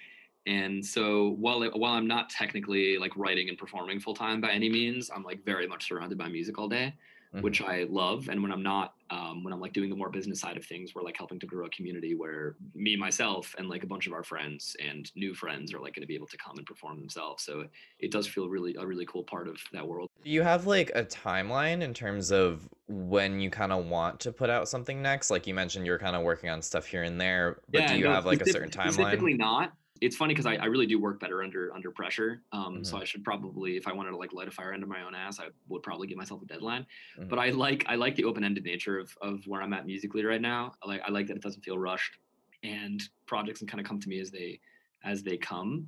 And 0.47 0.83
so 0.83 1.35
while 1.39 1.61
it, 1.61 1.77
while 1.77 1.93
I'm 1.93 2.07
not 2.07 2.29
technically 2.29 2.97
like 2.97 3.15
writing 3.15 3.49
and 3.49 3.57
performing 3.57 3.99
full 3.99 4.15
time 4.15 4.41
by 4.41 4.51
any 4.51 4.69
means, 4.69 5.11
I'm 5.13 5.23
like 5.23 5.45
very 5.45 5.67
much 5.67 5.87
surrounded 5.87 6.17
by 6.17 6.29
music 6.29 6.57
all 6.57 6.67
day, 6.67 6.95
Mhm. 7.33 7.41
which 7.41 7.61
I 7.61 7.83
love. 7.83 8.29
And 8.29 8.43
when 8.43 8.51
I'm 8.51 8.61
not, 8.61 8.93
um, 9.09 9.43
when 9.43 9.51
I'm 9.53 9.59
like 9.59 9.73
doing 9.73 9.89
the 9.89 9.95
more 9.95 10.09
business 10.11 10.39
side 10.41 10.57
of 10.57 10.65
things, 10.65 10.93
we're 10.93 11.01
like 11.01 11.17
helping 11.17 11.39
to 11.39 11.47
grow 11.47 11.65
a 11.65 11.69
community 11.71 12.13
where 12.13 12.55
me 12.75 12.95
myself 12.95 13.55
and 13.57 13.67
like 13.67 13.83
a 13.83 13.87
bunch 13.87 14.05
of 14.05 14.13
our 14.13 14.23
friends 14.23 14.75
and 14.79 15.11
new 15.15 15.33
friends 15.33 15.73
are 15.73 15.79
like 15.79 15.95
going 15.95 16.03
to 16.03 16.07
be 16.07 16.15
able 16.15 16.27
to 16.27 16.37
come 16.37 16.57
and 16.57 16.67
perform 16.67 16.99
themselves. 16.99 17.43
So 17.43 17.67
it 17.99 18.11
does 18.11 18.27
feel 18.27 18.49
really 18.49 18.75
a 18.75 18.85
really 18.85 19.05
cool 19.07 19.23
part 19.23 19.47
of 19.47 19.57
that 19.73 19.87
world. 19.87 20.09
Do 20.23 20.29
you 20.29 20.43
have 20.43 20.67
like 20.67 20.91
a 20.93 21.03
timeline 21.03 21.81
in 21.81 21.93
terms 21.95 22.31
of 22.31 22.69
when 22.87 23.39
you 23.39 23.49
kind 23.49 23.71
of 23.71 23.85
want 23.87 24.19
to 24.21 24.31
put 24.31 24.49
out 24.51 24.67
something 24.69 25.01
next? 25.01 25.31
Like 25.31 25.47
you 25.47 25.53
mentioned, 25.55 25.85
you're 25.87 25.97
kind 25.99 26.15
of 26.15 26.23
working 26.23 26.49
on 26.49 26.61
stuff 26.61 26.85
here 26.85 27.03
and 27.03 27.19
there, 27.19 27.61
but 27.67 27.87
do 27.87 27.95
you 27.95 28.05
no, 28.05 28.13
have 28.13 28.25
like 28.25 28.41
a 28.41 28.45
certain 28.45 28.69
Specifically 28.69 28.71
timeline? 28.71 29.31
not. 29.33 29.73
It's 30.01 30.15
funny 30.15 30.33
because 30.33 30.47
I, 30.47 30.55
I 30.55 30.65
really 30.65 30.87
do 30.87 30.99
work 30.99 31.19
better 31.19 31.43
under 31.43 31.73
under 31.73 31.91
pressure. 31.91 32.43
Um, 32.51 32.83
So 32.83 32.97
Mhm. 32.97 33.01
I 33.01 33.05
should 33.05 33.23
probably, 33.23 33.77
if 33.77 33.87
I 33.87 33.93
wanted 33.93 34.11
to 34.11 34.17
like 34.17 34.33
light 34.33 34.47
a 34.47 34.51
fire 34.51 34.73
under 34.73 34.87
my 34.87 35.03
own 35.03 35.13
ass, 35.15 35.39
I 35.39 35.49
would 35.67 35.83
probably 35.83 36.07
give 36.07 36.17
myself 36.17 36.41
a 36.41 36.45
deadline. 36.45 36.87
Mhm. 37.15 37.29
But 37.29 37.39
I 37.39 37.49
like 37.51 37.85
I 37.87 37.95
like 37.95 38.15
the 38.15 38.25
open 38.25 38.43
ended 38.43 38.63
nature 38.65 38.97
of 38.99 39.15
of 39.21 39.45
where 39.47 39.61
I'm 39.61 39.73
at 39.73 39.85
musically 39.85 40.25
right 40.25 40.41
now. 40.41 40.73
I 40.83 40.87
like 40.87 41.01
I 41.05 41.11
like 41.11 41.27
that 41.27 41.37
it 41.37 41.43
doesn't 41.43 41.61
feel 41.61 41.77
rushed, 41.77 42.17
and 42.63 43.01
projects 43.27 43.59
can 43.59 43.67
kind 43.67 43.79
of 43.81 43.87
come 43.87 43.99
to 43.99 44.09
me 44.09 44.19
as 44.19 44.31
they 44.31 44.59
as 45.03 45.23
they 45.23 45.37
come. 45.37 45.87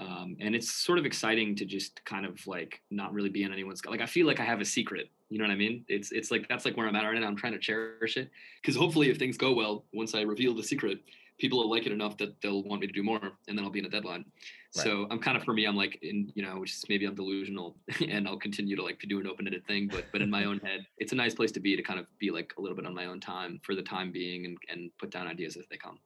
Um, 0.00 0.36
and 0.40 0.56
it's 0.56 0.72
sort 0.72 0.98
of 0.98 1.06
exciting 1.06 1.54
to 1.56 1.64
just 1.64 2.04
kind 2.04 2.26
of 2.26 2.44
like 2.48 2.82
not 2.90 3.12
really 3.12 3.30
be 3.30 3.44
in 3.44 3.52
anyone's 3.52 3.84
like 3.84 4.00
I 4.00 4.06
feel 4.06 4.26
like 4.26 4.40
I 4.40 4.44
have 4.44 4.60
a 4.60 4.64
secret. 4.64 5.10
You 5.30 5.38
know 5.38 5.44
what 5.44 5.52
I 5.52 5.56
mean? 5.56 5.84
It's 5.88 6.12
it's 6.12 6.30
like 6.30 6.48
that's 6.48 6.64
like 6.64 6.76
where 6.76 6.88
I'm 6.88 6.96
at 6.96 7.04
right 7.04 7.18
now. 7.20 7.26
I'm 7.28 7.36
trying 7.36 7.52
to 7.54 7.58
cherish 7.60 8.16
it 8.16 8.30
because 8.60 8.76
hopefully 8.76 9.08
if 9.08 9.18
things 9.18 9.38
go 9.38 9.54
well, 9.54 9.86
once 9.92 10.14
I 10.14 10.22
reveal 10.22 10.54
the 10.54 10.64
secret, 10.64 11.02
people 11.44 11.58
will 11.58 11.68
like 11.68 11.84
it 11.84 11.92
enough 11.92 12.16
that 12.16 12.40
they'll 12.40 12.62
want 12.62 12.80
me 12.80 12.86
to 12.86 12.92
do 12.92 13.02
more, 13.02 13.20
and 13.20 13.58
then 13.58 13.66
I'll 13.66 13.70
be 13.70 13.80
in 13.80 13.84
a 13.84 13.90
deadline. 13.90 14.24
So 14.70 15.06
I'm 15.10 15.18
kind 15.18 15.36
of 15.36 15.44
for 15.44 15.52
me, 15.52 15.66
I'm 15.66 15.76
like 15.76 15.98
in 16.00 16.32
you 16.34 16.42
know, 16.42 16.58
which 16.58 16.72
is 16.72 16.84
maybe 16.88 17.04
I'm 17.04 17.14
delusional, 17.14 17.76
and 18.08 18.26
I'll 18.26 18.38
continue 18.38 18.74
to 18.76 18.82
like 18.82 18.98
to 19.00 19.06
do 19.06 19.20
an 19.20 19.26
open 19.26 19.46
ended 19.46 19.66
thing, 19.66 19.88
but 19.92 20.06
but 20.10 20.22
in 20.22 20.30
my 20.30 20.46
own 20.46 20.58
head, 20.60 20.86
it's 20.96 21.12
a 21.12 21.14
nice 21.14 21.34
place 21.34 21.52
to 21.52 21.60
be 21.60 21.76
to 21.76 21.82
kind 21.82 22.00
of 22.00 22.06
be 22.18 22.30
like 22.30 22.54
a 22.56 22.62
little 22.62 22.74
bit 22.74 22.86
on 22.86 22.94
my 22.94 23.04
own 23.04 23.20
time 23.20 23.60
for 23.62 23.74
the 23.74 23.82
time 23.82 24.10
being, 24.10 24.46
and 24.46 24.56
and 24.70 24.90
put 24.98 25.10
down 25.10 25.26
ideas 25.26 25.58
as 25.58 25.66
they 25.66 25.76
come. 25.76 25.98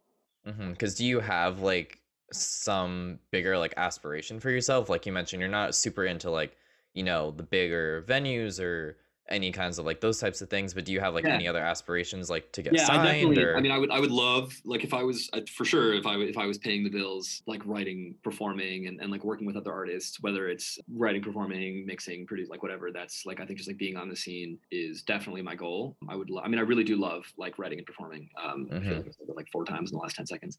Mm-hmm, 0.44 0.72
because 0.72 0.96
do 0.96 1.06
you 1.06 1.20
have 1.20 1.60
like 1.60 2.00
some 2.32 3.20
bigger 3.30 3.56
like 3.56 3.74
aspiration 3.76 4.40
for 4.40 4.50
yourself? 4.50 4.88
Like 4.88 5.06
you 5.06 5.12
mentioned, 5.12 5.38
you're 5.40 5.48
not 5.48 5.76
super 5.76 6.04
into 6.04 6.30
like 6.30 6.56
you 6.94 7.04
know 7.04 7.30
the 7.30 7.44
bigger 7.44 8.04
venues 8.08 8.60
or 8.60 8.96
any 9.30 9.52
kinds 9.52 9.78
of 9.78 9.84
like 9.84 10.00
those 10.00 10.18
types 10.18 10.40
of 10.40 10.48
things. 10.50 10.74
But 10.74 10.84
do 10.84 10.92
you 10.92 11.00
have 11.00 11.14
like 11.14 11.24
Yeah. 11.24 11.34
any 11.34 11.46
other 11.48 11.60
aspirations 11.60 12.30
like 12.30 12.50
to 12.52 12.62
get 12.62 12.74
yeah, 12.74 12.84
I 12.84 12.86
signed 12.86 13.04
definitely. 13.04 13.42
or? 13.42 13.56
I 13.56 13.60
mean, 13.60 13.72
I 13.72 13.78
would 13.78 13.90
I 13.90 14.00
would 14.00 14.10
love 14.10 14.52
like 14.64 14.84
if 14.84 14.94
I 14.94 15.02
was 15.02 15.28
uh, 15.32 15.40
for 15.54 15.64
sure 15.64 15.94
if 15.94 16.06
I 16.06 16.16
if 16.16 16.38
I 16.38 16.46
was 16.46 16.58
paying 16.58 16.84
the 16.84 16.90
bills, 16.90 17.42
like 17.46 17.62
writing, 17.66 18.14
performing, 18.22 18.86
and, 18.86 19.00
and 19.00 19.10
like 19.10 19.24
working 19.24 19.46
with 19.46 19.56
other 19.56 19.72
artists, 19.72 20.20
whether 20.20 20.48
it's 20.48 20.78
writing, 20.94 21.22
performing, 21.22 21.84
mixing, 21.86 22.26
produce, 22.26 22.48
like 22.48 22.62
whatever. 22.62 22.90
That's 22.92 23.24
like 23.26 23.40
I 23.40 23.46
think 23.46 23.58
just 23.58 23.68
like 23.68 23.78
being 23.78 23.96
on 23.96 24.08
the 24.08 24.16
scene 24.16 24.58
is 24.70 25.02
definitely 25.02 25.42
my 25.42 25.54
goal. 25.54 25.96
I 26.08 26.16
would. 26.16 26.30
Lo- 26.30 26.42
I 26.42 26.48
mean, 26.48 26.58
I 26.58 26.62
really 26.62 26.84
do 26.84 26.96
love 26.96 27.24
like 27.36 27.58
writing 27.58 27.78
and 27.78 27.86
performing. 27.86 28.28
Um, 28.42 28.68
I 28.72 28.80
feel 28.80 28.88
Mhm. 28.92 28.96
like 28.98 29.06
I 29.08 29.10
said 29.10 29.26
that 29.28 29.36
like 29.36 29.48
four 29.52 29.64
times 29.64 29.90
in 29.90 29.96
the 29.96 30.02
last 30.02 30.16
ten 30.16 30.26
seconds. 30.26 30.58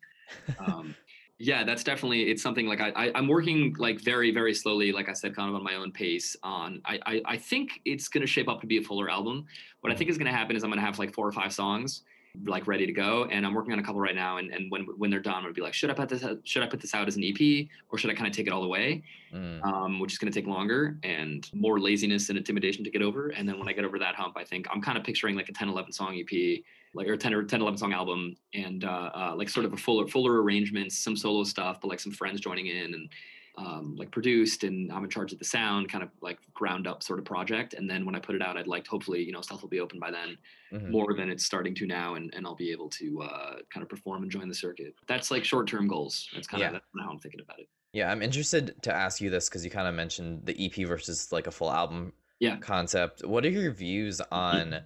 Um, 0.60 0.96
yeah 1.40 1.64
that's 1.64 1.84
definitely 1.84 2.30
it's 2.30 2.44
something 2.44 2.68
like 2.68 2.82
I, 2.82 2.90
I 2.90 3.12
i'm 3.16 3.28
working 3.28 3.74
like 3.80 4.02
very 4.02 4.32
very 4.32 4.54
slowly 4.54 4.92
like 4.92 5.10
i 5.10 5.14
said 5.14 5.36
kind 5.36 5.50
of 5.50 5.56
on 5.56 5.64
my 5.64 5.76
own 5.76 5.92
pace 5.92 6.36
on 6.44 6.82
i 6.86 7.00
i, 7.06 7.22
I 7.26 7.38
think 7.38 7.82
it's 7.86 8.10
going 8.10 8.22
to 8.22 8.28
shape 8.28 8.50
up 8.50 8.60
to 8.62 8.68
be 8.68 8.78
a 8.78 8.82
fuller 8.82 9.10
album 9.10 9.46
what 9.82 9.92
i 9.92 9.96
think 9.96 10.10
is 10.10 10.18
going 10.18 10.32
to 10.32 10.38
happen 10.38 10.56
is 10.56 10.64
i'm 10.64 10.70
going 10.70 10.80
to 10.80 10.86
have 10.86 11.00
like 11.00 11.14
four 11.14 11.26
or 11.26 11.32
five 11.32 11.54
songs 11.54 12.04
like 12.46 12.68
ready 12.68 12.86
to 12.86 12.92
go 12.92 13.26
and 13.32 13.46
i'm 13.46 13.54
working 13.54 13.74
on 13.74 13.80
a 13.80 13.84
couple 13.84 14.00
right 14.00 14.16
now 14.16 14.38
and, 14.38 14.54
and 14.54 14.70
when 14.70 14.84
when 14.98 15.10
they're 15.10 15.20
done 15.20 15.36
i'm 15.36 15.46
to 15.46 15.54
be 15.54 15.62
like 15.62 15.74
should 15.74 15.90
i 15.90 15.94
put 15.94 16.10
this 16.10 16.24
out, 16.24 16.40
should 16.44 16.62
i 16.62 16.68
put 16.68 16.82
this 16.82 16.94
out 16.94 17.08
as 17.08 17.16
an 17.16 17.24
ep 17.24 17.68
or 17.90 17.98
should 17.98 18.12
i 18.12 18.14
kind 18.14 18.28
of 18.28 18.34
take 18.34 18.46
it 18.46 18.54
all 18.54 18.62
the 18.62 18.68
way 18.68 19.02
Mm, 19.34 19.64
um, 19.64 20.00
which 20.00 20.12
is 20.12 20.18
going 20.18 20.32
to 20.32 20.40
take 20.40 20.48
longer 20.48 20.98
and 21.04 21.48
more 21.54 21.80
laziness 21.80 22.30
and 22.30 22.38
intimidation 22.38 22.84
to 22.84 22.90
get 22.90 23.04
over. 23.04 23.30
And 23.30 23.48
then 23.48 23.60
when 23.60 23.70
I 23.70 23.74
get 23.74 23.86
over 23.86 24.00
that 24.00 24.16
hump, 24.16 24.36
I 24.38 24.44
think 24.44 24.66
I'm 24.72 24.82
kind 24.82 24.98
of 24.98 25.04
picturing 25.04 25.36
like 25.36 25.50
a 25.50 25.54
10, 25.54 25.70
11 25.70 25.92
song 25.92 26.18
EP, 26.18 26.64
like 26.94 27.08
or 27.08 27.16
10 27.18 27.34
or 27.34 27.44
10, 27.44 27.62
11 27.62 27.78
song 27.78 27.94
album, 27.94 28.36
and 28.54 28.84
uh, 28.84 29.12
uh, 29.14 29.34
like 29.36 29.50
sort 29.50 29.66
of 29.66 29.74
a 29.74 29.78
fuller, 29.78 30.08
fuller 30.08 30.42
arrangements, 30.42 30.98
some 30.98 31.16
solo 31.16 31.44
stuff, 31.44 31.80
but 31.82 31.88
like 31.88 32.00
some 32.00 32.12
friends 32.12 32.42
joining 32.42 32.68
in 32.68 32.94
and 32.94 33.10
um, 33.58 33.96
like 33.98 34.10
produced, 34.12 34.64
and 34.64 34.92
I'm 34.92 35.04
in 35.04 35.10
charge 35.10 35.34
of 35.34 35.40
the 35.40 35.46
sound, 35.46 35.90
kind 35.92 36.04
of 36.04 36.10
like 36.22 36.40
ground 36.54 36.88
up 36.88 37.04
sort 37.04 37.20
of 37.20 37.26
project. 37.26 37.74
And 37.74 37.90
then 37.90 38.06
when 38.06 38.16
I 38.16 38.20
put 38.20 38.36
it 38.36 38.42
out, 38.42 38.56
I'd 38.58 38.68
like 38.68 38.86
to 38.86 38.90
hopefully 38.90 39.22
you 39.22 39.32
know 39.34 39.42
stuff 39.42 39.62
will 39.62 39.70
be 39.70 39.82
open 39.82 40.00
by 40.00 40.12
then, 40.12 40.38
mhm. 40.72 40.90
more 40.90 41.14
than 41.14 41.30
it's 41.30 41.46
starting 41.46 41.76
to 41.76 41.86
now, 41.86 42.16
and, 42.16 42.34
and 42.34 42.46
I'll 42.46 42.56
be 42.56 42.72
able 42.72 42.90
to 42.92 43.22
uh, 43.22 43.56
kind 43.74 43.84
of 43.84 43.90
perform 43.90 44.24
and 44.24 44.32
join 44.32 44.48
the 44.48 44.56
circuit. 44.56 44.96
That's 45.08 45.30
like 45.30 45.44
short 45.44 45.68
term 45.68 45.88
goals. 45.88 46.30
That's 46.34 46.48
kind 46.48 46.62
Yeah. 46.62 46.68
of 46.68 46.74
that's 46.74 46.86
how 47.02 47.12
I'm 47.12 47.20
thinking 47.20 47.42
about 47.42 47.60
it. 47.60 47.68
Yeah, 47.92 48.12
I'm 48.12 48.22
interested 48.22 48.82
to 48.84 48.96
ask 48.96 49.20
you 49.20 49.30
this 49.30 49.50
because 49.50 49.66
you 49.66 49.72
kind 49.72 49.88
of 49.88 49.94
mentioned 49.96 50.46
the 50.46 50.56
EP 50.66 50.88
versus 50.88 51.32
like 51.32 51.48
a 51.48 51.52
full 51.52 51.72
album 51.72 52.14
Yeah. 52.40 52.58
concept. 52.58 53.26
What 53.26 53.46
are 53.46 53.50
your 53.50 53.72
views 53.74 54.22
on 54.32 54.80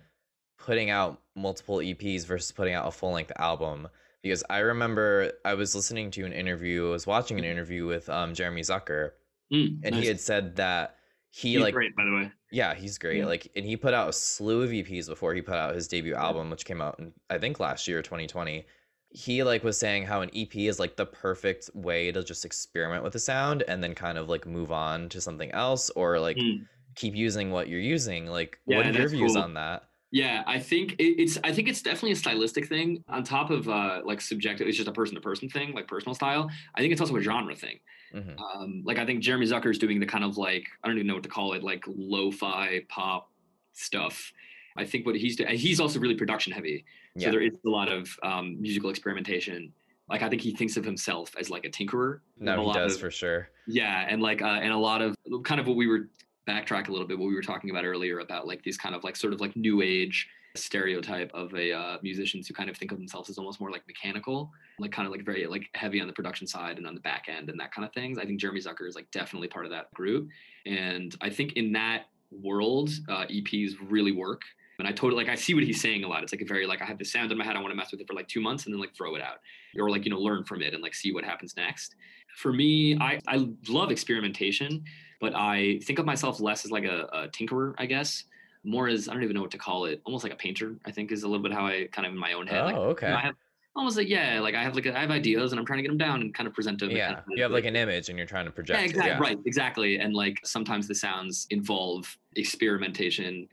putting 0.66 0.90
out 0.90 1.22
multiple 1.36 1.78
EPs 1.78 2.26
versus 2.26 2.52
putting 2.52 2.74
out 2.74 2.88
a 2.88 2.92
full 2.92 3.12
length 3.12 3.32
album? 3.38 3.88
Because 4.22 4.44
I 4.50 4.60
remember 4.60 5.32
I 5.44 5.54
was 5.56 5.76
listening 5.76 6.10
to 6.12 6.24
an 6.26 6.32
interview, 6.34 6.88
I 6.88 6.92
was 6.92 7.06
watching 7.06 7.38
an 7.38 7.44
interview 7.46 7.86
with 7.86 8.10
um, 8.10 8.34
Jeremy 8.34 8.62
Zucker, 8.62 9.12
Mm, 9.52 9.82
and 9.84 9.94
nice. 9.94 10.02
he 10.02 10.08
had 10.08 10.20
said 10.20 10.56
that 10.56 10.96
he 11.30 11.54
He's 11.54 11.62
like 11.62 11.74
great, 11.74 11.96
by 11.96 12.06
the 12.06 12.12
way. 12.16 12.32
yeah, 12.52 12.74
he's 12.74 12.98
great. 12.98 13.18
Yeah. 13.18 13.26
Like, 13.26 13.52
and 13.56 13.66
he 13.66 13.76
put 13.76 13.94
out 13.94 14.10
a 14.10 14.14
slew 14.14 14.62
of 14.64 14.70
EPs 14.72 15.08
before 15.08 15.34
he 15.36 15.42
put 15.42 15.56
out 15.56 15.76
his 15.76 15.88
debut 15.88 16.16
album, 16.16 16.50
which 16.50 16.64
came 16.66 16.82
out 16.82 16.96
in 17.00 17.12
I 17.30 17.38
think 17.38 17.60
last 17.60 17.88
year, 17.88 18.02
2020. 18.02 18.66
He 19.10 19.44
like 19.44 19.64
was 19.64 19.78
saying 19.78 20.06
how 20.06 20.22
an 20.22 20.32
EP 20.36 20.56
is 20.56 20.80
like 20.80 20.96
the 20.96 21.06
perfect 21.06 21.70
way 21.76 22.12
to 22.12 22.24
just 22.24 22.46
experiment 22.46 23.04
with 23.04 23.14
the 23.14 23.20
sound 23.20 23.64
and 23.68 23.84
then 23.84 23.94
kind 23.94 24.18
of 24.18 24.28
like 24.30 24.48
move 24.48 24.72
on 24.72 25.10
to 25.10 25.22
something 25.22 25.52
else 25.52 25.90
or 25.92 26.20
like 26.20 26.38
Mm. 26.38 26.66
keep 26.96 27.14
using 27.16 27.52
what 27.52 27.68
you're 27.68 27.80
using. 27.80 28.26
Like, 28.28 28.60
Yeah, 28.66 28.78
what 28.78 28.86
are 28.88 28.92
your 28.94 29.10
views 29.10 29.34
cool. 29.34 29.44
on 29.44 29.54
that? 29.56 29.84
Yeah, 30.14 30.44
I 30.46 30.60
think 30.60 30.96
it's 31.00 31.40
I 31.44 31.52
think 31.52 31.68
it's 31.68 31.82
definitely 31.82 32.12
a 32.12 32.16
stylistic 32.16 32.68
thing 32.68 33.04
on 33.10 33.24
top 33.24 33.50
of 33.50 33.68
uh 33.68 34.02
like 34.06 34.22
subjective. 34.22 34.68
It's 34.68 34.78
just 34.78 34.88
a 34.88 34.92
person 34.94 35.16
to 35.16 35.22
person 35.22 35.50
thing, 35.50 35.74
like 35.74 35.88
personal 35.88 36.14
style. 36.14 36.52
I 36.76 36.82
think 36.82 36.92
it's 36.92 37.02
also 37.02 37.16
a 37.16 37.22
genre 37.22 37.56
thing. 37.56 37.80
Mhm. 38.14 38.36
Um, 38.40 38.84
like 38.86 39.00
I 39.00 39.08
think 39.08 39.22
Jeremy 39.24 39.48
Zucker 39.48 39.72
is 39.72 39.80
doing 39.80 40.00
the 40.00 40.06
kind 40.06 40.24
of 40.24 40.38
like 40.38 40.68
I 40.84 40.88
don't 40.88 40.98
even 40.98 41.08
know 41.08 41.16
what 41.16 41.24
to 41.24 41.30
call 41.30 41.54
it, 41.54 41.64
like 41.64 41.84
lo-fi 41.88 42.82
pop 42.90 43.32
stuff. 43.74 44.32
I 44.78 44.86
think 44.86 45.08
what 45.08 45.16
he's 45.16 45.36
doing, 45.36 45.58
he's 45.58 45.80
also 45.80 46.00
really 46.00 46.14
production 46.16 46.54
heavy. 46.54 46.86
So 47.18 47.26
Yeah. 47.26 47.32
there 47.32 47.42
is 47.42 47.54
a 47.66 47.70
lot 47.70 47.92
of 47.92 48.08
um, 48.22 48.62
musical 48.62 48.92
experimentation. 48.92 49.74
Like 50.10 50.22
I 50.22 50.30
think 50.30 50.44
he 50.44 50.52
thinks 50.56 50.78
of 50.78 50.86
himself 50.86 51.34
as 51.40 51.50
like 51.50 51.66
a 51.66 51.70
tinkerer. 51.72 52.20
No, 52.40 52.68
he 52.68 52.74
does 52.74 52.96
of- 52.96 53.02
for 53.02 53.10
sure. 53.10 53.50
yeah, 53.66 54.06
and 54.08 54.22
like 54.22 54.44
uh, 54.44 54.60
and 54.62 54.72
a 54.72 54.78
lot 54.78 55.02
of 55.02 55.16
kind 55.44 55.60
of 55.60 55.66
what 55.66 55.76
we 55.76 55.88
were 55.88 56.10
backtrack 56.48 56.88
a 56.88 56.92
little 56.92 57.08
bit 57.08 57.18
what 57.18 57.28
we 57.28 57.36
were 57.36 57.42
talking 57.42 57.70
about 57.70 57.86
earlier 57.86 58.20
about 58.20 58.48
like 58.48 58.62
these 58.64 58.78
kind 58.78 58.96
of 58.96 59.04
like 59.04 59.16
sort 59.16 59.34
of 59.34 59.42
like 59.42 59.56
new 59.56 59.82
age 59.82 60.28
stereotype 60.56 61.32
of 61.34 61.54
a 61.56 61.72
uh, 61.72 61.98
musicians 62.04 62.48
who 62.48 62.54
kind 62.54 62.70
of 62.70 62.78
think 62.78 62.92
of 62.92 62.98
themselves 62.98 63.30
as 63.30 63.38
almost 63.38 63.60
more 63.60 63.72
like 63.72 63.86
mechanical, 63.88 64.52
like 64.78 64.92
kind 64.92 65.08
of 65.08 65.12
like 65.12 65.26
very 65.26 65.48
like 65.48 65.70
heavy 65.74 66.00
on 66.00 66.08
the 66.08 66.14
production 66.14 66.46
side 66.46 66.78
and 66.78 66.86
on 66.86 66.94
the 66.94 67.02
back 67.02 67.26
end 67.28 67.50
and 67.50 67.60
that 67.60 67.74
kind 67.74 67.86
of 67.86 67.94
things. 67.94 68.20
I 68.20 68.26
think 68.26 68.40
Jeremy 68.40 68.60
Zucker 68.60 68.88
is 68.88 68.96
like 68.96 69.10
definitely 69.12 69.48
part 69.48 69.66
of 69.66 69.72
that 69.72 69.92
group, 69.94 70.30
and 70.66 71.16
I 71.22 71.30
think 71.30 71.54
in 71.54 71.72
that 71.74 72.06
world, 72.32 72.90
uh, 73.10 73.26
EPs 73.26 73.74
really 73.90 74.12
work 74.12 74.42
And 74.80 74.88
I 74.88 74.92
totally 74.92 75.24
like 75.24 75.32
I 75.32 75.36
see 75.36 75.54
what 75.54 75.64
he's 75.64 75.80
saying 75.80 76.04
a 76.04 76.08
lot. 76.08 76.24
It's 76.24 76.34
like 76.34 76.42
a 76.42 76.46
very 76.46 76.66
like 76.66 76.82
I 76.82 76.86
have 76.86 76.98
the 76.98 77.06
sound 77.06 77.32
in 77.32 77.38
my 77.38 77.44
head. 77.44 77.56
I 77.56 77.60
want 77.60 77.72
to 77.72 77.76
mess 77.76 77.92
with 77.92 78.02
it 78.02 78.08
for 78.08 78.16
like 78.16 78.28
two 78.28 78.42
months 78.42 78.66
and 78.66 78.74
then 78.74 78.82
like 78.82 78.96
throw 78.96 79.16
it 79.16 79.22
out, 79.22 79.38
or 79.78 79.90
like 79.90 80.06
you 80.06 80.12
know 80.12 80.20
learn 80.20 80.44
from 80.44 80.62
it 80.62 80.74
and 80.74 80.82
like 80.82 80.96
see 80.96 81.14
what 81.14 81.24
happens 81.24 81.56
next. 81.56 81.96
For 82.38 82.52
me, 82.52 82.98
I 83.00 83.20
I 83.28 83.48
love 83.68 83.92
experimentation, 83.92 84.84
but 85.24 85.34
I 85.34 85.80
think 85.84 86.00
of 86.00 86.06
myself 86.06 86.42
less 86.42 86.66
as 86.66 86.72
like 86.72 86.84
a, 86.84 87.08
a 87.14 87.28
tinkerer, 87.30 87.74
I 87.78 87.86
guess, 87.86 88.26
more 88.66 88.90
as 88.90 89.08
I 89.08 89.14
don't 89.14 89.24
even 89.24 89.36
know 89.38 89.42
what 89.42 89.52
to 89.52 89.58
call 89.58 89.86
it, 89.86 90.02
almost 90.04 90.26
like 90.26 90.34
a 90.34 90.36
painter. 90.36 90.76
I 90.84 90.92
think 90.92 91.14
is 91.14 91.24
a 91.24 91.30
little 91.30 91.42
bit 91.42 91.54
how 91.54 91.66
I 91.66 91.88
kind 91.94 92.06
of 92.06 92.12
in 92.12 92.20
my 92.20 92.34
own 92.34 92.46
head. 92.46 92.60
Oh, 92.60 92.66
like, 92.66 92.76
you 92.76 92.82
okay. 92.82 93.08
know, 93.08 93.16
I 93.16 93.22
have 93.22 93.36
almost 93.74 93.96
like 93.96 94.10
yeah, 94.10 94.42
like 94.42 94.54
I 94.54 94.62
have 94.62 94.76
like 94.76 94.86
a, 94.86 94.98
I 94.98 95.00
have 95.00 95.12
ideas 95.12 95.54
and 95.54 95.60
I'm 95.60 95.66
trying 95.66 95.78
to 95.78 95.84
get 95.84 95.88
them 95.88 95.98
down 95.98 96.20
and 96.20 96.36
kind 96.36 96.46
of 96.46 96.54
present 96.54 96.78
them. 96.78 96.92
Yeah, 96.92 97.14
kind 97.14 97.20
of 97.20 97.24
you 97.30 97.42
have 97.42 97.54
like 97.54 97.64
an 97.64 97.78
image 97.78 98.10
and 98.10 98.18
you're 98.18 98.28
trying 98.28 98.44
to 98.44 98.52
project. 98.52 98.78
yeah, 98.78 98.84
it, 98.84 98.90
exactly. 98.90 99.12
yeah. 99.12 99.18
Right, 99.18 99.40
exactly. 99.46 100.00
And 100.00 100.14
like 100.14 100.42
sometimes 100.44 100.90
the 100.90 100.96
sounds 100.96 101.48
involve 101.52 102.18
experimentation. 102.36 103.48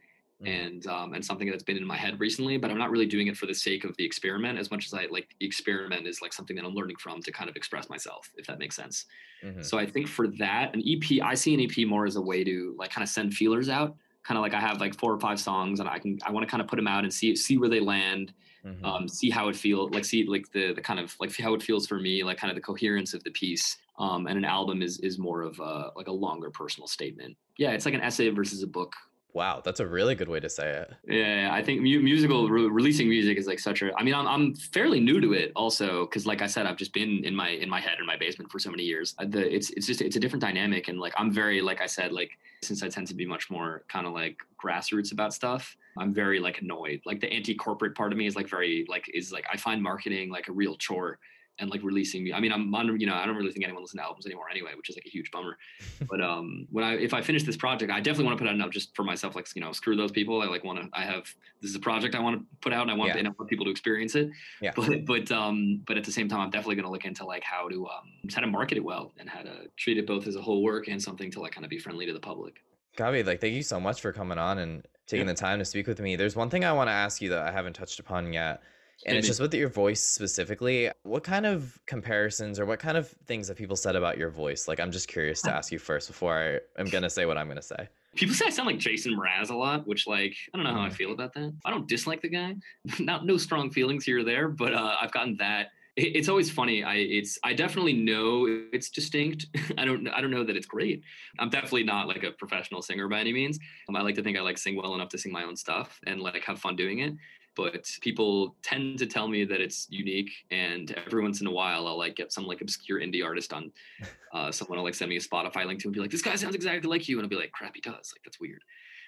And 0.44 0.86
um, 0.86 1.12
and 1.14 1.24
something 1.24 1.50
that's 1.50 1.62
been 1.62 1.76
in 1.76 1.86
my 1.86 1.96
head 1.96 2.18
recently, 2.20 2.56
but 2.56 2.70
I'm 2.70 2.78
not 2.78 2.90
really 2.90 3.06
doing 3.06 3.26
it 3.26 3.36
for 3.36 3.46
the 3.46 3.54
sake 3.54 3.84
of 3.84 3.96
the 3.96 4.04
experiment 4.04 4.58
as 4.58 4.70
much 4.70 4.86
as 4.86 4.94
I 4.94 5.06
like 5.10 5.34
the 5.38 5.46
experiment 5.46 6.06
is 6.06 6.22
like 6.22 6.32
something 6.32 6.56
that 6.56 6.64
I'm 6.64 6.74
learning 6.74 6.96
from 6.96 7.22
to 7.22 7.32
kind 7.32 7.50
of 7.50 7.56
express 7.56 7.88
myself, 7.90 8.30
if 8.36 8.46
that 8.46 8.58
makes 8.58 8.76
sense. 8.76 9.06
Mhm. 9.44 9.64
So 9.64 9.78
I 9.78 9.86
think 9.86 10.08
for 10.08 10.28
that, 10.38 10.74
an 10.74 10.82
EP, 10.84 11.20
I 11.20 11.34
see 11.34 11.54
an 11.54 11.60
EP 11.60 11.84
more 11.84 12.06
as 12.06 12.16
a 12.16 12.20
way 12.22 12.44
to 12.44 12.74
like 12.78 12.90
kind 12.90 13.02
of 13.02 13.08
send 13.08 13.34
feelers 13.34 13.68
out. 13.68 13.96
Kind 14.22 14.36
of 14.36 14.42
like 14.42 14.52
I 14.54 14.60
have 14.60 14.80
like 14.80 14.98
four 14.98 15.12
or 15.12 15.18
five 15.20 15.40
songs 15.40 15.80
and 15.80 15.88
I 15.88 15.98
can 15.98 16.18
I 16.24 16.30
want 16.30 16.46
to 16.46 16.50
kind 16.50 16.60
of 16.62 16.68
put 16.68 16.76
them 16.76 16.86
out 16.88 17.04
and 17.04 17.12
see 17.12 17.34
see 17.36 17.58
where 17.58 17.68
they 17.68 17.80
land 17.80 18.34
Mhm. 18.62 18.84
um, 18.84 19.08
see 19.08 19.30
how 19.30 19.48
it 19.48 19.56
feels 19.56 19.90
like 19.92 20.04
see 20.04 20.24
like 20.24 20.50
the 20.52 20.74
the 20.74 20.82
kind 20.82 21.00
of 21.00 21.16
like 21.18 21.34
how 21.38 21.54
it 21.54 21.62
feels 21.62 21.86
for 21.86 21.98
me 21.98 22.22
like 22.22 22.36
kind 22.36 22.50
of 22.50 22.54
the 22.56 22.60
coherence 22.60 23.14
of 23.14 23.24
the 23.24 23.30
piece 23.30 23.78
um, 23.98 24.26
and 24.26 24.36
an 24.36 24.44
album 24.44 24.82
is 24.82 24.98
is 25.00 25.18
more 25.18 25.40
of 25.40 25.58
a 25.60 25.90
like 25.96 26.08
a 26.08 26.12
longer 26.12 26.50
personal 26.50 26.86
statement 26.86 27.38
yeah 27.56 27.70
it's 27.70 27.86
like 27.86 27.94
an 27.94 28.02
essay 28.02 28.28
versus 28.28 28.62
a 28.62 28.66
book 28.66 28.92
Wow, 29.32 29.62
that's 29.64 29.78
a 29.80 29.86
really 29.86 30.14
good 30.16 30.28
way 30.28 30.40
to 30.40 30.50
say 30.50 30.68
it. 30.70 30.92
yeah 31.06 31.50
i 31.52 31.62
think 31.62 31.80
mu- 31.80 32.00
musical 32.00 32.48
re- 32.48 32.68
releasing 32.68 33.08
music 33.08 33.38
is 33.38 33.46
like 33.46 33.58
such 33.60 33.80
a 33.82 33.96
i 33.96 34.02
mean 34.02 34.14
i'm, 34.14 34.26
I'm 34.26 34.54
fairly 34.54 34.98
new 35.00 35.20
to 35.20 35.32
it 35.32 35.52
also 35.54 36.06
because 36.06 36.26
like 36.26 36.42
i 36.42 36.46
said 36.46 36.66
i've 36.66 36.76
just 36.76 36.92
been 36.92 37.24
in 37.24 37.34
my 37.34 37.50
in 37.50 37.68
my 37.68 37.80
head 37.80 37.98
in 38.00 38.06
my 38.06 38.16
basement 38.16 38.50
for 38.50 38.58
so 38.58 38.70
many 38.70 38.82
years. 38.82 39.14
The, 39.18 39.54
it's 39.54 39.70
it's 39.70 39.86
just 39.86 40.00
it's 40.02 40.16
a 40.16 40.20
different 40.20 40.42
dynamic 40.42 40.88
and 40.88 40.98
like 40.98 41.14
i'm 41.16 41.30
very 41.30 41.60
like 41.60 41.80
i 41.80 41.86
said 41.86 42.12
like 42.12 42.32
since 42.62 42.82
i 42.82 42.88
tend 42.88 43.06
to 43.06 43.14
be 43.14 43.24
much 43.24 43.50
more 43.50 43.84
kind 43.88 44.06
of 44.06 44.12
like 44.12 44.38
grassroots 44.62 45.12
about 45.12 45.32
stuff 45.32 45.76
i'm 45.98 46.12
very 46.12 46.38
like 46.40 46.60
annoyed. 46.60 47.00
Like 47.06 47.20
the 47.20 47.32
anti-corporate 47.32 47.94
part 47.94 48.12
of 48.12 48.18
me 48.18 48.26
is 48.26 48.36
like 48.36 48.48
very 48.48 48.84
like 48.88 49.08
is 49.14 49.32
like 49.32 49.46
i 49.52 49.56
find 49.56 49.82
marketing 49.82 50.30
like 50.30 50.48
a 50.48 50.52
real 50.52 50.76
chore 50.76 51.18
and 51.58 51.70
like 51.70 51.82
releasing 51.82 52.24
me 52.24 52.32
i 52.32 52.40
mean 52.40 52.52
i'm 52.52 52.74
on 52.74 52.98
you 53.00 53.06
know 53.06 53.14
i 53.14 53.26
don't 53.26 53.36
really 53.36 53.50
think 53.52 53.64
anyone 53.64 53.82
listens 53.82 54.00
to 54.00 54.04
albums 54.04 54.24
anymore 54.26 54.46
anyway 54.50 54.70
which 54.76 54.88
is 54.88 54.96
like 54.96 55.04
a 55.06 55.10
huge 55.10 55.30
bummer 55.30 55.56
but 56.10 56.20
um 56.20 56.66
when 56.70 56.84
i 56.84 56.94
if 56.94 57.12
i 57.12 57.20
finish 57.20 57.42
this 57.44 57.56
project 57.56 57.90
i 57.92 57.98
definitely 58.00 58.24
want 58.24 58.38
to 58.38 58.44
put 58.44 58.50
out 58.52 58.60
out 58.60 58.70
just 58.70 58.94
for 58.96 59.04
myself 59.04 59.34
like 59.34 59.46
you 59.54 59.60
know 59.60 59.72
screw 59.72 59.96
those 59.96 60.10
people 60.10 60.40
i 60.42 60.46
like 60.46 60.64
want 60.64 60.78
to 60.80 60.88
i 60.92 61.02
have 61.02 61.24
this 61.60 61.70
is 61.70 61.76
a 61.76 61.80
project 61.80 62.14
i 62.14 62.20
want 62.20 62.38
to 62.38 62.46
put 62.60 62.72
out 62.72 62.82
and 62.82 62.90
i 62.90 62.94
want 62.94 63.08
Yeah. 63.08 63.18
and 63.18 63.28
I 63.28 63.30
want 63.38 63.50
people 63.50 63.64
to 63.66 63.70
experience 63.70 64.14
it 64.14 64.30
Yeah. 64.60 64.72
but 64.76 65.04
but 65.04 65.30
um 65.32 65.82
but 65.86 65.96
at 65.98 66.04
the 66.04 66.12
same 66.12 66.28
time 66.28 66.40
i'm 66.40 66.50
definitely 66.50 66.76
going 66.76 66.86
to 66.86 66.90
look 66.92 67.04
into 67.04 67.24
like 67.24 67.42
how 67.44 67.68
to 67.68 67.86
um 67.86 68.04
just 68.24 68.34
how 68.36 68.40
to 68.42 68.46
market 68.46 68.78
it 68.78 68.84
well 68.84 69.12
and 69.18 69.28
how 69.28 69.42
to 69.42 69.68
treat 69.76 69.98
it 69.98 70.06
both 70.06 70.26
as 70.26 70.36
a 70.36 70.42
whole 70.42 70.62
work 70.62 70.88
and 70.88 71.02
something 71.02 71.30
to 71.32 71.40
like 71.40 71.52
kind 71.52 71.64
of 71.64 71.70
be 71.70 71.78
friendly 71.78 72.06
to 72.06 72.12
the 72.12 72.20
public 72.20 72.62
Gabi, 72.96 73.24
like, 73.24 73.40
thank 73.40 73.54
you 73.54 73.62
so 73.62 73.78
much 73.78 74.00
for 74.00 74.12
coming 74.12 74.36
on 74.36 74.58
and 74.58 74.84
taking 75.06 75.26
Yeah. 75.26 75.32
the 75.32 75.38
time 75.38 75.60
to 75.60 75.64
speak 75.64 75.86
with 75.86 76.00
me. 76.00 76.16
There's 76.16 76.34
one 76.34 76.50
thing 76.50 76.64
I 76.64 76.72
want 76.72 76.88
to 76.88 76.92
ask 76.92 77.22
you 77.22 77.28
that 77.30 77.38
I 77.46 77.52
haven't 77.52 77.74
touched 77.74 78.00
upon 78.00 78.32
yet. 78.32 78.62
And 79.06 79.16
it's 79.16 79.26
just 79.26 79.40
with 79.40 79.54
your 79.54 79.68
voice 79.68 80.00
specifically. 80.02 80.90
What 81.04 81.24
kind 81.24 81.46
of 81.46 81.78
comparisons 81.86 82.58
or 82.60 82.66
what 82.66 82.78
kind 82.78 82.96
of 82.96 83.08
things 83.26 83.48
have 83.48 83.56
people 83.56 83.76
said 83.76 83.96
about 83.96 84.18
your 84.18 84.30
voice? 84.30 84.68
Like, 84.68 84.78
I'm 84.80 84.92
just 84.92 85.08
curious 85.08 85.40
to 85.42 85.52
ask 85.52 85.72
you 85.72 85.78
first 85.78 86.08
before 86.08 86.38
I 86.38 86.80
am 86.80 86.88
going 86.88 87.02
to 87.02 87.10
say 87.10 87.24
what 87.26 87.38
I'm 87.38 87.46
going 87.46 87.56
to 87.56 87.62
say. 87.62 87.88
People 88.16 88.34
say 88.34 88.46
I 88.46 88.50
sound 88.50 88.66
like 88.66 88.78
Jason 88.78 89.14
Mraz 89.14 89.50
a 89.50 89.54
lot, 89.54 89.86
which 89.86 90.06
like 90.06 90.34
I 90.52 90.56
don't 90.56 90.64
know 90.64 90.72
how 90.72 90.82
I 90.82 90.88
Mhm. 90.88 90.94
feel 90.94 91.12
about 91.12 91.32
that. 91.34 91.56
I 91.64 91.70
don't 91.70 91.88
dislike 91.88 92.20
the 92.20 92.28
guy, 92.28 92.56
not 92.98 93.24
no 93.24 93.36
strong 93.36 93.70
feelings 93.70 94.04
here 94.04 94.18
or 94.18 94.24
there, 94.24 94.48
but 94.48 94.74
uh, 94.74 94.96
I've 95.00 95.12
gotten 95.12 95.36
that. 95.36 95.68
It, 95.96 96.16
it's 96.16 96.28
always 96.28 96.50
funny. 96.50 96.82
I 96.82 96.96
it's 96.96 97.38
I 97.44 97.52
definitely 97.54 97.92
know 97.92 98.46
it's 98.72 98.90
distinct. 98.90 99.46
I 99.78 99.84
don't 99.84 100.08
I 100.08 100.20
don't 100.20 100.32
know 100.32 100.42
that 100.44 100.56
it's 100.56 100.66
great. 100.66 101.02
I'm 101.38 101.50
definitely 101.50 101.84
not 101.84 102.08
like 102.08 102.24
a 102.24 102.32
professional 102.32 102.82
singer 102.82 103.06
by 103.08 103.20
any 103.20 103.32
means. 103.32 103.58
Um, 103.88 103.94
I 103.96 104.02
like 104.02 104.16
to 104.16 104.22
think 104.24 104.36
I 104.36 104.40
like 104.40 104.58
sing 104.58 104.74
well 104.76 104.94
enough 104.96 105.08
to 105.10 105.18
sing 105.18 105.30
my 105.32 105.44
own 105.44 105.56
stuff 105.56 106.00
and 106.06 106.20
like 106.20 106.42
have 106.44 106.58
fun 106.60 106.74
doing 106.74 106.98
it. 107.00 107.14
But 107.56 107.90
people 108.00 108.56
tend 108.62 108.98
to 109.00 109.06
tell 109.06 109.28
me 109.28 109.44
that 109.44 109.60
it's 109.60 109.86
unique, 109.90 110.30
and 110.50 110.94
every 111.06 111.22
once 111.22 111.40
in 111.40 111.46
a 111.46 111.50
while, 111.50 111.86
I'll 111.86 111.98
like 111.98 112.16
get 112.16 112.32
some 112.32 112.46
like 112.46 112.60
obscure 112.60 113.00
indie 113.00 113.24
artist 113.24 113.52
on 113.52 113.72
uh, 114.32 114.50
someone 114.52 114.78
will 114.78 114.84
like 114.84 114.94
send 114.94 115.08
me 115.08 115.16
a 115.16 115.20
Spotify 115.20 115.66
link 115.66 115.80
to 115.80 115.88
and 115.88 115.94
be 115.94 116.00
like, 116.00 116.10
"This 116.10 116.22
guy 116.22 116.34
sounds 116.36 116.54
exactly 116.54 116.88
like 116.88 117.08
you," 117.08 117.18
and 117.18 117.24
I'll 117.24 117.30
be 117.30 117.36
like, 117.36 117.52
"Crap, 117.52 117.74
he 117.74 117.80
does." 117.80 118.12
Like 118.14 118.22
that's 118.24 118.40
weird. 118.40 118.62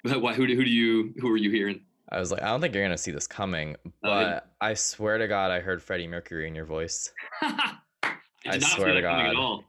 But 0.05 0.21
why? 0.23 0.35
Who 0.35 0.47
do, 0.47 0.57
who 0.57 0.65
do 0.65 0.71
you? 0.71 1.15
Who 1.21 1.31
are 1.31 1.37
you 1.37 1.51
hearing? 1.51 1.83
I 2.11 2.19
was 2.19 2.31
like, 2.31 2.43
I 2.43 2.49
don't 2.49 2.61
think 2.61 2.75
you're 2.75 2.83
going 2.83 2.91
to 2.95 3.03
see 3.03 3.13
this 3.13 3.27
coming, 3.27 3.77
but 4.03 4.51
I 4.61 4.75
swear 4.75 5.17
to 5.17 5.29
God, 5.29 5.51
I 5.51 5.61
heard 5.61 5.83
Freddie 5.83 6.09
Mercury 6.09 6.47
in 6.47 6.55
your 6.55 6.67
voice. 6.67 7.11
I 7.41 8.17
I 8.45 8.59
not 8.59 8.63
swear 8.63 8.93
to 8.93 9.01
God. 9.01 9.37
all. 9.37 9.65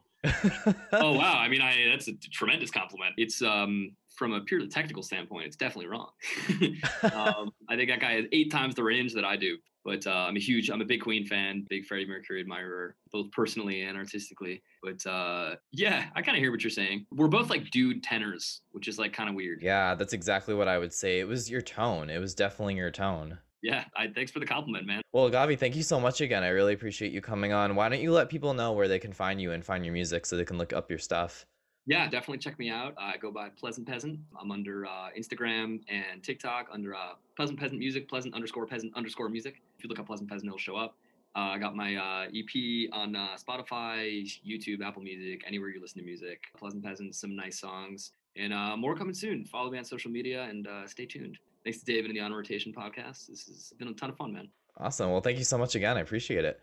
oh 0.92 1.12
wow! 1.12 1.38
I 1.38 1.48
mean, 1.48 1.60
I 1.62 1.88
that's 1.90 2.08
a 2.08 2.14
tremendous 2.14 2.70
compliment. 2.70 3.14
It's 3.16 3.40
um 3.40 3.94
from 4.16 4.32
a 4.32 4.40
purely 4.40 4.68
technical 4.68 5.02
standpoint, 5.02 5.46
it's 5.46 5.56
definitely 5.56 5.86
wrong. 5.86 6.10
um, 7.12 7.50
I 7.68 7.76
think 7.76 7.90
that 7.90 8.00
guy 8.00 8.14
has 8.14 8.26
eight 8.32 8.50
times 8.50 8.74
the 8.74 8.82
range 8.82 9.14
that 9.14 9.24
I 9.24 9.36
do. 9.36 9.56
But 9.84 10.06
uh, 10.06 10.10
I'm 10.10 10.36
a 10.36 10.40
huge, 10.40 10.70
I'm 10.70 10.80
a 10.80 10.84
big 10.84 11.02
Queen 11.02 11.26
fan, 11.26 11.66
big 11.68 11.84
Freddie 11.84 12.06
Mercury 12.06 12.40
admirer, 12.40 12.96
both 13.12 13.30
personally 13.32 13.82
and 13.82 13.98
artistically. 13.98 14.62
But 14.82 15.04
uh, 15.06 15.56
yeah, 15.72 16.06
I 16.14 16.22
kind 16.22 16.38
of 16.38 16.42
hear 16.42 16.50
what 16.50 16.64
you're 16.64 16.70
saying. 16.70 17.04
We're 17.12 17.28
both 17.28 17.50
like 17.50 17.70
dude 17.70 18.02
tenors, 18.02 18.62
which 18.72 18.88
is 18.88 18.98
like 18.98 19.12
kind 19.12 19.28
of 19.28 19.34
weird. 19.34 19.60
yeah, 19.60 19.94
that's 19.94 20.14
exactly 20.14 20.54
what 20.54 20.68
I 20.68 20.78
would 20.78 20.94
say. 20.94 21.20
It 21.20 21.28
was 21.28 21.50
your 21.50 21.60
tone. 21.60 22.08
It 22.08 22.18
was 22.18 22.34
definitely 22.34 22.76
your 22.76 22.90
tone. 22.90 23.38
Yeah, 23.62 23.84
I, 23.96 24.08
thanks 24.08 24.30
for 24.30 24.40
the 24.40 24.46
compliment, 24.46 24.86
man. 24.86 25.00
Well, 25.12 25.30
Gavi, 25.30 25.58
thank 25.58 25.74
you 25.74 25.82
so 25.82 25.98
much 25.98 26.20
again. 26.20 26.42
I 26.42 26.48
really 26.48 26.74
appreciate 26.74 27.12
you 27.12 27.22
coming 27.22 27.52
on. 27.52 27.74
Why 27.74 27.88
don't 27.88 28.00
you 28.00 28.12
let 28.12 28.28
people 28.28 28.52
know 28.52 28.72
where 28.72 28.88
they 28.88 28.98
can 28.98 29.12
find 29.12 29.40
you 29.40 29.52
and 29.52 29.64
find 29.64 29.84
your 29.84 29.94
music 29.94 30.26
so 30.26 30.36
they 30.36 30.44
can 30.44 30.58
look 30.58 30.74
up 30.74 30.90
your 30.90 30.98
stuff? 30.98 31.46
Yeah, 31.86 32.04
definitely 32.08 32.38
check 32.38 32.58
me 32.58 32.70
out. 32.70 32.94
I 32.96 33.18
go 33.18 33.30
by 33.30 33.50
Pleasant 33.50 33.86
Peasant. 33.86 34.18
I'm 34.40 34.50
under 34.50 34.86
uh, 34.86 35.08
Instagram 35.18 35.80
and 35.88 36.22
TikTok 36.22 36.68
under 36.72 36.94
uh, 36.94 37.14
Pleasant 37.36 37.58
Peasant 37.58 37.78
Music, 37.78 38.08
Pleasant 38.08 38.34
underscore 38.34 38.66
Peasant 38.66 38.94
underscore 38.96 39.28
Music. 39.28 39.60
If 39.76 39.84
you 39.84 39.90
look 39.90 39.98
up 39.98 40.06
Pleasant 40.06 40.30
Peasant, 40.30 40.46
it'll 40.46 40.58
show 40.58 40.76
up. 40.76 40.96
Uh, 41.36 41.40
I 41.40 41.58
got 41.58 41.74
my 41.74 41.96
uh, 41.96 42.26
EP 42.34 42.88
on 42.92 43.16
uh, 43.16 43.36
Spotify, 43.36 44.24
YouTube, 44.46 44.82
Apple 44.82 45.02
Music, 45.02 45.42
anywhere 45.46 45.68
you 45.68 45.80
listen 45.80 45.98
to 45.98 46.04
music. 46.04 46.44
Pleasant 46.56 46.84
Peasant, 46.84 47.14
some 47.14 47.34
nice 47.34 47.58
songs, 47.58 48.12
and 48.36 48.52
uh, 48.52 48.76
more 48.76 48.96
coming 48.96 49.14
soon. 49.14 49.44
Follow 49.44 49.70
me 49.70 49.76
on 49.78 49.84
social 49.84 50.10
media 50.10 50.44
and 50.44 50.66
uh, 50.66 50.86
stay 50.86 51.06
tuned. 51.06 51.38
Thanks 51.64 51.80
to 51.80 51.84
David 51.84 52.10
and 52.10 52.16
the 52.16 52.20
On 52.20 52.32
Rotation 52.32 52.72
podcast. 52.72 53.26
This 53.26 53.46
has 53.46 53.72
been 53.78 53.88
a 53.88 53.92
ton 53.94 54.10
of 54.10 54.16
fun, 54.16 54.32
man. 54.32 54.48
Awesome. 54.78 55.10
Well, 55.10 55.20
thank 55.20 55.38
you 55.38 55.44
so 55.44 55.58
much 55.58 55.74
again. 55.74 55.96
I 55.96 56.00
appreciate 56.00 56.44
it. 56.44 56.60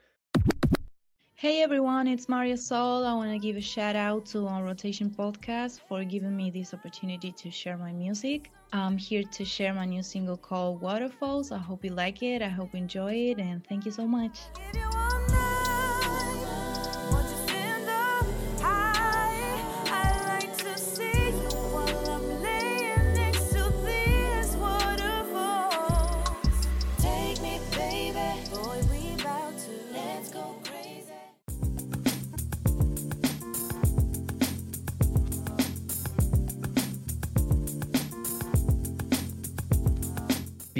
Hey 1.41 1.63
everyone, 1.63 2.07
it's 2.07 2.29
Maria 2.29 2.55
Sol. 2.55 3.03
I 3.03 3.15
want 3.15 3.31
to 3.31 3.39
give 3.39 3.57
a 3.57 3.61
shout 3.61 3.95
out 3.95 4.27
to 4.27 4.45
On 4.45 4.61
Rotation 4.61 5.09
Podcast 5.09 5.79
for 5.89 6.03
giving 6.03 6.37
me 6.37 6.51
this 6.51 6.71
opportunity 6.71 7.31
to 7.31 7.49
share 7.49 7.77
my 7.77 7.91
music. 7.91 8.51
I'm 8.71 8.95
here 8.95 9.23
to 9.23 9.43
share 9.43 9.73
my 9.73 9.85
new 9.85 10.03
single 10.03 10.37
called 10.37 10.81
Waterfalls. 10.81 11.51
I 11.51 11.57
hope 11.57 11.83
you 11.83 11.95
like 11.95 12.21
it. 12.21 12.43
I 12.43 12.47
hope 12.47 12.73
you 12.73 12.77
enjoy 12.81 13.13
it, 13.31 13.39
and 13.39 13.65
thank 13.67 13.87
you 13.87 13.91
so 13.91 14.05
much. 14.05 14.37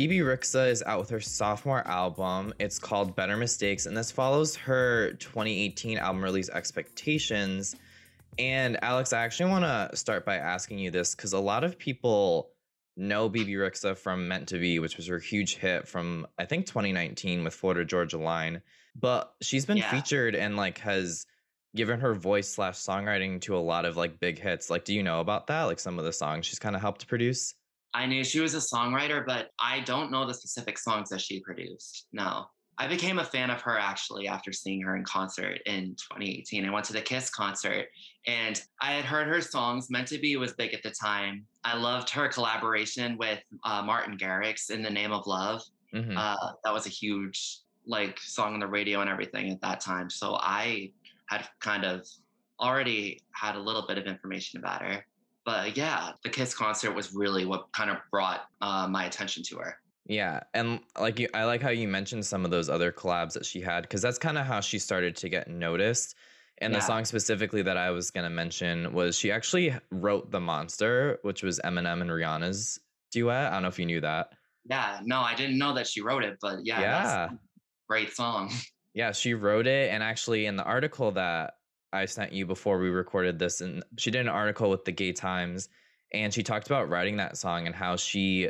Bebe 0.08 0.18
Rexha 0.18 0.68
is 0.68 0.82
out 0.82 1.00
with 1.00 1.12
her 1.12 1.20
sophomore 1.20 1.88
album. 1.88 2.56
It's 2.58 2.80
called 2.80 3.16
Better 3.16 3.38
Mistakes, 3.38 3.86
and 3.86 3.96
this 3.96 4.10
follows 4.10 4.56
her 4.56 5.12
2018 5.20 6.00
album 6.00 6.24
release 6.24 6.50
Expectations. 6.50 7.76
And 8.40 8.84
Alex, 8.84 9.14
I 9.14 9.22
actually 9.22 9.52
want 9.52 9.64
to 9.66 9.96
start 9.96 10.26
by 10.26 10.38
asking 10.38 10.80
you 10.80 10.90
this 10.90 11.14
because 11.14 11.34
a 11.34 11.40
lot 11.40 11.64
of 11.64 11.78
people 11.78 12.50
know 12.98 13.30
Bebe 13.30 13.54
Rexha 13.54 13.96
from 13.96 14.28
Meant 14.28 14.48
to 14.48 14.58
Be, 14.58 14.80
which 14.80 14.98
was 14.98 15.06
her 15.06 15.20
huge 15.20 15.58
hit 15.58 15.88
from 15.88 16.26
I 16.40 16.46
think 16.46 16.66
2019 16.66 17.44
with 17.44 17.54
Florida 17.54 17.86
Georgia 17.86 18.18
Line. 18.18 18.64
But 19.00 19.32
she's 19.44 19.68
been 19.68 19.78
Yeah. 19.78 19.92
featured 19.92 20.34
and 20.34 20.58
like 20.58 20.80
has 20.80 21.28
given 21.76 22.00
her 22.00 22.16
voice 22.16 22.50
slash 22.50 22.80
songwriting 22.80 23.40
to 23.42 23.56
a 23.56 23.60
lot 23.60 23.86
of 23.86 23.98
like 23.98 24.20
big 24.20 24.40
hits. 24.40 24.72
Like, 24.72 24.84
do 24.84 24.96
you 24.96 25.04
know 25.04 25.20
about 25.20 25.46
that? 25.46 25.66
Like 25.66 25.80
some 25.80 26.00
of 26.00 26.06
the 26.06 26.12
songs 26.12 26.48
she's 26.48 26.58
kind 26.58 26.76
of 26.76 26.82
helped 26.82 27.08
produce? 27.08 27.54
I 27.94 28.06
knew 28.06 28.24
she 28.24 28.40
was 28.40 28.54
a 28.54 28.58
songwriter, 28.58 29.26
but 29.26 29.50
I 29.60 29.82
don't 29.82 30.12
know 30.12 30.26
the 30.26 30.34
specific 30.34 30.78
songs 30.78 31.10
that 31.10 31.22
she 31.22 31.40
produced. 31.42 32.08
No. 32.14 32.46
I 32.78 32.88
became 32.88 33.20
a 33.20 33.24
fan 33.24 33.52
of 33.52 33.62
her 33.62 33.78
actually 33.78 34.28
after 34.28 34.52
seeing 34.52 34.82
her 34.82 34.96
in 34.96 35.04
concert 35.04 35.60
in 35.66 35.96
2018. 36.12 36.66
I 36.66 36.72
went 36.72 36.86
to 36.86 36.94
the 36.94 37.02
Kiss 37.02 37.30
concert 37.30 37.88
and 38.26 38.60
I 38.82 38.94
had 38.94 39.06
heard 39.06 39.28
her 39.28 39.42
songs. 39.42 39.90
Meant 39.92 40.08
to 40.08 40.18
Be 40.18 40.36
was 40.38 40.54
big 40.54 40.74
at 40.74 40.82
the 40.82 40.90
time. 40.90 41.46
I 41.64 41.78
loved 41.78 42.10
her 42.12 42.28
collaboration 42.28 43.18
with 43.18 43.40
uh, 43.66 43.84
Martin 43.84 44.18
Garrix 44.18 44.72
in 44.72 44.82
The 44.82 44.90
Name 44.90 45.12
of 45.12 45.28
Love. 45.28 45.62
Mhm. 45.94 46.18
Uh, 46.18 46.54
that 46.64 46.74
was 46.74 46.88
a 46.88 46.90
huge 46.90 47.60
like 47.86 48.20
song 48.20 48.54
on 48.54 48.60
the 48.60 48.68
radio 48.68 49.02
and 49.02 49.10
everything 49.10 49.52
at 49.52 49.62
that 49.62 49.80
time. 49.80 50.10
So 50.10 50.36
I 50.36 50.92
had 51.28 51.48
kind 51.60 51.84
of 51.84 52.08
already 52.60 53.22
had 53.34 53.56
a 53.56 53.60
little 53.60 53.86
bit 53.88 53.98
of 53.98 54.06
information 54.06 54.60
about 54.60 54.82
her. 54.82 55.06
But 55.46 55.76
yeah, 55.76 56.12
the 56.24 56.30
Kiss 56.30 56.54
concert 56.54 56.92
was 56.92 57.14
really 57.14 57.46
what 57.46 57.72
kind 57.74 57.90
of 57.90 57.98
brought 58.12 58.42
uh, 58.62 58.88
my 58.88 59.06
attention 59.06 59.44
to 59.44 59.58
her. 59.58 59.76
Yeah, 60.06 60.42
and 60.54 60.82
like 61.00 61.20
you, 61.20 61.30
I 61.34 61.46
like 61.46 61.62
how 61.62 61.70
you 61.70 61.88
mentioned 61.88 62.26
some 62.26 62.46
of 62.46 62.52
those 62.52 62.70
other 62.70 62.92
collabs 62.92 63.34
that 63.34 63.46
she 63.46 63.62
had 63.62 63.82
because 63.84 64.02
that's 64.02 64.18
kind 64.18 64.38
of 64.38 64.46
how 64.46 64.60
she 64.60 64.80
started 64.80 65.16
to 65.18 65.30
get 65.30 65.48
noticed. 65.48 66.16
And 66.58 66.76
the 66.76 66.80
song 66.80 67.06
specifically 67.06 67.64
that 67.64 67.78
I 67.78 67.90
was 67.90 68.12
gonna 68.12 68.30
mention 68.30 68.94
was 68.94 69.18
she 69.18 69.32
actually 69.32 69.74
wrote 69.90 70.30
"The 70.30 70.40
Monster," 70.40 71.18
which 71.24 71.42
was 71.42 71.60
Eminem 71.64 72.02
and 72.02 72.10
Rihanna's 72.12 72.80
duet. 73.12 73.48
I 73.48 73.54
don't 73.54 73.64
know 73.64 73.68
if 73.68 73.80
you 73.80 73.86
knew 73.88 74.02
that. 74.02 74.34
Yeah, 74.70 75.00
no, 75.04 75.22
I 75.22 75.34
didn't 75.34 75.58
know 75.58 75.74
that 75.74 75.88
she 75.88 76.02
wrote 76.02 76.24
it, 76.24 76.38
but 76.40 76.64
yeah, 76.64 76.82
Yeah. 76.82 77.30
great 77.88 78.14
song. 78.14 78.52
Yeah, 78.94 79.14
she 79.14 79.34
wrote 79.34 79.68
it, 79.68 79.90
and 79.90 80.04
actually 80.04 80.48
in 80.48 80.58
the 80.58 80.66
article 80.66 81.12
that 81.14 81.54
I 81.94 82.06
sent 82.06 82.34
you 82.34 82.46
before 82.46 82.80
we 82.80 82.90
recorded 82.90 83.40
this, 83.40 83.62
and 83.62 83.84
she 83.98 84.12
did 84.12 84.22
an 84.22 84.30
article 84.30 84.70
with 84.70 84.86
the 84.86 84.92
Gay 84.92 85.12
Times, 85.12 85.70
and 86.14 86.34
she 86.34 86.44
talked 86.44 86.68
about 86.68 86.90
writing 86.90 87.18
that 87.18 87.38
song 87.38 87.68
and 87.68 87.76
how 87.76 87.96
she 87.96 88.50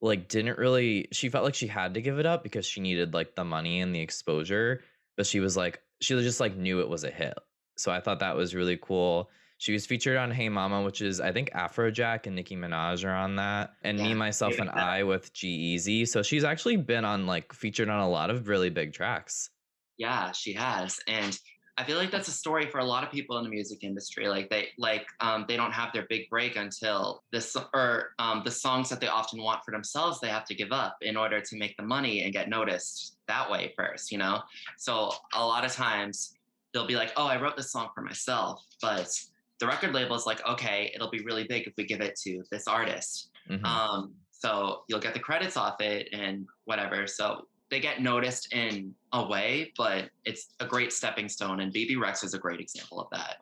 like 0.00 0.28
didn't 0.28 0.58
really 0.58 1.06
she 1.12 1.28
felt 1.28 1.44
like 1.44 1.54
she 1.54 1.68
had 1.68 1.94
to 1.94 2.00
give 2.00 2.18
it 2.18 2.26
up 2.26 2.42
because 2.42 2.66
she 2.66 2.80
needed 2.80 3.14
like 3.14 3.36
the 3.36 3.44
money 3.44 3.80
and 3.80 3.94
the 3.94 4.00
exposure, 4.00 4.82
but 5.16 5.26
she 5.26 5.40
was 5.40 5.56
like 5.56 5.80
she 6.00 6.14
just 6.20 6.40
like 6.40 6.56
knew 6.56 6.80
it 6.80 6.88
was 6.88 7.04
a 7.04 7.10
hit. 7.10 7.34
So 7.76 7.92
I 7.92 8.00
thought 8.00 8.20
that 8.20 8.36
was 8.36 8.54
really 8.54 8.78
cool. 8.80 9.30
She 9.58 9.72
was 9.72 9.86
featured 9.86 10.16
on 10.16 10.32
Hey 10.32 10.48
Mama, 10.48 10.82
which 10.82 11.00
is 11.02 11.20
I 11.20 11.30
think 11.30 11.52
Afrojack 11.52 12.26
and 12.26 12.34
Nicki 12.34 12.56
Minaj 12.56 13.04
are 13.08 13.14
on 13.14 13.36
that, 13.36 13.74
and 13.82 13.96
Me, 13.96 14.12
Myself, 14.12 14.54
yeah. 14.54 14.62
and 14.62 14.70
I 14.70 15.04
with 15.04 15.32
G-Eazy. 15.32 16.08
So 16.08 16.20
she's 16.22 16.42
actually 16.42 16.76
been 16.76 17.04
on 17.04 17.28
like 17.28 17.52
featured 17.52 17.88
on 17.88 18.00
a 18.00 18.08
lot 18.08 18.30
of 18.30 18.48
really 18.48 18.70
big 18.70 18.92
tracks. 18.92 19.50
Yeah, 19.98 20.32
she 20.32 20.54
has. 20.54 20.98
And 21.06 21.38
I 21.78 21.84
feel 21.84 21.96
like 21.96 22.10
that's 22.10 22.28
a 22.28 22.32
story 22.32 22.66
for 22.66 22.78
a 22.78 22.84
lot 22.84 23.02
of 23.02 23.10
people 23.10 23.38
in 23.38 23.44
the 23.44 23.50
music 23.50 23.82
industry. 23.82 24.28
Like 24.28 24.50
they 24.50 24.68
like 24.76 25.06
um, 25.20 25.46
they 25.48 25.56
don't 25.56 25.72
have 25.72 25.92
their 25.92 26.06
big 26.08 26.28
break 26.28 26.56
until 26.56 27.22
this 27.32 27.56
or 27.72 28.10
um, 28.18 28.42
the 28.44 28.50
songs 28.50 28.90
that 28.90 29.00
they 29.00 29.08
often 29.08 29.42
want 29.42 29.64
for 29.64 29.70
themselves 29.70 30.20
they 30.20 30.28
have 30.28 30.44
to 30.46 30.54
give 30.54 30.70
up 30.70 30.98
in 31.00 31.16
order 31.16 31.40
to 31.40 31.56
make 31.56 31.76
the 31.78 31.82
money 31.82 32.22
and 32.22 32.32
get 32.32 32.50
noticed 32.50 33.16
that 33.26 33.50
way 33.50 33.72
first, 33.76 34.12
you 34.12 34.18
know? 34.18 34.42
So 34.76 35.12
a 35.32 35.44
lot 35.44 35.64
of 35.64 35.72
times 35.72 36.34
they'll 36.74 36.86
be 36.86 36.96
like, 36.96 37.12
oh, 37.16 37.26
I 37.26 37.40
wrote 37.40 37.56
this 37.56 37.72
song 37.72 37.88
for 37.94 38.02
myself, 38.02 38.62
but 38.82 39.08
the 39.58 39.66
record 39.66 39.94
label 39.94 40.16
is 40.16 40.26
like, 40.26 40.46
okay, 40.46 40.92
it'll 40.94 41.10
be 41.10 41.22
really 41.24 41.44
big 41.44 41.66
if 41.66 41.72
we 41.78 41.84
give 41.84 42.00
it 42.00 42.16
to 42.24 42.42
this 42.50 42.66
artist. 42.66 43.30
Mhm. 43.48 43.64
Um, 43.64 44.14
so 44.30 44.82
you'll 44.88 45.00
get 45.00 45.14
the 45.14 45.20
credits 45.20 45.56
off 45.56 45.80
it 45.80 46.08
and 46.12 46.46
whatever. 46.64 47.06
So 47.06 47.46
they 47.72 47.80
get 47.80 48.02
noticed 48.02 48.52
in 48.52 48.94
a 49.14 49.26
way, 49.26 49.72
but 49.78 50.10
it's 50.26 50.52
a 50.60 50.66
great 50.66 50.92
stepping 50.92 51.26
stone. 51.26 51.60
And 51.60 51.72
Bebe 51.72 51.96
Rexha 51.96 52.24
is 52.24 52.34
a 52.34 52.38
great 52.38 52.60
example 52.60 53.00
of 53.00 53.08
that. 53.12 53.38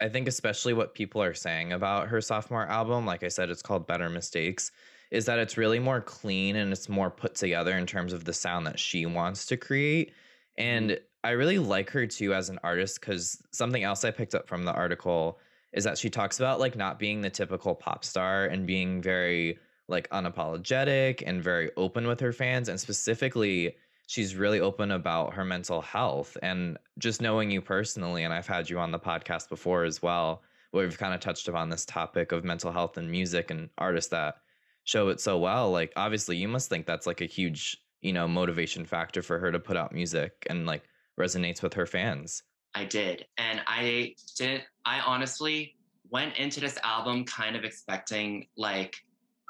I 0.00 0.08
think 0.08 0.28
especially 0.28 0.72
what 0.72 0.94
people 0.94 1.20
are 1.20 1.34
saying 1.34 1.72
about 1.72 2.06
her 2.06 2.20
sophomore 2.20 2.66
album, 2.68 3.04
like 3.06 3.24
I 3.24 3.28
said, 3.28 3.50
it's 3.50 3.60
called 3.60 3.88
Better 3.88 4.08
Mistakes, 4.08 4.70
is 5.10 5.24
that 5.24 5.40
it's 5.40 5.56
really 5.56 5.80
more 5.80 6.00
clean 6.00 6.54
and 6.54 6.72
it's 6.72 6.88
more 6.88 7.10
put 7.10 7.34
together 7.34 7.76
in 7.76 7.84
terms 7.84 8.12
of 8.12 8.24
the 8.24 8.32
sound 8.32 8.68
that 8.68 8.78
she 8.78 9.04
wants 9.04 9.46
to 9.46 9.56
create. 9.56 10.12
And 10.56 10.90
mm-hmm. 10.90 11.02
I 11.24 11.30
really 11.30 11.58
like 11.58 11.90
her 11.90 12.06
too 12.06 12.34
as 12.34 12.50
an 12.50 12.60
artist 12.62 13.00
because 13.00 13.42
something 13.50 13.82
else 13.82 14.04
I 14.04 14.12
picked 14.12 14.36
up 14.36 14.46
from 14.46 14.64
the 14.64 14.72
article 14.72 15.40
is 15.72 15.82
that 15.84 15.98
she 15.98 16.08
talks 16.08 16.38
about 16.38 16.60
like 16.60 16.76
not 16.76 17.00
being 17.00 17.20
the 17.20 17.30
typical 17.30 17.74
pop 17.74 18.04
star 18.04 18.46
and 18.46 18.64
being 18.64 19.02
very 19.02 19.58
like 19.92 20.08
unapologetic 20.10 21.22
and 21.24 21.42
very 21.42 21.70
open 21.76 22.06
with 22.06 22.18
her 22.18 22.32
fans 22.32 22.68
and 22.68 22.80
specifically 22.80 23.76
she's 24.08 24.34
really 24.34 24.60
open 24.60 24.90
about 24.90 25.34
her 25.34 25.44
mental 25.44 25.80
health 25.80 26.36
and 26.42 26.76
just 26.98 27.22
knowing 27.22 27.50
you 27.50 27.60
personally 27.60 28.24
and 28.24 28.34
I've 28.34 28.48
had 28.48 28.68
you 28.68 28.78
on 28.78 28.90
the 28.90 28.98
podcast 28.98 29.48
before 29.48 29.84
as 29.84 30.02
well 30.02 30.42
where 30.72 30.84
we've 30.84 30.98
kind 30.98 31.14
of 31.14 31.20
touched 31.20 31.46
upon 31.48 31.68
this 31.68 31.84
topic 31.84 32.32
of 32.32 32.44
mental 32.44 32.72
health 32.72 32.96
and 32.96 33.10
music 33.10 33.50
and 33.50 33.68
artists 33.78 34.10
that 34.10 34.36
show 34.84 35.08
it 35.08 35.20
so 35.20 35.38
well 35.38 35.70
like 35.70 35.92
obviously 35.94 36.36
you 36.36 36.48
must 36.48 36.68
think 36.68 36.86
that's 36.86 37.06
like 37.06 37.20
a 37.20 37.26
huge 37.26 37.76
you 38.00 38.12
know 38.12 38.26
motivation 38.26 38.84
factor 38.84 39.22
for 39.22 39.38
her 39.38 39.52
to 39.52 39.60
put 39.60 39.76
out 39.76 39.92
music 39.92 40.32
and 40.50 40.66
like 40.66 40.82
resonates 41.20 41.62
with 41.62 41.74
her 41.74 41.86
fans 41.86 42.42
I 42.74 42.84
did. 42.84 43.26
And 43.38 43.60
I 43.66 44.14
didn't, 44.36 44.64
I 44.84 45.00
honestly 45.00 45.76
went 46.10 46.36
into 46.36 46.60
this 46.60 46.78
album 46.84 47.24
kind 47.24 47.56
of 47.56 47.64
expecting 47.64 48.46
like 48.56 48.96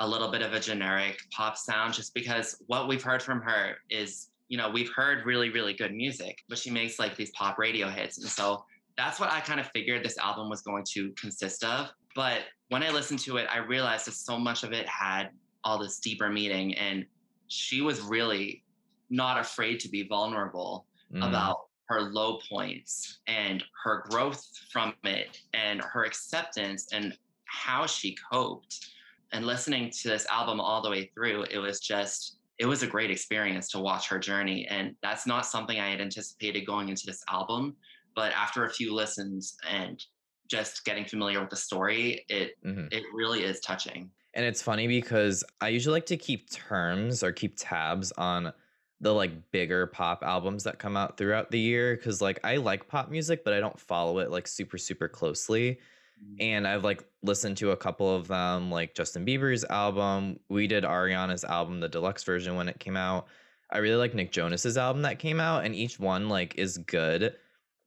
a 0.03 0.07
little 0.07 0.29
bit 0.29 0.43
of 0.43 0.53
a 0.53 0.61
generic 0.61 1.17
pop 1.31 1.57
sound 1.57 1.95
just 1.95 2.13
because 2.13 2.47
what 2.67 2.89
we've 2.89 3.03
heard 3.03 3.23
from 3.23 3.41
her 3.41 3.77
is, 3.89 4.29
you 4.49 4.59
know, 4.59 4.69
we've 4.69 4.91
heard 4.95 5.25
really, 5.25 5.49
really 5.49 5.73
good 5.73 5.95
music, 5.95 6.43
but 6.49 6.59
she 6.59 6.71
makes 6.71 6.99
like 6.99 7.17
these 7.17 7.31
pop 7.31 7.57
radio 7.57 7.89
hits. 7.89 8.19
And 8.19 8.29
so 8.29 8.65
that's 8.99 9.19
what 9.21 9.31
I 9.31 9.41
kind 9.41 9.61
of 9.61 9.67
figured 9.69 10.05
this 10.05 10.19
album 10.19 10.51
was 10.51 10.61
going 10.61 10.85
to 10.95 11.11
consist 11.13 11.65
of. 11.65 11.91
But 12.15 12.41
when 12.69 12.83
I 12.83 12.91
listened 12.91 13.21
to 13.21 13.37
it, 13.39 13.47
I 13.51 13.59
realized 13.59 14.07
that 14.07 14.15
so 14.15 14.39
much 14.39 14.65
of 14.65 14.73
it 14.73 14.87
had 14.89 15.31
all 15.65 15.79
this 15.79 15.99
deeper 16.01 16.29
meaning. 16.29 16.75
And 16.75 17.07
she 17.49 17.81
was 17.81 18.01
really 18.01 18.65
not 19.09 19.39
afraid 19.39 19.79
to 19.81 19.89
be 19.89 20.03
vulnerable 20.07 20.87
Mm. 21.15 21.29
about 21.29 21.67
her 21.91 22.01
low 22.01 22.39
points 22.49 23.19
and 23.27 23.63
her 23.85 24.05
growth 24.09 24.43
from 24.73 24.95
it 25.05 25.43
and 25.53 25.83
her 25.83 26.05
acceptance 26.05 26.89
and 26.93 27.15
how 27.45 27.87
she 27.87 28.17
coped. 28.33 28.87
And 29.33 29.47
listening 29.47 29.91
to 29.91 30.09
this 30.09 30.27
album 30.27 30.61
all 30.61 30.83
the 30.83 30.91
way 30.91 31.11
through, 31.15 31.45
it 31.45 31.59
was 31.59 31.81
just, 31.81 32.39
it 32.59 32.67
was 32.67 32.83
a 32.83 32.87
great 32.87 33.11
experience 33.11 33.69
to 33.71 33.79
watch 33.81 34.09
her 34.09 34.19
journey. 34.19 34.67
And 34.69 34.97
that's 35.03 35.27
not 35.27 35.47
something 35.47 35.81
I 35.81 35.91
had 35.91 36.01
anticipated 36.01 36.67
going 36.67 36.89
into 36.89 37.07
this 37.07 37.23
album. 37.29 37.77
But 38.15 38.33
after 38.33 38.65
a 38.65 38.71
few 38.71 38.95
listens 38.95 39.57
and 39.67 40.03
just 40.49 40.85
getting 40.85 41.07
familiar 41.07 41.41
with 41.41 41.51
the 41.51 41.57
story, 41.57 42.25
it 42.29 42.53
Mhm. 42.63 42.89
it 42.91 43.05
really 43.15 43.43
is 43.43 43.59
touching. 43.61 44.13
And 44.35 44.45
it's 44.47 44.63
funny 44.63 44.87
because 44.87 45.45
I 45.61 45.69
usually 45.69 45.95
like 45.95 46.07
to 46.07 46.17
keep 46.17 46.51
terms 46.51 47.23
or 47.23 47.33
keep 47.33 47.55
tabs 47.57 48.13
on 48.13 48.53
the 49.01 49.13
like 49.13 49.51
bigger 49.51 49.87
pop 49.87 50.23
albums 50.23 50.65
that 50.65 50.79
come 50.79 50.97
out 50.97 51.19
throughout 51.19 51.51
the 51.51 51.59
year 51.59 51.97
because 51.97 52.23
like 52.23 52.39
I 52.45 52.57
like 52.57 52.89
pop 52.89 53.11
music, 53.11 53.45
but 53.45 53.53
I 53.53 53.61
don't 53.61 53.79
follow 53.79 54.19
it 54.21 54.31
like 54.31 54.47
super, 54.47 54.79
super 54.79 55.09
closely. 55.09 55.81
Mm-hmm. 56.21 56.35
And 56.41 56.67
I've 56.67 56.85
like 56.85 57.05
listened 57.23 57.57
to 57.59 57.71
a 57.71 57.77
couple 57.77 58.15
of 58.15 58.29
them, 58.29 58.71
like 58.71 58.95
Justin 58.95 59.25
Bieber's 59.25 59.65
album. 59.65 60.39
We 60.49 60.67
did 60.67 60.85
Ariana's 60.85 61.45
album, 61.45 61.81
the 61.81 61.89
deluxe 61.89 62.25
version 62.25 62.57
when 62.57 62.69
it 62.69 62.81
came 62.81 62.97
out. 62.97 63.27
I 63.71 63.79
really 63.79 63.97
like 63.97 64.15
Nick 64.15 64.33
Jonas's 64.33 64.77
album 64.77 65.03
that 65.03 65.19
came 65.19 65.41
out, 65.41 65.65
and 65.65 65.75
each 65.75 65.99
one 65.99 66.29
like 66.29 66.55
is 66.57 66.79
good. 66.79 67.35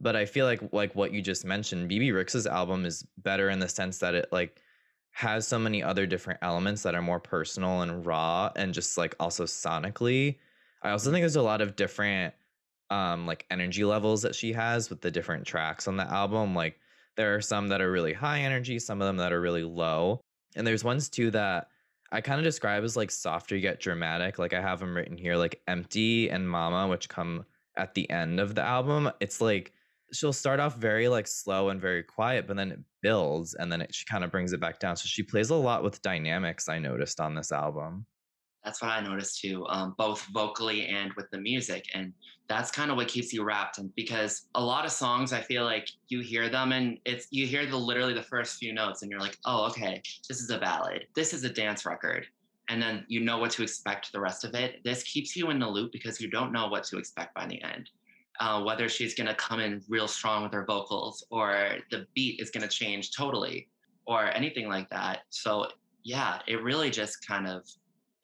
But 0.01 0.15
I 0.15 0.26
feel 0.26 0.45
like 0.45 0.61
like 0.73 0.95
what 0.95 1.13
you 1.13 1.21
just 1.21 1.45
mentioned, 1.45 1.88
Bebe 1.88 2.09
Rexha's 2.09 2.47
album 2.47 2.86
is 2.86 3.05
better 3.19 3.49
in 3.49 3.59
the 3.59 3.69
sense 3.69 3.99
that 3.99 4.15
it 4.15 4.30
like 4.32 4.61
has 5.11 5.47
so 5.47 5.57
many 5.57 5.82
other 5.82 6.05
different 6.05 6.39
elements 6.41 6.84
that 6.84 6.93
are 6.93 7.01
more 7.01 7.21
personal 7.21 7.82
and 7.82 8.05
raw 8.05 8.51
and 8.57 8.73
just 8.73 8.97
like 8.97 9.15
also 9.19 9.45
sonically. 9.45 10.38
I 10.82 10.89
also 10.89 11.05
think 11.05 11.15
mm-hmm. 11.15 11.21
there's 11.21 11.36
a 11.38 11.41
lot 11.41 11.61
of 11.61 11.76
different 11.76 12.34
um 12.89 13.26
like 13.26 13.45
energy 13.49 13.86
levels 13.86 14.21
that 14.23 14.36
she 14.36 14.51
has 14.53 14.89
with 14.89 15.01
the 15.01 15.11
different 15.11 15.45
tracks 15.45 15.88
on 15.88 15.97
the 15.97 16.11
album. 16.11 16.53
Like 16.55 16.80
there 17.18 17.36
are 17.36 17.41
some 17.41 17.70
that 17.70 17.82
are 17.82 17.91
really 17.91 18.13
high 18.13 18.41
energy, 18.41 18.80
some 18.80 19.01
of 19.01 19.07
them 19.07 19.18
that 19.18 19.34
are 19.34 19.41
really 19.41 19.63
low. 19.63 20.22
And 20.55 20.66
there's 20.66 20.84
ones 20.84 21.09
too 21.09 21.32
that 21.32 21.70
I 22.11 22.22
kind 22.22 22.39
of 22.39 22.45
describe 22.45 22.84
as 22.84 22.95
like 22.95 23.11
softer 23.11 23.55
yet 23.55 23.80
dramatic. 23.80 24.39
Like 24.39 24.53
I 24.53 24.61
have 24.61 24.80
them 24.80 24.95
written 24.95 25.18
here 25.18 25.36
like 25.36 25.61
Empty 25.68 26.30
and 26.30 26.49
Mama, 26.49 26.88
which 26.88 27.09
come 27.09 27.45
at 27.78 27.93
the 27.93 28.09
end 28.09 28.39
of 28.39 28.55
the 28.55 28.61
album. 28.61 29.11
It's 29.20 29.41
like 29.41 29.74
she'll 30.13 30.34
start 30.34 30.59
off 30.59 30.78
very 30.78 31.07
like 31.07 31.28
slow 31.28 31.70
and 31.70 31.82
very 31.82 32.03
quiet, 32.03 32.47
but 32.47 32.55
then 32.55 32.72
it 32.72 32.80
builds 33.01 33.53
and 33.55 33.72
then 33.72 33.82
it 33.82 33.93
she 33.93 34.05
kind 34.05 34.24
of 34.24 34.32
brings 34.32 34.53
it 34.53 34.59
back 34.59 34.80
down. 34.80 34.95
So 34.95 35.07
she 35.07 35.24
plays 35.24 35.49
a 35.49 35.55
lot 35.55 35.84
with 35.84 36.01
dynamics, 36.01 36.70
I 36.70 36.80
noticed 36.80 37.20
on 37.20 37.36
this 37.36 37.51
album. 37.51 38.05
That's 38.66 38.82
what 38.82 38.91
I 38.91 38.99
noticed 38.99 39.39
too, 39.39 39.66
um, 39.70 39.93
both 39.97 40.26
vocally 40.34 40.88
and 40.88 41.13
with 41.13 41.30
the 41.32 41.38
music. 41.38 41.86
And 41.93 42.11
that's 42.47 42.72
kind 42.72 42.91
of 42.91 42.97
what 42.97 43.07
keeps 43.07 43.32
you 43.32 43.43
wrapped. 43.43 43.78
And 43.78 43.93
because 43.95 44.47
a 44.55 44.63
lot 44.63 44.86
of 44.86 44.91
songs, 44.91 45.34
I 45.34 45.41
feel 45.41 45.63
like 45.63 45.88
you 46.07 46.22
hear 46.22 46.49
them 46.49 46.72
and 46.72 46.99
it's 47.05 47.28
you 47.32 47.47
hear 47.47 47.66
the 47.66 47.78
literally 47.78 48.13
the 48.13 48.24
first 48.24 48.57
few 48.57 48.74
notes 48.74 49.01
and 49.01 49.11
you're 49.11 49.20
like, 49.20 49.38
oh, 49.45 49.68
okay, 49.68 50.01
this 50.28 50.41
is 50.41 50.49
a 50.49 50.57
ballad. 50.57 51.05
This 51.16 51.34
is 51.34 51.43
a 51.43 51.49
dance 51.49 51.86
record. 51.86 52.26
And 52.68 52.82
then 52.82 53.05
you 53.07 53.20
know 53.20 53.38
what 53.38 53.51
to 53.51 53.63
expect 53.63 54.11
the 54.11 54.20
rest 54.20 54.43
of 54.43 54.55
it. 54.55 54.84
This 54.84 55.03
keeps 55.03 55.36
you 55.36 55.51
in 55.51 55.59
the 55.59 55.68
loop 55.68 55.91
because 55.91 56.20
you 56.20 56.30
don't 56.30 56.51
know 56.51 56.68
what 56.68 56.84
to 56.86 56.97
expect 56.97 57.36
by 57.36 57.45
the 57.45 57.61
end. 57.61 57.89
Uh, 58.39 58.61
whether 58.63 58.89
she's 58.89 59.13
going 59.16 59.28
to 59.28 59.36
come 59.36 59.59
in 59.59 59.82
real 59.88 60.07
strong 60.07 60.43
with 60.43 60.51
her 60.51 60.66
vocals 60.66 61.26
or 61.30 61.78
the 61.91 62.05
beat 62.16 62.41
is 62.41 62.49
going 62.49 62.68
to 62.68 62.68
change 62.68 63.16
totally 63.16 63.70
or 64.05 64.26
anything 64.36 64.68
like 64.68 64.89
that. 64.89 65.20
So 65.30 65.68
yeah, 66.03 66.39
it 66.47 66.61
really 66.61 66.89
just 66.89 67.26
kind 67.26 67.47
of 67.47 67.63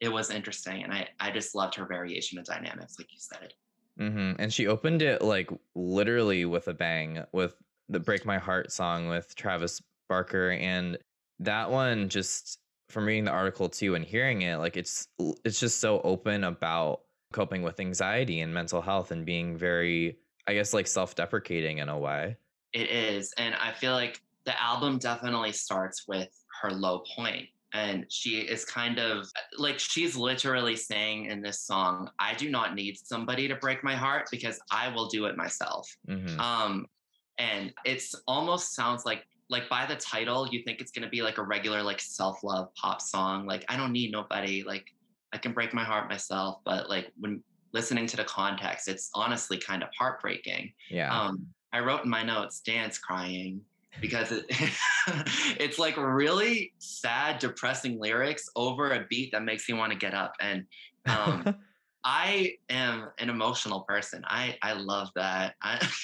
it 0.02 0.12
was 0.12 0.30
interesting 0.30 0.82
and 0.82 0.92
I, 0.92 1.08
I 1.18 1.30
just 1.30 1.54
loved 1.54 1.74
her 1.76 1.86
variation 1.86 2.38
of 2.38 2.44
dynamics 2.44 2.96
like 2.98 3.08
you 3.10 3.18
said 3.18 3.54
hmm 3.98 4.32
And 4.38 4.52
she 4.52 4.66
opened 4.66 5.02
it 5.02 5.22
like 5.22 5.50
literally 5.74 6.44
with 6.44 6.68
a 6.68 6.74
bang 6.74 7.24
with 7.32 7.54
the 7.88 8.00
Break 8.00 8.24
My 8.24 8.38
Heart 8.38 8.72
song 8.72 9.08
with 9.08 9.34
Travis 9.34 9.82
Barker. 10.08 10.52
And 10.52 10.98
that 11.40 11.70
one 11.70 12.08
just 12.08 12.58
from 12.88 13.06
reading 13.06 13.24
the 13.24 13.30
article 13.30 13.68
too 13.68 13.94
and 13.94 14.04
hearing 14.04 14.42
it, 14.42 14.56
like 14.56 14.76
it's 14.76 15.08
it's 15.44 15.60
just 15.60 15.80
so 15.80 16.00
open 16.02 16.44
about 16.44 17.02
coping 17.32 17.62
with 17.62 17.80
anxiety 17.80 18.40
and 18.40 18.52
mental 18.52 18.82
health 18.82 19.10
and 19.10 19.24
being 19.24 19.56
very, 19.56 20.18
I 20.46 20.54
guess, 20.54 20.74
like 20.74 20.86
self-deprecating 20.86 21.78
in 21.78 21.88
a 21.88 21.98
way. 21.98 22.36
It 22.72 22.90
is. 22.90 23.32
And 23.38 23.54
I 23.54 23.72
feel 23.72 23.92
like 23.92 24.20
the 24.44 24.60
album 24.62 24.98
definitely 24.98 25.52
starts 25.52 26.06
with 26.06 26.28
her 26.60 26.70
low 26.70 27.02
point 27.16 27.48
and 27.74 28.04
she 28.10 28.40
is 28.40 28.64
kind 28.64 28.98
of 28.98 29.26
like 29.58 29.78
she's 29.78 30.16
literally 30.16 30.76
saying 30.76 31.26
in 31.26 31.40
this 31.42 31.60
song 31.60 32.08
i 32.18 32.34
do 32.34 32.50
not 32.50 32.74
need 32.74 32.96
somebody 32.98 33.48
to 33.48 33.56
break 33.56 33.82
my 33.82 33.94
heart 33.94 34.26
because 34.30 34.60
i 34.70 34.88
will 34.88 35.08
do 35.08 35.24
it 35.26 35.36
myself 35.36 35.88
Mhm. 36.08 36.38
um 36.38 36.86
and 37.38 37.72
it's 37.84 38.14
almost 38.26 38.74
sounds 38.74 39.04
like 39.06 39.24
like 39.48 39.68
by 39.68 39.86
the 39.86 39.96
title 39.96 40.48
you 40.50 40.62
think 40.64 40.80
it's 40.80 40.92
going 40.92 41.02
to 41.02 41.08
be 41.10 41.22
like 41.22 41.38
a 41.38 41.42
regular 41.42 41.82
like 41.82 42.00
self-love 42.00 42.68
pop 42.74 43.00
song 43.00 43.46
like 43.46 43.64
i 43.68 43.76
don't 43.76 43.92
need 43.92 44.12
nobody 44.12 44.62
like 44.62 44.84
i 45.32 45.38
can 45.38 45.52
break 45.52 45.72
my 45.74 45.84
heart 45.84 46.08
myself 46.08 46.60
but 46.64 46.88
like 46.90 47.10
when 47.20 47.42
listening 47.72 48.06
to 48.06 48.16
the 48.18 48.24
context 48.24 48.86
it's 48.88 49.10
honestly 49.14 49.56
kind 49.58 49.82
of 49.82 49.88
heartbreaking 49.98 50.72
Yeah. 50.90 51.10
um 51.18 51.46
i 51.72 51.80
wrote 51.80 52.04
in 52.04 52.10
my 52.10 52.22
notes 52.22 52.60
dance 52.60 52.98
crying 52.98 53.62
because 54.00 54.32
it, 54.32 54.46
it's 55.60 55.78
like 55.78 55.96
really 55.96 56.72
sad 56.78 57.38
depressing 57.38 57.98
lyrics 58.00 58.48
over 58.56 58.92
a 58.92 59.06
beat 59.08 59.32
that 59.32 59.42
makes 59.42 59.68
you 59.68 59.76
want 59.76 59.92
to 59.92 59.98
get 59.98 60.14
up 60.14 60.34
and 60.40 60.64
um 61.06 61.56
i 62.04 62.52
am 62.68 63.10
an 63.18 63.30
emotional 63.30 63.82
person 63.82 64.24
i 64.26 64.56
i 64.62 64.72
love 64.72 65.08
that 65.14 65.54
i 65.62 65.86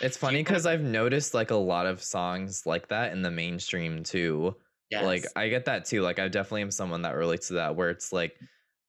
It's 0.00 0.16
funny 0.16 0.38
because 0.38 0.66
I've 0.66 0.82
noticed 0.82 1.34
like 1.34 1.50
a 1.50 1.56
lot 1.56 1.86
of 1.86 2.02
songs 2.02 2.66
like 2.66 2.88
that 2.88 3.12
in 3.12 3.22
the 3.22 3.30
mainstream 3.30 4.02
too. 4.02 4.56
Like 5.02 5.26
I 5.36 5.48
get 5.48 5.64
that 5.66 5.84
too. 5.84 6.02
Like 6.02 6.18
I 6.18 6.28
definitely 6.28 6.62
am 6.62 6.70
someone 6.70 7.02
that 7.02 7.14
relates 7.14 7.48
to 7.48 7.54
that 7.54 7.76
where 7.76 7.90
it's 7.90 8.12
like 8.12 8.38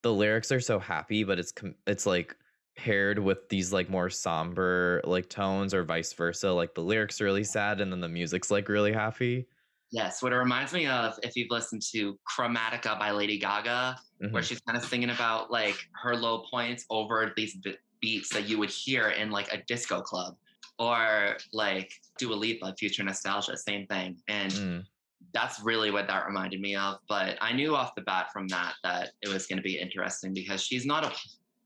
the 0.02 0.12
lyrics 0.12 0.52
are 0.52 0.60
so 0.60 0.78
happy, 0.78 1.24
but 1.24 1.38
it's 1.38 1.52
com- 1.52 1.74
it's 1.86 2.06
like 2.06 2.36
paired 2.76 3.18
with 3.18 3.48
these 3.48 3.72
like 3.72 3.88
more 3.88 4.10
somber 4.10 5.00
like 5.04 5.28
tones 5.28 5.72
or 5.74 5.82
vice 5.82 6.12
versa. 6.12 6.50
Like 6.52 6.74
the 6.74 6.82
lyrics 6.82 7.20
really 7.20 7.44
sad 7.44 7.80
and 7.80 7.90
then 7.90 8.00
the 8.00 8.08
music's 8.08 8.50
like 8.50 8.68
really 8.68 8.92
happy. 8.92 9.46
Yes, 9.90 10.22
what 10.22 10.32
it 10.32 10.36
reminds 10.36 10.72
me 10.72 10.86
of, 10.86 11.18
if 11.22 11.36
you've 11.36 11.50
listened 11.50 11.82
to 11.92 12.18
Chromatica 12.28 12.98
by 12.98 13.12
Lady 13.12 13.38
Gaga, 13.38 13.96
where 14.30 14.42
Mhm. 14.42 14.44
she's 14.44 14.60
kind 14.60 14.76
of 14.76 14.84
singing 14.84 15.10
about 15.10 15.50
like 15.50 15.76
her 16.02 16.16
low 16.16 16.40
points 16.50 16.84
over 16.90 17.32
these 17.36 17.56
be- 17.56 17.78
beats 18.00 18.28
that 18.34 18.48
you 18.48 18.58
would 18.58 18.70
hear 18.70 19.10
in 19.10 19.30
like 19.30 19.52
a 19.52 19.62
disco 19.68 20.02
club, 20.02 20.36
or 20.78 21.38
like 21.52 21.90
Do 22.18 22.26
Dua 22.26 22.34
Lipa, 22.34 22.74
Future 22.78 23.04
Nostalgia, 23.04 23.56
same 23.56 23.86
thing. 23.86 24.20
And 24.28 24.52
Mm. 24.52 24.86
that's 25.32 25.60
really 25.60 25.90
what 25.90 26.08
that 26.08 26.26
reminded 26.26 26.60
me 26.60 26.74
of. 26.76 26.98
But 27.08 27.38
I 27.40 27.52
knew 27.52 27.74
off 27.76 27.94
the 27.94 28.02
bat 28.02 28.32
from 28.32 28.48
that 28.48 28.74
that 28.82 29.12
it 29.22 29.28
was 29.28 29.46
going 29.46 29.58
to 29.58 29.62
be 29.62 29.78
interesting 29.78 30.34
because 30.34 30.62
she's 30.62 30.84
not 30.84 31.04
a 31.04 31.12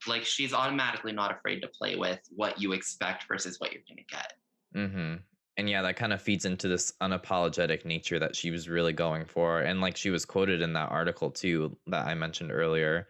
like 0.07 0.24
she's 0.24 0.53
automatically 0.53 1.12
not 1.12 1.34
afraid 1.34 1.61
to 1.61 1.68
play 1.68 1.96
with 1.96 2.20
what 2.30 2.61
you 2.61 2.72
expect 2.72 3.26
versus 3.28 3.59
what 3.59 3.72
you're 3.72 3.82
going 3.88 4.05
to 4.05 4.14
get. 4.14 4.32
Mm-hmm. 4.74 5.16
And 5.57 5.68
yeah, 5.68 5.82
that 5.82 5.96
kind 5.96 6.12
of 6.12 6.22
feeds 6.22 6.44
into 6.44 6.68
this 6.68 6.92
unapologetic 7.03 7.84
nature 7.84 8.18
that 8.18 8.34
she 8.34 8.51
was 8.51 8.68
really 8.68 8.92
going 8.92 9.26
for. 9.26 9.61
And 9.61 9.80
like 9.80 9.96
she 9.96 10.11
was 10.11 10.24
quoted 10.24 10.62
in 10.62 10.72
that 10.74 10.90
article 10.90 11.30
too 11.30 11.76
that 11.88 12.07
I 12.07 12.14
mentioned 12.14 12.51
earlier. 12.53 13.09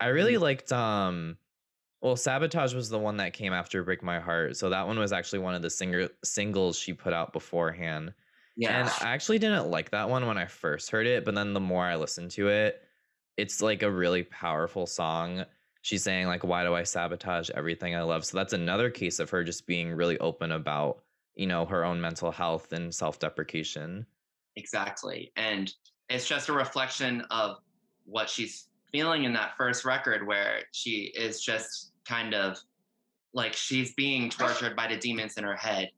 I 0.00 0.06
really 0.06 0.36
liked 0.36 0.72
um 0.72 1.36
well, 2.00 2.16
Sabotage 2.16 2.72
was 2.72 2.88
the 2.88 2.98
one 2.98 3.18
that 3.18 3.34
came 3.34 3.52
after 3.52 3.84
Break 3.84 4.02
My 4.02 4.20
Heart. 4.20 4.56
So 4.56 4.70
that 4.70 4.86
one 4.86 4.98
was 4.98 5.12
actually 5.12 5.40
one 5.40 5.54
of 5.54 5.60
the 5.60 5.68
singer 5.68 6.08
singles 6.24 6.78
she 6.78 6.94
put 6.94 7.12
out 7.12 7.32
beforehand. 7.32 8.14
Yeah. 8.56 8.80
And 8.80 8.88
I 8.88 9.12
actually 9.12 9.38
didn't 9.38 9.70
like 9.70 9.90
that 9.90 10.08
one 10.08 10.26
when 10.26 10.38
I 10.38 10.46
first 10.46 10.90
heard 10.90 11.06
it, 11.06 11.24
but 11.24 11.34
then 11.34 11.52
the 11.52 11.60
more 11.60 11.84
I 11.84 11.96
listened 11.96 12.30
to 12.32 12.48
it, 12.48 12.82
it's 13.36 13.60
like 13.60 13.82
a 13.82 13.90
really 13.90 14.22
powerful 14.22 14.86
song. 14.86 15.44
She's 15.82 16.02
saying 16.02 16.26
like 16.26 16.44
why 16.44 16.64
do 16.64 16.74
I 16.74 16.82
sabotage 16.82 17.50
everything 17.50 17.94
I 17.94 18.02
love? 18.02 18.24
So 18.24 18.36
that's 18.36 18.52
another 18.52 18.90
case 18.90 19.18
of 19.18 19.30
her 19.30 19.44
just 19.44 19.66
being 19.66 19.92
really 19.92 20.18
open 20.18 20.52
about, 20.52 21.02
you 21.34 21.46
know, 21.46 21.64
her 21.66 21.84
own 21.84 22.00
mental 22.00 22.30
health 22.30 22.72
and 22.72 22.94
self-deprecation. 22.94 24.06
Exactly. 24.56 25.32
And 25.36 25.72
it's 26.08 26.26
just 26.26 26.48
a 26.48 26.52
reflection 26.52 27.22
of 27.30 27.58
what 28.04 28.28
she's 28.28 28.68
feeling 28.92 29.24
in 29.24 29.32
that 29.34 29.56
first 29.56 29.84
record, 29.84 30.26
where 30.26 30.62
she 30.72 31.12
is 31.16 31.40
just 31.40 31.92
kind 32.04 32.34
of 32.34 32.58
like 33.32 33.52
she's 33.52 33.94
being 33.94 34.28
tortured 34.28 34.74
by 34.74 34.88
the 34.88 34.96
demons 34.96 35.36
in 35.36 35.44
her 35.44 35.54
head. 35.54 35.90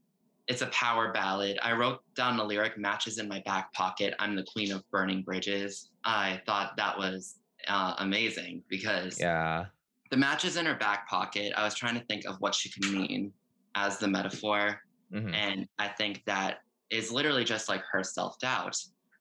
It's 0.49 0.61
a 0.61 0.67
power 0.67 1.13
ballad. 1.13 1.59
I 1.63 1.73
wrote 1.73 2.01
down 2.15 2.37
the 2.37 2.45
lyric 2.45 2.77
matches 2.77 3.19
in 3.19 3.27
my 3.27 3.41
back 3.47 3.73
pocket. 3.73 4.15
I'm 4.19 4.37
the 4.37 4.45
queen 4.45 4.71
of 4.71 4.83
burning 4.91 5.23
bridges. 5.23 5.89
I 6.05 6.43
thought 6.45 6.77
that 6.77 6.99
was 6.99 7.37
uh, 7.69 7.95
amazing 7.99 8.65
because 8.69 9.19
Yeah. 9.21 9.67
the 10.11 10.17
matches 10.17 10.57
in 10.57 10.67
her 10.67 10.75
back 10.77 11.09
pocket, 11.09 11.53
I 11.57 11.65
was 11.65 11.75
trying 11.75 11.99
to 11.99 12.05
think 12.07 12.27
of 12.27 12.37
what 12.41 12.55
she 12.55 12.71
could 12.71 12.91
mean 12.93 13.33
as 13.75 13.99
the 13.99 14.09
metaphor. 14.09 14.81
Mhm. 15.13 15.35
And 15.35 15.69
I 15.79 15.89
think 15.89 16.25
that 16.27 16.61
is 16.91 17.11
literally 17.13 17.45
just 17.45 17.69
like 17.69 17.83
her 17.91 18.03
self 18.05 18.39
doubt, 18.41 18.77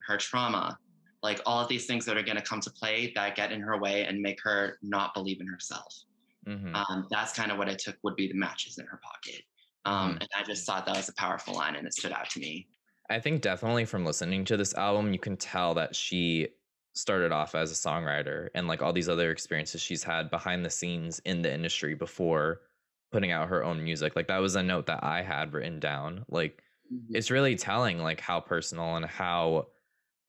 her 0.07 0.17
trauma, 0.17 0.77
like 1.23 1.41
all 1.45 1.61
of 1.61 1.69
these 1.69 1.85
things 1.87 2.05
that 2.05 2.17
are 2.17 2.23
going 2.23 2.37
to 2.37 2.43
come 2.43 2.61
to 2.61 2.71
play 2.71 3.11
that 3.15 3.35
get 3.35 3.51
in 3.51 3.61
her 3.61 3.79
way 3.79 4.05
and 4.05 4.21
make 4.21 4.39
her 4.43 4.77
not 4.81 5.13
believe 5.13 5.39
in 5.41 5.47
herself. 5.47 5.93
Mhm. 6.47 6.75
Um, 6.75 7.07
that's 7.11 7.33
kind 7.33 7.51
of 7.51 7.57
what 7.57 7.69
I 7.69 7.75
took 7.75 7.97
would 8.03 8.15
be 8.15 8.27
the 8.27 8.33
matches 8.35 8.77
in 8.77 8.85
her 8.87 8.99
pocket. 9.03 9.43
Um, 9.85 10.17
And 10.21 10.27
I 10.35 10.43
just 10.43 10.65
thought 10.65 10.85
that 10.85 10.95
was 10.97 11.09
a 11.09 11.13
powerful 11.13 11.55
line 11.55 11.75
and 11.75 11.87
it 11.87 11.93
stood 11.93 12.11
out 12.11 12.29
to 12.31 12.39
me. 12.39 12.67
I 13.09 13.19
think 13.19 13.41
definitely 13.41 13.85
from 13.85 14.05
listening 14.05 14.45
to 14.45 14.57
this 14.57 14.73
album, 14.73 15.11
you 15.13 15.19
can 15.19 15.37
tell 15.37 15.73
that 15.75 15.95
she 15.95 16.49
started 16.93 17.31
off 17.31 17.55
as 17.55 17.71
a 17.71 17.75
songwriter 17.75 18.49
and 18.53 18.67
like 18.67 18.81
all 18.81 18.91
these 18.91 19.09
other 19.09 19.31
experiences 19.31 19.81
she's 19.81 20.03
had 20.03 20.29
behind 20.29 20.65
the 20.65 20.69
scenes 20.69 21.19
in 21.25 21.41
the 21.41 21.53
industry 21.53 21.93
before 21.93 22.61
putting 23.11 23.31
out 23.31 23.49
her 23.49 23.63
own 23.63 23.83
music. 23.83 24.15
Like 24.15 24.27
that 24.27 24.39
was 24.39 24.55
a 24.55 24.63
note 24.63 24.87
that 24.87 25.03
I 25.03 25.21
had 25.21 25.53
written 25.53 25.79
down. 25.79 26.25
Like 26.29 26.61
it's 27.09 27.31
really 27.31 27.55
telling 27.55 27.99
like 27.99 28.19
how 28.19 28.39
personal 28.39 28.95
and 28.95 29.05
how 29.05 29.67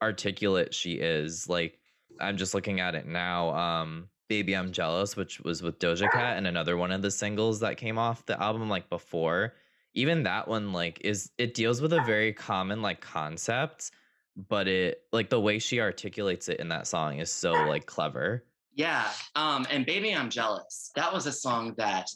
articulate 0.03 0.75
she 0.75 0.95
is. 0.95 1.49
Like 1.49 1.79
I'm 2.21 2.37
just 2.37 2.55
looking 2.55 2.81
at 2.81 2.95
it 2.95 3.07
now. 3.07 3.51
Um 3.51 4.09
Baby 4.29 4.57
I'm 4.57 4.73
Jealous, 4.73 5.15
which 5.15 5.41
was 5.41 5.63
with 5.63 5.79
Doja 5.79 6.11
Cat 6.11 6.39
and 6.39 6.47
another 6.47 6.77
one 6.77 6.91
of 6.91 7.03
the 7.03 7.11
singles 7.11 7.61
that 7.61 7.77
came 7.77 7.99
off 7.99 8.25
the 8.25 8.41
album 8.41 8.69
like 8.71 8.89
before. 8.89 9.55
Even 9.95 10.23
that 10.23 10.49
one 10.49 10.73
like 10.73 11.01
is 11.03 11.31
it 11.37 11.55
deals 11.55 11.83
with 11.83 11.93
a 11.93 12.03
very 12.05 12.33
common 12.33 12.81
like 12.81 13.01
concept, 13.01 13.91
but 14.37 14.69
it 14.69 15.03
like 15.13 15.31
the 15.31 15.41
way 15.41 15.59
she 15.59 15.81
articulates 15.81 16.49
it 16.49 16.61
in 16.61 16.69
that 16.69 16.87
song 16.87 17.19
is 17.19 17.33
so 17.33 17.53
like 17.53 17.87
clever. 17.87 18.45
Yeah. 18.75 19.11
Um, 19.37 19.67
and 19.71 19.85
Baby 19.85 20.15
I'm 20.15 20.31
Jealous. 20.31 20.91
That 20.97 21.13
was 21.13 21.27
a 21.27 21.33
song 21.33 21.75
that 21.77 22.09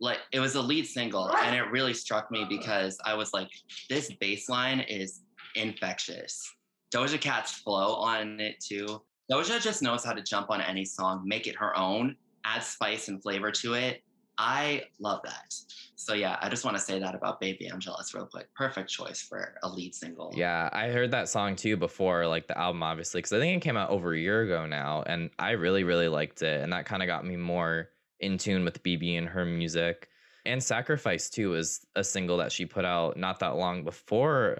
like 0.00 0.18
it 0.32 0.40
was 0.40 0.54
a 0.54 0.62
lead 0.62 0.86
single 0.86 1.30
and 1.36 1.54
it 1.54 1.70
really 1.70 1.92
struck 1.92 2.30
me 2.30 2.46
because 2.48 2.98
I 3.04 3.14
was 3.14 3.32
like, 3.32 3.50
this 3.90 4.12
bass 4.20 4.48
line 4.48 4.80
is 4.80 5.20
infectious. 5.54 6.50
Doja 6.94 7.20
Cat's 7.20 7.52
flow 7.52 7.94
on 7.94 8.40
it 8.40 8.56
too. 8.60 9.02
Doja 9.30 9.60
just 9.60 9.82
knows 9.82 10.04
how 10.04 10.12
to 10.12 10.22
jump 10.22 10.50
on 10.50 10.62
any 10.62 10.84
song, 10.84 11.22
make 11.26 11.46
it 11.46 11.56
her 11.56 11.76
own, 11.76 12.16
add 12.44 12.62
spice 12.62 13.08
and 13.08 13.20
flavor 13.22 13.50
to 13.50 13.74
it. 13.74 14.02
I 14.38 14.84
love 15.00 15.20
that. 15.24 15.54
So 15.96 16.14
yeah, 16.14 16.38
I 16.40 16.48
just 16.48 16.64
want 16.64 16.76
to 16.76 16.82
say 16.82 17.00
that 17.00 17.14
about 17.14 17.40
Baby 17.40 17.66
I'm 17.66 17.80
Jealous 17.80 18.14
real 18.14 18.24
quick. 18.24 18.46
Perfect 18.54 18.88
choice 18.88 19.20
for 19.20 19.56
a 19.64 19.68
lead 19.68 19.94
single. 19.94 20.32
Yeah, 20.34 20.70
I 20.72 20.88
heard 20.88 21.10
that 21.10 21.28
song 21.28 21.56
too 21.56 21.76
before 21.76 22.26
like 22.26 22.46
the 22.46 22.56
album 22.56 22.82
obviously 22.82 23.20
cuz 23.20 23.32
I 23.32 23.40
think 23.40 23.56
it 23.56 23.66
came 23.66 23.76
out 23.76 23.90
over 23.90 24.14
a 24.14 24.18
year 24.18 24.42
ago 24.42 24.64
now 24.64 25.02
and 25.02 25.30
I 25.38 25.50
really 25.50 25.82
really 25.82 26.08
liked 26.08 26.42
it 26.42 26.62
and 26.62 26.72
that 26.72 26.86
kind 26.86 27.02
of 27.02 27.08
got 27.08 27.26
me 27.26 27.36
more 27.36 27.90
in 28.20 28.38
tune 28.38 28.64
with 28.64 28.82
Bebe 28.82 29.16
and 29.16 29.28
her 29.28 29.44
music. 29.44 30.08
And 30.46 30.62
Sacrifice 30.62 31.28
too 31.28 31.54
is 31.54 31.84
a 31.96 32.04
single 32.04 32.36
that 32.38 32.52
she 32.52 32.64
put 32.64 32.84
out 32.84 33.16
not 33.16 33.40
that 33.40 33.56
long 33.56 33.82
before 33.82 34.58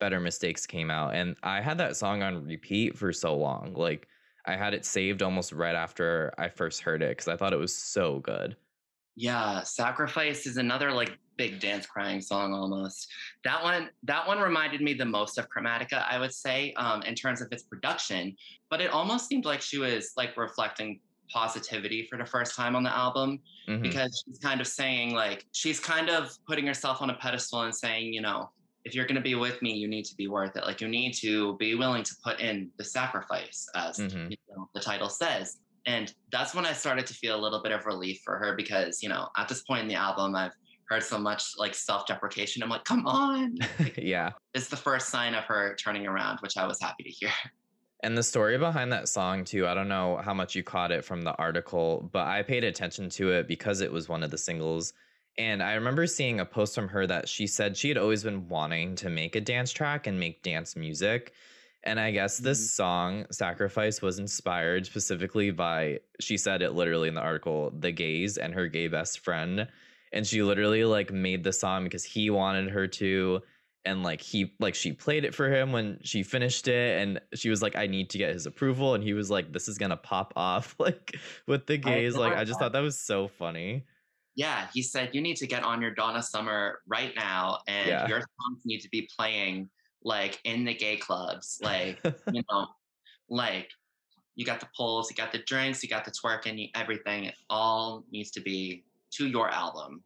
Better 0.00 0.18
Mistakes 0.18 0.66
came 0.66 0.90
out 0.90 1.14
and 1.14 1.36
I 1.44 1.60
had 1.60 1.78
that 1.78 1.96
song 1.96 2.22
on 2.22 2.44
repeat 2.44 2.98
for 2.98 3.12
so 3.12 3.36
long. 3.36 3.74
Like 3.74 4.08
I 4.44 4.56
had 4.56 4.74
it 4.74 4.84
saved 4.84 5.22
almost 5.22 5.52
right 5.52 5.76
after 5.76 6.34
I 6.36 6.48
first 6.48 6.82
heard 6.82 7.00
it 7.00 7.16
cuz 7.16 7.28
I 7.28 7.36
thought 7.36 7.52
it 7.52 7.58
was 7.60 7.74
so 7.74 8.18
good. 8.18 8.56
Yeah, 9.20 9.62
Sacrifice 9.64 10.46
is 10.46 10.56
another 10.56 10.90
like 10.92 11.18
big 11.36 11.60
dance 11.60 11.84
crying 11.84 12.22
song 12.22 12.54
almost. 12.54 13.06
That 13.44 13.62
one 13.62 13.90
that 14.04 14.26
one 14.26 14.38
reminded 14.38 14.80
me 14.80 14.94
the 14.94 15.04
most 15.04 15.36
of 15.36 15.46
Chromatica, 15.50 16.02
I 16.10 16.18
would 16.18 16.32
say, 16.32 16.72
um, 16.78 17.02
in 17.02 17.14
terms 17.14 17.42
of 17.42 17.48
its 17.52 17.62
production, 17.62 18.34
but 18.70 18.80
it 18.80 18.90
almost 18.90 19.28
seemed 19.28 19.44
like 19.44 19.60
she 19.60 19.76
was 19.76 20.12
like 20.16 20.38
reflecting 20.38 21.00
positivity 21.30 22.06
for 22.08 22.16
the 22.16 22.24
first 22.24 22.56
time 22.56 22.74
on 22.74 22.82
the 22.82 22.96
album 22.96 23.40
Mhm. 23.68 23.82
because 23.82 24.24
she's 24.24 24.38
kind 24.38 24.58
of 24.58 24.66
saying 24.66 25.14
like 25.14 25.44
she's 25.52 25.78
kind 25.78 26.08
of 26.08 26.34
putting 26.48 26.66
herself 26.66 27.02
on 27.02 27.10
a 27.10 27.14
pedestal 27.14 27.60
and 27.60 27.74
saying, 27.76 28.14
you 28.14 28.22
know, 28.22 28.50
if 28.86 28.94
you're 28.94 29.04
going 29.06 29.16
to 29.16 29.20
be 29.20 29.34
with 29.34 29.60
me, 29.60 29.74
you 29.74 29.86
need 29.86 30.06
to 30.06 30.16
be 30.16 30.28
worth 30.28 30.56
it. 30.56 30.64
Like 30.64 30.80
you 30.80 30.88
need 30.88 31.12
to 31.16 31.58
be 31.58 31.74
willing 31.74 32.04
to 32.04 32.14
put 32.24 32.40
in 32.40 32.70
the 32.78 32.84
sacrifice, 32.84 33.68
as 33.74 33.98
Mhm. 33.98 34.30
you 34.30 34.36
know, 34.48 34.70
the 34.72 34.80
title 34.80 35.10
says. 35.10 35.58
And 35.86 36.12
that's 36.30 36.54
when 36.54 36.66
I 36.66 36.72
started 36.72 37.06
to 37.06 37.14
feel 37.14 37.38
a 37.38 37.40
little 37.40 37.62
bit 37.62 37.72
of 37.72 37.86
relief 37.86 38.20
for 38.24 38.36
her 38.38 38.54
because, 38.56 39.02
you 39.02 39.08
know, 39.08 39.28
at 39.36 39.48
this 39.48 39.62
point 39.62 39.82
in 39.82 39.88
the 39.88 39.94
album, 39.94 40.34
I've 40.34 40.52
heard 40.88 41.02
so 41.02 41.18
much 41.18 41.52
like 41.56 41.74
self 41.74 42.06
deprecation. 42.06 42.62
I'm 42.62 42.68
like, 42.68 42.84
come 42.84 43.06
on. 43.06 43.56
yeah. 43.96 44.30
It's 44.54 44.68
the 44.68 44.76
first 44.76 45.08
sign 45.08 45.34
of 45.34 45.44
her 45.44 45.74
turning 45.76 46.06
around, 46.06 46.40
which 46.40 46.56
I 46.56 46.66
was 46.66 46.80
happy 46.80 47.04
to 47.04 47.10
hear. 47.10 47.30
And 48.02 48.16
the 48.16 48.22
story 48.22 48.56
behind 48.56 48.90
that 48.92 49.10
song, 49.10 49.44
too, 49.44 49.66
I 49.66 49.74
don't 49.74 49.86
know 49.86 50.16
how 50.24 50.32
much 50.32 50.54
you 50.54 50.62
caught 50.62 50.90
it 50.90 51.04
from 51.04 51.20
the 51.20 51.34
article, 51.34 52.08
but 52.14 52.26
I 52.26 52.42
paid 52.42 52.64
attention 52.64 53.10
to 53.10 53.30
it 53.32 53.46
because 53.46 53.82
it 53.82 53.92
was 53.92 54.08
one 54.08 54.22
of 54.22 54.30
the 54.30 54.38
singles. 54.38 54.94
And 55.36 55.62
I 55.62 55.74
remember 55.74 56.06
seeing 56.06 56.40
a 56.40 56.46
post 56.46 56.74
from 56.74 56.88
her 56.88 57.06
that 57.06 57.28
she 57.28 57.46
said 57.46 57.76
she 57.76 57.88
had 57.88 57.98
always 57.98 58.22
been 58.22 58.48
wanting 58.48 58.94
to 58.96 59.10
make 59.10 59.36
a 59.36 59.40
dance 59.42 59.70
track 59.70 60.06
and 60.06 60.18
make 60.18 60.42
dance 60.42 60.76
music. 60.76 61.34
And 61.82 61.98
I 61.98 62.10
guess 62.10 62.38
this 62.38 62.60
Mhm. 62.60 62.68
song, 62.70 63.26
Sacrifice, 63.30 64.02
was 64.02 64.18
inspired 64.18 64.86
specifically 64.86 65.50
by, 65.50 66.00
she 66.20 66.36
said 66.36 66.62
it 66.62 66.72
literally 66.72 67.08
in 67.08 67.14
the 67.14 67.22
article, 67.22 67.70
the 67.70 67.92
gays 67.92 68.36
and 68.36 68.54
her 68.54 68.68
gay 68.68 68.88
best 68.88 69.20
friend. 69.20 69.68
And 70.12 70.26
she 70.26 70.42
literally 70.42 70.84
like 70.84 71.10
made 71.12 71.44
the 71.44 71.52
song 71.52 71.84
because 71.84 72.04
he 72.04 72.28
wanted 72.30 72.70
her 72.70 72.86
to. 72.88 73.42
And 73.86 74.02
like 74.02 74.20
he, 74.20 74.54
like 74.60 74.74
she 74.74 74.92
played 74.92 75.24
it 75.24 75.34
for 75.34 75.50
him 75.50 75.72
when 75.72 76.00
she 76.02 76.22
finished 76.22 76.68
it. 76.68 77.00
And 77.00 77.20
she 77.34 77.48
was 77.48 77.62
like, 77.62 77.76
I 77.76 77.86
need 77.86 78.10
to 78.10 78.18
get 78.18 78.34
his 78.34 78.44
approval. 78.44 78.94
And 78.94 79.02
he 79.02 79.14
was 79.14 79.30
like, 79.30 79.52
this 79.52 79.68
is 79.68 79.78
going 79.78 79.90
to 79.90 79.96
pop 79.96 80.34
off 80.36 80.76
like 80.78 81.16
with 81.46 81.66
the 81.66 81.78
gays. 81.78 82.16
Like, 82.18 82.34
I 82.34 82.44
just 82.44 82.58
thought 82.58 82.72
that 82.72 82.80
was 82.80 83.00
so 83.00 83.26
funny. 83.28 83.86
Yeah, 84.34 84.68
he 84.72 84.82
said, 84.82 85.14
you 85.14 85.20
need 85.20 85.36
to 85.36 85.46
get 85.46 85.64
on 85.64 85.82
your 85.82 85.90
Donna 85.92 86.22
Summer 86.22 86.80
right 86.86 87.14
now, 87.16 87.60
and 87.66 87.88
Yeah. 87.88 88.06
your 88.06 88.20
songs 88.20 88.62
need 88.64 88.80
to 88.80 88.88
be 88.90 89.08
playing 89.16 89.70
like 90.02 90.40
in 90.44 90.64
the 90.64 90.74
gay 90.74 90.96
clubs. 90.96 91.58
Like, 91.62 92.00
you 92.32 92.42
know, 92.50 92.68
like 93.28 93.70
you 94.34 94.44
got 94.44 94.60
the 94.60 94.68
poles, 94.76 95.10
you 95.10 95.16
got 95.16 95.32
the 95.32 95.38
drinks, 95.38 95.82
you 95.82 95.88
got 95.88 96.04
the 96.04 96.10
twerking, 96.10 96.58
you- 96.58 96.68
everything. 96.74 97.24
It 97.24 97.34
all 97.48 98.04
needs 98.10 98.30
to 98.32 98.40
be 98.40 98.84
to 99.12 99.26
your 99.28 99.50
album. 99.50 100.02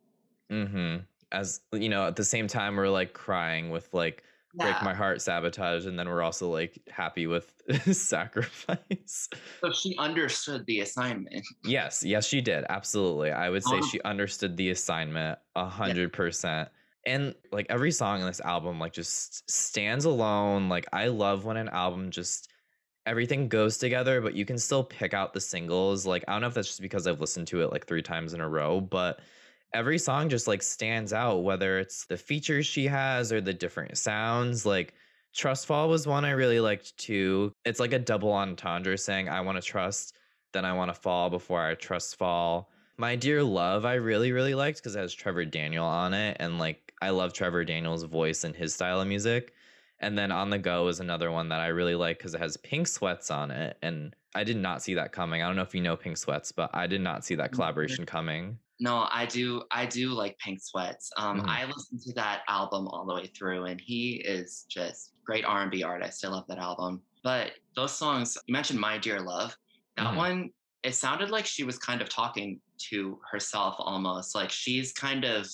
hmm 0.51 0.97
As 1.33 1.61
you 1.73 1.89
know, 1.89 2.07
at 2.07 2.17
the 2.17 2.25
same 2.25 2.47
time, 2.49 2.77
we're 2.77 2.89
like 2.89 3.13
crying 3.13 3.71
with 3.71 3.93
like 3.93 4.23
break 4.55 4.81
my 4.83 4.95
heart, 4.95 5.21
sabotage, 5.21 5.85
and 5.85 5.99
then 5.99 6.09
we're 6.09 6.23
also 6.23 6.49
like 6.51 6.79
happy 6.89 7.27
with 7.27 7.61
sacrifice. 7.93 9.29
So 9.61 9.73
she 9.73 9.97
understood 9.99 10.65
the 10.67 10.81
assignment. 10.81 11.45
yes, 11.65 12.03
yes, 12.05 12.27
she 12.27 12.41
did. 12.41 12.65
Absolutely. 12.69 13.33
I 13.33 13.51
would 13.51 13.65
say 13.65 13.77
Um, 13.79 13.83
she 13.83 14.01
understood 14.03 14.57
the 14.57 14.71
assignment 14.71 15.39
a 15.57 15.67
hundred 15.67 16.13
percent. 16.13 16.69
And 17.07 17.35
like 17.53 17.67
every 17.69 17.91
song 17.91 18.21
in 18.21 18.27
this 18.27 18.41
album, 18.41 18.79
like 18.79 18.93
just 18.93 19.49
stands 19.51 20.05
alone. 20.05 20.69
Like 20.69 20.87
I 20.93 21.09
love 21.09 21.45
when 21.45 21.57
an 21.57 21.69
album 21.69 22.11
just 22.11 22.51
everything 23.07 23.49
goes 23.49 23.77
together, 23.79 24.21
but 24.21 24.35
you 24.35 24.45
can 24.47 24.59
still 24.59 24.83
pick 24.85 25.13
out 25.13 25.33
the 25.35 25.41
singles. 25.41 26.07
Like 26.07 26.25
I 26.27 26.33
don't 26.33 26.41
know 26.41 26.49
if 26.49 26.55
that's 26.55 26.69
just 26.69 26.81
because 26.81 27.07
I've 27.07 27.21
listened 27.21 27.49
to 27.49 27.63
it 27.63 27.73
like 27.73 27.87
three 27.87 28.03
times 28.03 28.35
in 28.35 28.41
a 28.41 28.49
row, 28.49 28.81
but 28.81 29.21
every 29.75 29.99
song 29.99 30.29
just 30.29 30.47
like 30.49 30.63
stands 30.63 31.13
out, 31.13 31.41
whether 31.41 31.79
it's 31.79 32.07
the 32.07 32.17
features 32.17 32.67
she 32.67 32.87
has 32.87 33.33
or 33.33 33.41
the 33.41 33.53
different 33.53 33.99
sounds. 33.99 34.65
Like 34.65 34.95
Trust 35.35 35.67
Fall 35.67 35.89
was 35.89 36.07
one 36.07 36.25
I 36.25 36.31
really 36.31 36.61
liked 36.61 36.97
too. 36.97 37.53
It's 37.65 37.81
like 37.81 37.93
a 37.93 37.99
double 37.99 38.33
entendre 38.33 38.97
saying 38.97 39.29
I 39.29 39.41
want 39.41 39.57
to 39.57 39.63
trust, 39.63 40.17
then 40.53 40.65
I 40.65 40.73
want 40.73 40.95
to 40.95 41.01
fall 41.01 41.29
before 41.29 41.61
I 41.61 41.75
trust 41.75 42.17
fall. 42.17 42.71
My 42.97 43.17
Dear 43.17 43.43
Love, 43.43 43.85
I 43.85 43.95
really, 43.95 44.31
really 44.33 44.55
liked 44.55 44.79
because 44.79 44.95
it 44.95 45.01
has 45.01 45.13
Trevor 45.13 45.45
Daniel 45.45 45.85
on 45.85 46.15
it. 46.15 46.37
And 46.39 46.59
like, 46.59 46.93
I 47.03 47.11
love 47.11 47.33
Trevor 47.33 47.65
Daniel's 47.65 48.05
voice 48.05 48.45
and 48.45 48.55
his 48.55 48.75
style 48.75 49.01
of 49.01 49.09
music. 49.09 49.53
And 49.99 50.17
then 50.17 50.31
On 50.31 50.51
the 50.51 50.59
Go 50.59 50.87
is 50.89 51.01
another 51.01 51.31
one 51.31 51.49
that 51.49 51.61
I 51.61 51.69
really 51.69 51.95
like 51.95 52.19
because 52.19 52.35
it 52.35 52.41
has 52.41 52.57
Pink 52.59 52.87
Sweats 52.87 53.31
on 53.31 53.51
it. 53.51 53.79
And 53.83 54.15
I 54.35 54.45
did 54.45 54.57
not 54.57 54.83
see 54.83 54.95
that 54.95 55.13
coming. 55.13 55.43
I 55.43 55.47
don't 55.47 55.57
know 55.57 55.63
if 55.63 55.75
you 55.75 55.81
know 55.81 55.97
Pink 55.97 56.17
Sweats, 56.17 56.53
but 56.53 56.71
I 56.73 56.87
did 56.87 57.01
not 57.01 57.25
see 57.25 57.35
that 57.37 57.53
collaboration 57.53 58.07
coming. 58.07 58.59
No, 58.81 59.09
I 59.11 59.27
do. 59.27 59.63
I 59.71 59.87
do 59.87 60.11
like 60.11 60.37
Pink 60.39 60.61
Sweats. 60.61 61.11
Um, 61.17 61.41
Mhm. 61.41 61.49
I 61.49 61.65
listened 61.65 62.01
to 62.03 62.13
that 62.15 62.43
album 62.49 62.89
all 62.89 63.07
the 63.07 63.15
way 63.15 63.27
through, 63.27 63.67
and 63.67 63.81
he 63.81 64.17
is 64.25 64.67
just 64.69 65.15
great 65.25 65.45
R 65.45 65.63
and 65.63 65.71
B 65.71 65.85
artist. 65.85 66.25
I 66.25 66.29
love 66.29 66.45
that 66.49 66.59
album. 66.59 67.03
But 67.23 67.53
those 67.77 67.93
songs 67.93 68.37
you 68.47 68.53
mentioned, 68.53 68.81
"My 68.81 68.99
Dear 68.99 69.21
Love," 69.21 69.57
that 69.97 70.13
Mhm. 70.13 70.17
one, 70.17 70.51
it 70.85 70.95
sounded 70.95 71.31
like 71.31 71.47
she 71.47 71.65
was 71.65 71.79
kind 71.79 72.03
of 72.03 72.09
talking 72.09 72.61
to 72.91 73.19
herself 73.31 73.77
almost, 73.79 74.35
like 74.35 74.51
she's 74.51 74.93
kind 74.93 75.25
of 75.25 75.47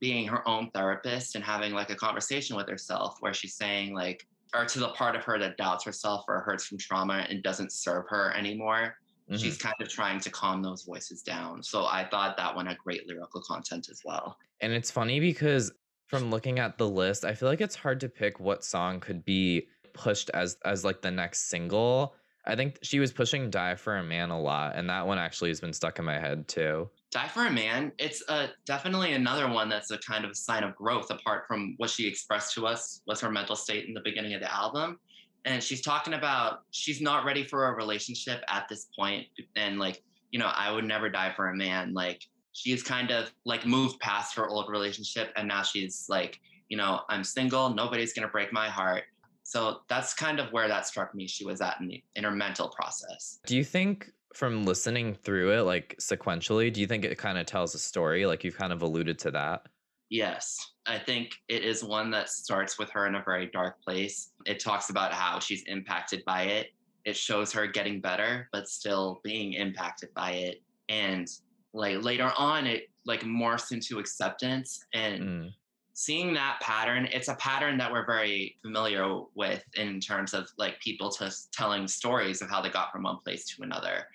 being 0.00 0.26
her 0.28 0.46
own 0.48 0.70
therapist 0.72 1.34
and 1.34 1.44
having 1.44 1.72
like 1.72 1.90
a 1.90 1.96
conversation 1.96 2.56
with 2.56 2.68
herself, 2.68 3.16
where 3.20 3.34
she's 3.34 3.56
saying 3.56 3.94
like, 3.94 4.26
or 4.54 4.64
to 4.64 4.78
the 4.78 4.88
part 4.90 5.14
of 5.16 5.24
her 5.24 5.38
that 5.38 5.56
doubts 5.56 5.84
herself 5.84 6.24
or 6.28 6.40
hurts 6.40 6.64
from 6.66 6.78
trauma 6.78 7.26
and 7.28 7.42
doesn't 7.42 7.72
serve 7.72 8.04
her 8.08 8.32
anymore 8.34 8.96
Mhm. 9.30 9.38
she's 9.38 9.58
kind 9.58 9.74
of 9.80 9.88
trying 9.90 10.18
to 10.20 10.30
calm 10.30 10.62
those 10.62 10.84
voices 10.84 11.22
down. 11.22 11.62
So 11.62 11.84
I 11.84 12.08
thought 12.08 12.38
that 12.38 12.56
one 12.56 12.64
had 12.64 12.78
great 12.78 13.06
lyrical 13.06 13.42
content 13.42 13.88
as 13.90 14.00
well. 14.02 14.38
And 14.60 14.72
it's 14.72 14.90
funny 14.90 15.20
because 15.20 15.70
from 16.06 16.30
looking 16.30 16.58
at 16.58 16.78
the 16.78 16.88
list, 16.88 17.24
I 17.26 17.34
feel 17.34 17.48
like 17.48 17.60
it's 17.60 17.76
hard 17.76 18.00
to 18.00 18.08
pick 18.08 18.40
what 18.40 18.64
song 18.64 19.00
could 19.00 19.24
be 19.24 19.68
pushed 19.92 20.30
as 20.30 20.56
as 20.64 20.84
like 20.84 21.02
the 21.02 21.10
next 21.10 21.50
single. 21.50 22.14
I 22.48 22.56
think 22.56 22.78
she 22.82 22.98
was 22.98 23.12
pushing 23.12 23.50
Die 23.50 23.74
for 23.74 23.98
a 23.98 24.02
Man 24.02 24.30
a 24.30 24.40
lot, 24.40 24.74
and 24.74 24.88
that 24.88 25.06
one 25.06 25.18
actually 25.18 25.50
has 25.50 25.60
been 25.60 25.74
stuck 25.74 25.98
in 25.98 26.06
my 26.06 26.18
head 26.18 26.48
too. 26.48 26.88
Die 27.10 27.28
for 27.28 27.46
a 27.46 27.50
Man, 27.50 27.92
it's 27.98 28.22
uh, 28.28 28.48
definitely 28.64 29.12
another 29.12 29.48
one 29.48 29.68
that's 29.68 29.90
a 29.90 29.98
kind 29.98 30.24
of 30.24 30.34
sign 30.34 30.64
of 30.64 30.74
growth 30.74 31.10
apart 31.10 31.46
from 31.46 31.74
what 31.76 31.90
she 31.90 32.08
expressed 32.08 32.54
to 32.54 32.66
us 32.66 33.02
was 33.06 33.20
her 33.20 33.30
mental 33.30 33.54
state 33.54 33.86
in 33.86 33.92
the 33.92 34.00
beginning 34.00 34.32
of 34.32 34.40
the 34.40 34.52
album. 34.52 34.98
And 35.44 35.62
she's 35.62 35.82
talking 35.82 36.14
about 36.14 36.62
she's 36.70 37.00
not 37.00 37.24
ready 37.24 37.44
for 37.44 37.68
a 37.68 37.74
relationship 37.74 38.42
at 38.48 38.66
this 38.68 38.88
point 38.98 39.26
and 39.56 39.78
like, 39.78 40.02
you 40.30 40.38
know, 40.38 40.50
I 40.54 40.70
would 40.72 40.84
never 40.84 41.08
die 41.08 41.32
for 41.34 41.48
a 41.48 41.56
man. 41.56 41.94
Like 41.94 42.22
she's 42.52 42.82
kind 42.82 43.10
of 43.10 43.30
like 43.44 43.64
moved 43.64 44.00
past 44.00 44.34
her 44.36 44.48
old 44.48 44.68
relationship 44.68 45.32
and 45.36 45.48
now 45.48 45.62
she's 45.62 46.06
like, 46.08 46.40
you 46.68 46.76
know, 46.76 47.00
I'm 47.08 47.24
single, 47.24 47.70
nobody's 47.70 48.12
to 48.12 48.28
break 48.28 48.52
my 48.52 48.68
heart. 48.68 49.04
So 49.48 49.80
that's 49.88 50.12
kind 50.12 50.40
of 50.40 50.52
where 50.52 50.68
that 50.68 50.86
struck 50.86 51.14
me. 51.14 51.26
She 51.26 51.42
was 51.42 51.62
at 51.62 51.80
in, 51.80 51.88
the, 51.88 52.04
in 52.16 52.24
her 52.24 52.30
mental 52.30 52.68
process. 52.68 53.38
Do 53.46 53.56
you 53.56 53.64
think 53.64 54.12
from 54.34 54.66
listening 54.66 55.14
through 55.14 55.58
it 55.58 55.62
like 55.62 55.96
sequentially, 55.98 56.70
do 56.70 56.82
you 56.82 56.86
think 56.86 57.02
it 57.02 57.16
kind 57.16 57.38
of 57.38 57.46
tells 57.46 57.74
a 57.74 57.78
story? 57.78 58.26
Like 58.26 58.44
you've 58.44 58.58
kind 58.58 58.74
of 58.74 58.82
alluded 58.82 59.18
to 59.20 59.30
that. 59.30 59.62
Yes, 60.10 60.58
I 60.86 60.98
think 60.98 61.30
it 61.48 61.64
is 61.64 61.82
one 61.82 62.10
that 62.10 62.28
starts 62.28 62.78
with 62.78 62.90
her 62.90 63.06
in 63.06 63.14
a 63.14 63.22
very 63.24 63.46
dark 63.46 63.82
place. 63.82 64.32
It 64.44 64.60
talks 64.60 64.90
about 64.90 65.14
how 65.14 65.38
she's 65.38 65.62
impacted 65.62 66.22
by 66.26 66.42
it. 66.42 66.66
It 67.06 67.16
shows 67.16 67.50
her 67.52 67.66
getting 67.66 68.02
better, 68.02 68.50
but 68.52 68.68
still 68.68 69.18
being 69.24 69.54
impacted 69.54 70.12
by 70.12 70.32
it. 70.32 70.62
And 70.90 71.26
like 71.72 72.04
later 72.04 72.32
on, 72.36 72.66
it 72.66 72.90
like 73.06 73.22
morphs 73.22 73.72
into 73.72 73.98
acceptance 73.98 74.84
and 74.92 75.22
Mm. 75.22 75.52
Seeing 75.98 76.32
that 76.32 76.60
pattern. 76.60 77.08
It's 77.10 77.26
a 77.26 77.34
pattern 77.34 77.76
that 77.78 77.90
we're 77.90 78.06
very 78.06 78.56
familiar 78.62 79.20
with 79.34 79.64
in 79.74 79.98
terms 79.98 80.32
of 80.32 80.48
like 80.56 80.78
people 80.78 81.10
just 81.10 81.52
telling 81.52 81.88
stories 81.88 82.40
of 82.40 82.48
how 82.48 82.62
they 82.62 82.70
got 82.70 82.92
from 82.92 83.02
one 83.02 83.16
place 83.24 83.44
to 83.46 83.64
another. 83.64 84.06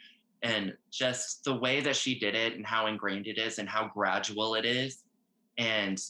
And 0.44 0.78
just 0.92 1.44
the 1.44 1.54
way 1.54 1.82
that 1.82 1.98
she 1.98 2.18
did 2.18 2.36
it 2.36 2.54
and 2.54 2.66
how 2.66 2.88
ingrained 2.88 3.28
it 3.28 3.38
is 3.38 3.60
and 3.60 3.68
how 3.68 3.90
gradual 3.94 4.56
it 4.56 4.64
is 4.64 5.04
and 5.58 6.02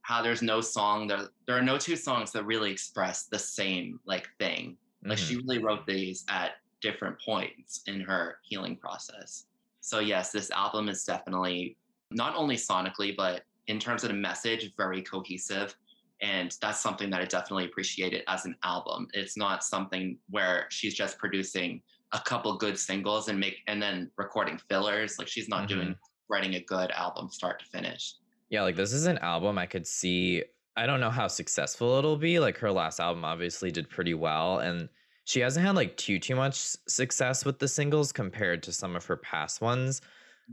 how 0.00 0.22
there's 0.22 0.40
no 0.40 0.62
song 0.62 1.06
there 1.06 1.28
there 1.46 1.56
are 1.58 1.62
no 1.62 1.76
two 1.76 1.94
songs 1.94 2.32
that 2.32 2.44
really 2.44 2.72
express 2.72 3.24
the 3.24 3.38
same 3.38 4.00
like 4.04 4.26
thing 4.40 4.76
like 5.04 5.18
Mhm. 5.18 5.28
she 5.28 5.36
really 5.36 5.58
wrote 5.58 5.86
these 5.86 6.24
at 6.28 6.54
different 6.80 7.16
points 7.24 7.82
in 7.86 8.00
her 8.00 8.38
healing 8.42 8.76
process 8.76 9.46
so 9.80 10.00
yes 10.00 10.32
this 10.32 10.50
album 10.50 10.88
is 10.88 11.04
definitely 11.04 11.76
not 12.10 12.34
only 12.34 12.56
sonically 12.56 13.16
but 13.16 13.44
in 13.66 13.78
terms 13.78 14.04
of 14.04 14.08
the 14.08 14.14
message 14.14 14.72
very 14.76 15.02
cohesive 15.02 15.74
and 16.20 16.56
that's 16.60 16.80
something 16.80 17.10
that 17.10 17.20
i 17.20 17.24
definitely 17.24 17.64
appreciated 17.64 18.22
as 18.28 18.44
an 18.44 18.54
album 18.62 19.06
it's 19.12 19.36
not 19.36 19.64
something 19.64 20.18
where 20.30 20.66
she's 20.70 20.94
just 20.94 21.18
producing 21.18 21.80
a 22.12 22.20
couple 22.20 22.56
good 22.56 22.78
singles 22.78 23.28
and 23.28 23.38
make 23.38 23.56
and 23.66 23.82
then 23.82 24.10
recording 24.16 24.58
fillers 24.68 25.18
like 25.18 25.28
she's 25.28 25.48
not 25.48 25.68
doing 25.68 25.88
mm-hmm. 25.88 26.28
writing 26.28 26.54
a 26.54 26.60
good 26.60 26.90
album 26.92 27.28
start 27.30 27.58
to 27.58 27.66
finish 27.66 28.14
Yeah, 28.52 28.62
like 28.62 28.76
this 28.76 28.92
is 28.92 29.06
an 29.06 29.16
album 29.18 29.56
I 29.56 29.64
could 29.64 29.86
see. 29.86 30.44
I 30.76 30.84
don't 30.84 31.00
know 31.00 31.10
how 31.10 31.26
successful 31.26 31.96
it'll 31.98 32.18
be. 32.18 32.38
Like 32.38 32.58
her 32.58 32.70
last 32.70 33.00
album 33.00 33.24
obviously 33.24 33.70
did 33.70 33.88
pretty 33.88 34.12
well, 34.12 34.58
and 34.58 34.90
she 35.24 35.40
hasn't 35.40 35.64
had 35.64 35.74
like 35.74 35.96
too 35.96 36.18
too 36.18 36.36
much 36.36 36.76
success 36.86 37.46
with 37.46 37.58
the 37.58 37.66
singles 37.66 38.12
compared 38.12 38.62
to 38.64 38.72
some 38.72 38.94
of 38.94 39.06
her 39.06 39.16
past 39.16 39.62
ones. 39.62 40.02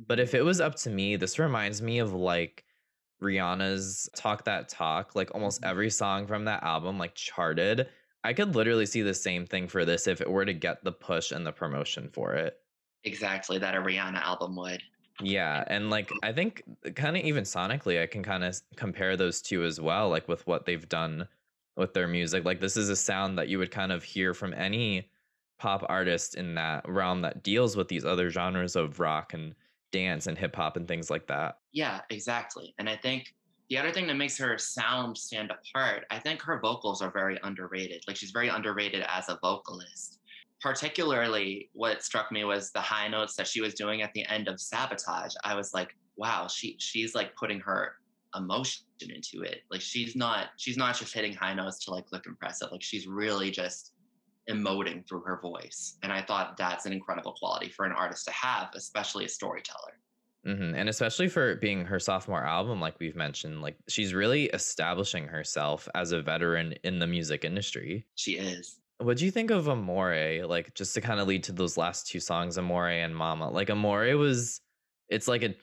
But 0.07 0.17
if 0.17 0.29
mm-hmm. 0.29 0.37
it 0.37 0.45
was 0.45 0.61
up 0.61 0.75
to 0.75 0.89
me, 0.89 1.17
this 1.17 1.39
reminds 1.39 1.81
me 1.81 1.99
of 1.99 2.13
like 2.13 2.63
Rihanna's 3.21 4.09
Talk 4.15 4.45
That 4.45 4.69
Talk. 4.69 5.15
Like 5.15 5.33
almost 5.33 5.61
mm-hmm. 5.61 5.69
every 5.69 5.89
song 5.89 6.27
from 6.27 6.45
that 6.45 6.63
album 6.63 6.97
like 6.97 7.15
charted. 7.15 7.87
I 8.23 8.33
could 8.33 8.55
literally 8.55 8.85
see 8.85 9.01
the 9.01 9.13
same 9.13 9.45
thing 9.45 9.67
for 9.67 9.85
this 9.85 10.07
if 10.07 10.19
it 10.21 10.29
were 10.29 10.45
to 10.45 10.53
get 10.53 10.83
the 10.83 10.91
push 10.91 11.31
and 11.31 11.45
the 11.45 11.51
promotion 11.51 12.09
for 12.11 12.33
it. 12.33 12.57
exactly 13.05 13.57
that 13.57 13.75
a 13.75 13.79
rihanna 13.79 14.21
album 14.21 14.55
would 14.57 14.81
Yeah, 15.21 15.63
and 15.67 15.89
like 15.89 16.11
I 16.23 16.31
think 16.33 16.63
uh, 16.85 16.91
kind 16.91 17.17
of 17.17 17.23
even 17.23 17.43
sonically, 17.43 18.01
I 18.01 18.07
can 18.07 18.23
kind 18.23 18.43
of 18.43 18.59
compare 18.75 19.15
those 19.17 19.41
two 19.41 19.63
as 19.63 19.79
well, 19.79 20.09
like 20.09 20.27
with 20.27 20.45
what 20.47 20.65
they've 20.65 20.87
done 20.87 21.27
with 21.75 21.93
their 21.93 22.07
music. 22.07 22.45
Like 22.45 22.59
this 22.59 22.77
is 22.77 22.89
a 22.89 22.95
sound 22.95 23.37
that 23.37 23.47
you 23.47 23.57
would 23.59 23.71
kind 23.71 23.91
of 23.91 24.03
hear 24.03 24.33
from 24.33 24.53
any 24.53 25.09
pop 25.59 25.85
artist 25.89 26.35
in 26.35 26.55
that 26.55 26.87
realm 26.87 27.21
that 27.21 27.43
deals 27.43 27.75
with 27.75 27.87
these 27.89 28.05
other 28.05 28.29
genres 28.29 28.75
of 28.75 28.99
rock 28.99 29.33
and 29.33 29.55
dance 29.91 30.27
and 30.27 30.37
hip 30.37 30.55
hop 30.55 30.77
and 30.77 30.87
things 30.87 31.09
like 31.09 31.27
that. 31.27 31.57
Yeah, 31.71 32.01
exactly. 32.09 32.73
And 32.79 32.89
I 32.89 32.95
think 32.95 33.33
the 33.69 33.77
other 33.77 33.91
thing 33.91 34.07
that 34.07 34.15
makes 34.15 34.37
her 34.37 34.57
sound 34.57 35.17
stand 35.17 35.51
apart, 35.51 36.05
I 36.09 36.19
think 36.19 36.41
her 36.41 36.59
vocals 36.59 37.01
are 37.01 37.11
very 37.11 37.37
underrated. 37.43 38.03
Like 38.07 38.15
she's 38.15 38.31
very 38.31 38.47
underrated 38.49 39.05
as 39.07 39.29
a 39.29 39.37
vocalist. 39.41 40.19
Particularly, 40.61 41.69
what 41.73 42.03
struck 42.03 42.31
me 42.31 42.43
was 42.43 42.71
the 42.71 42.81
high 42.81 43.07
notes 43.07 43.35
that 43.35 43.47
she 43.47 43.61
was 43.61 43.73
doing 43.73 44.01
at 44.01 44.11
the 44.13 44.25
end 44.25 44.47
of 44.47 44.59
Sabotage. 44.59 45.33
I 45.43 45.55
was 45.55 45.73
like, 45.73 45.95
wow, 46.17 46.47
she 46.47 46.75
she's 46.79 47.15
like 47.15 47.33
putting 47.35 47.61
her 47.61 47.93
emotion 48.35 48.83
into 49.01 49.43
it. 49.43 49.61
Like 49.71 49.81
she's 49.81 50.15
not 50.15 50.47
she's 50.57 50.75
not 50.75 50.97
just 50.97 51.13
hitting 51.13 51.33
high 51.33 51.53
notes 51.53 51.83
to 51.85 51.91
like 51.91 52.05
look 52.11 52.25
impressive. 52.25 52.69
Like 52.71 52.83
she's 52.83 53.07
really 53.07 53.51
just 53.51 53.93
emoting 54.49 55.07
through 55.07 55.21
her 55.21 55.39
voice. 55.41 55.97
And 56.03 56.11
I 56.11 56.21
thought 56.21 56.57
that's 56.57 56.85
an 56.85 56.93
incredible 56.93 57.33
quality 57.33 57.69
for 57.69 57.85
an 57.85 57.91
artist 57.91 58.25
to 58.25 58.31
have, 58.31 58.69
especially 58.75 59.25
a 59.25 59.29
storyteller. 59.29 59.99
Mm-hmm. 60.47 60.75
And 60.75 60.89
especially 60.89 61.27
for 61.27 61.55
being 61.55 61.85
her 61.85 61.99
sophomore 61.99 62.45
album, 62.45 62.79
like 62.79 62.99
we've 62.99 63.15
mentioned, 63.15 63.61
like 63.61 63.77
she's 63.87 64.13
really 64.13 64.45
establishing 64.45 65.27
herself 65.27 65.87
as 65.95 66.11
a 66.11 66.21
veteran 66.21 66.75
in 66.83 66.99
the 66.99 67.07
music 67.07 67.43
industry. 67.43 68.05
She 68.15 68.37
is. 68.37 68.79
What 68.99 69.17
do 69.17 69.25
you 69.25 69.31
think 69.31 69.51
of 69.51 69.69
Amore? 69.69 70.41
Like, 70.45 70.73
just 70.73 70.93
to 70.95 71.01
kind 71.01 71.19
of 71.19 71.27
lead 71.27 71.43
to 71.43 71.51
those 71.53 71.77
last 71.77 72.07
two 72.07 72.19
songs, 72.19 72.57
Amore 72.57 72.89
and 72.89 73.15
Mama. 73.15 73.49
Like, 73.49 73.69
Amore 73.69 74.17
was, 74.17 74.59
it's 75.07 75.27
like 75.27 75.43
a 75.43 75.55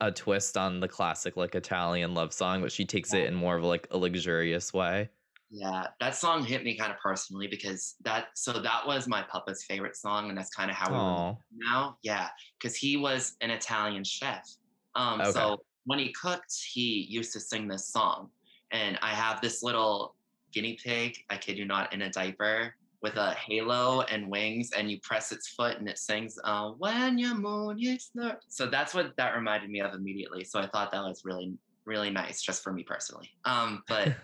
a 0.00 0.10
twist 0.12 0.56
on 0.56 0.80
the 0.80 0.88
classic 0.88 1.36
like 1.36 1.54
Italian 1.54 2.14
love 2.14 2.32
song, 2.32 2.60
but 2.60 2.72
she 2.72 2.84
takes 2.84 3.14
it 3.14 3.24
in 3.24 3.34
more 3.34 3.56
of 3.56 3.64
like 3.64 3.88
a 3.90 3.98
luxurious 3.98 4.72
way. 4.72 5.08
Yeah, 5.50 5.86
that 6.00 6.14
song 6.14 6.44
hit 6.44 6.62
me 6.62 6.76
kind 6.76 6.92
of 6.92 6.98
personally 6.98 7.46
because 7.46 7.94
that 8.04 8.26
so 8.34 8.60
that 8.60 8.86
was 8.86 9.08
my 9.08 9.22
papa's 9.22 9.64
favorite 9.64 9.96
song, 9.96 10.28
and 10.28 10.36
that's 10.36 10.50
kind 10.54 10.70
of 10.70 10.76
how 10.76 10.92
Aw. 10.92 11.30
we 11.30 11.58
now. 11.58 11.96
Yeah, 12.02 12.28
because 12.60 12.76
he 12.76 12.96
was 12.96 13.36
an 13.40 13.50
Italian 13.50 14.04
chef. 14.04 14.46
Um, 14.94 15.20
Okay. 15.20 15.32
so 15.32 15.62
when 15.84 15.98
he 15.98 16.12
cooked, 16.12 16.54
he 16.72 17.06
used 17.08 17.32
to 17.32 17.40
sing 17.40 17.66
this 17.66 17.88
song, 17.88 18.28
and 18.72 18.98
I 19.00 19.14
have 19.14 19.40
this 19.40 19.62
little 19.62 20.16
guinea 20.52 20.78
pig. 20.82 21.16
I 21.30 21.38
kid 21.38 21.56
you 21.56 21.64
not, 21.64 21.92
in 21.94 22.02
a 22.02 22.10
diaper 22.10 22.74
with 23.00 23.16
a 23.16 23.32
halo 23.34 24.02
and 24.02 24.28
wings, 24.28 24.72
and 24.76 24.90
you 24.90 24.98
press 25.02 25.32
its 25.32 25.48
foot, 25.48 25.78
and 25.78 25.88
it 25.88 25.98
sings 25.98 26.38
uh, 26.44 26.72
"When 26.72 27.16
your 27.16 27.34
moon 27.34 27.78
is 27.80 28.10
there." 28.14 28.38
So 28.48 28.66
that's 28.66 28.92
what 28.92 29.16
that 29.16 29.34
reminded 29.34 29.70
me 29.70 29.80
of 29.80 29.94
immediately. 29.94 30.44
So 30.44 30.60
I 30.60 30.66
thought 30.66 30.92
that 30.92 31.02
was 31.02 31.22
really 31.24 31.56
really 31.88 32.10
nice 32.10 32.42
just 32.42 32.62
for 32.62 32.72
me 32.72 32.84
personally. 32.84 33.30
Um, 33.44 33.82
but 33.88 34.14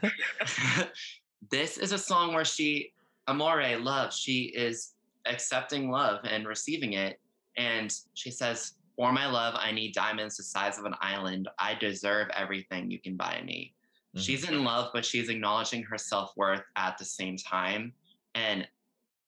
this 1.51 1.79
is 1.79 1.93
a 1.93 1.99
song 1.99 2.35
where 2.35 2.45
she 2.45 2.93
amore 3.27 3.65
love 3.79 4.13
she 4.13 4.45
is 4.55 4.95
accepting 5.27 5.91
love 5.91 6.21
and 6.25 6.47
receiving 6.47 6.93
it 6.93 7.19
and 7.57 7.93
she 8.13 8.31
says 8.31 8.75
for 8.97 9.13
my 9.13 9.27
love 9.27 9.55
i 9.59 9.73
need 9.73 9.95
diamonds 9.95 10.37
the 10.37 10.43
size 10.43 10.79
of 10.79 10.85
an 10.85 10.95
island 11.01 11.49
i 11.59 11.75
deserve 11.75 12.29
everything 12.37 12.91
you 12.91 13.01
can 13.01 13.17
buy 13.17 13.41
me 13.45 13.73
she's 14.17 14.49
in 14.49 14.63
love 14.63 14.91
but 14.93 15.05
she's 15.05 15.29
acknowledging 15.29 15.83
her 15.83 15.99
self-worth 15.99 16.63
at 16.77 16.97
the 16.99 17.05
same 17.05 17.37
time 17.37 17.93
and 18.35 18.67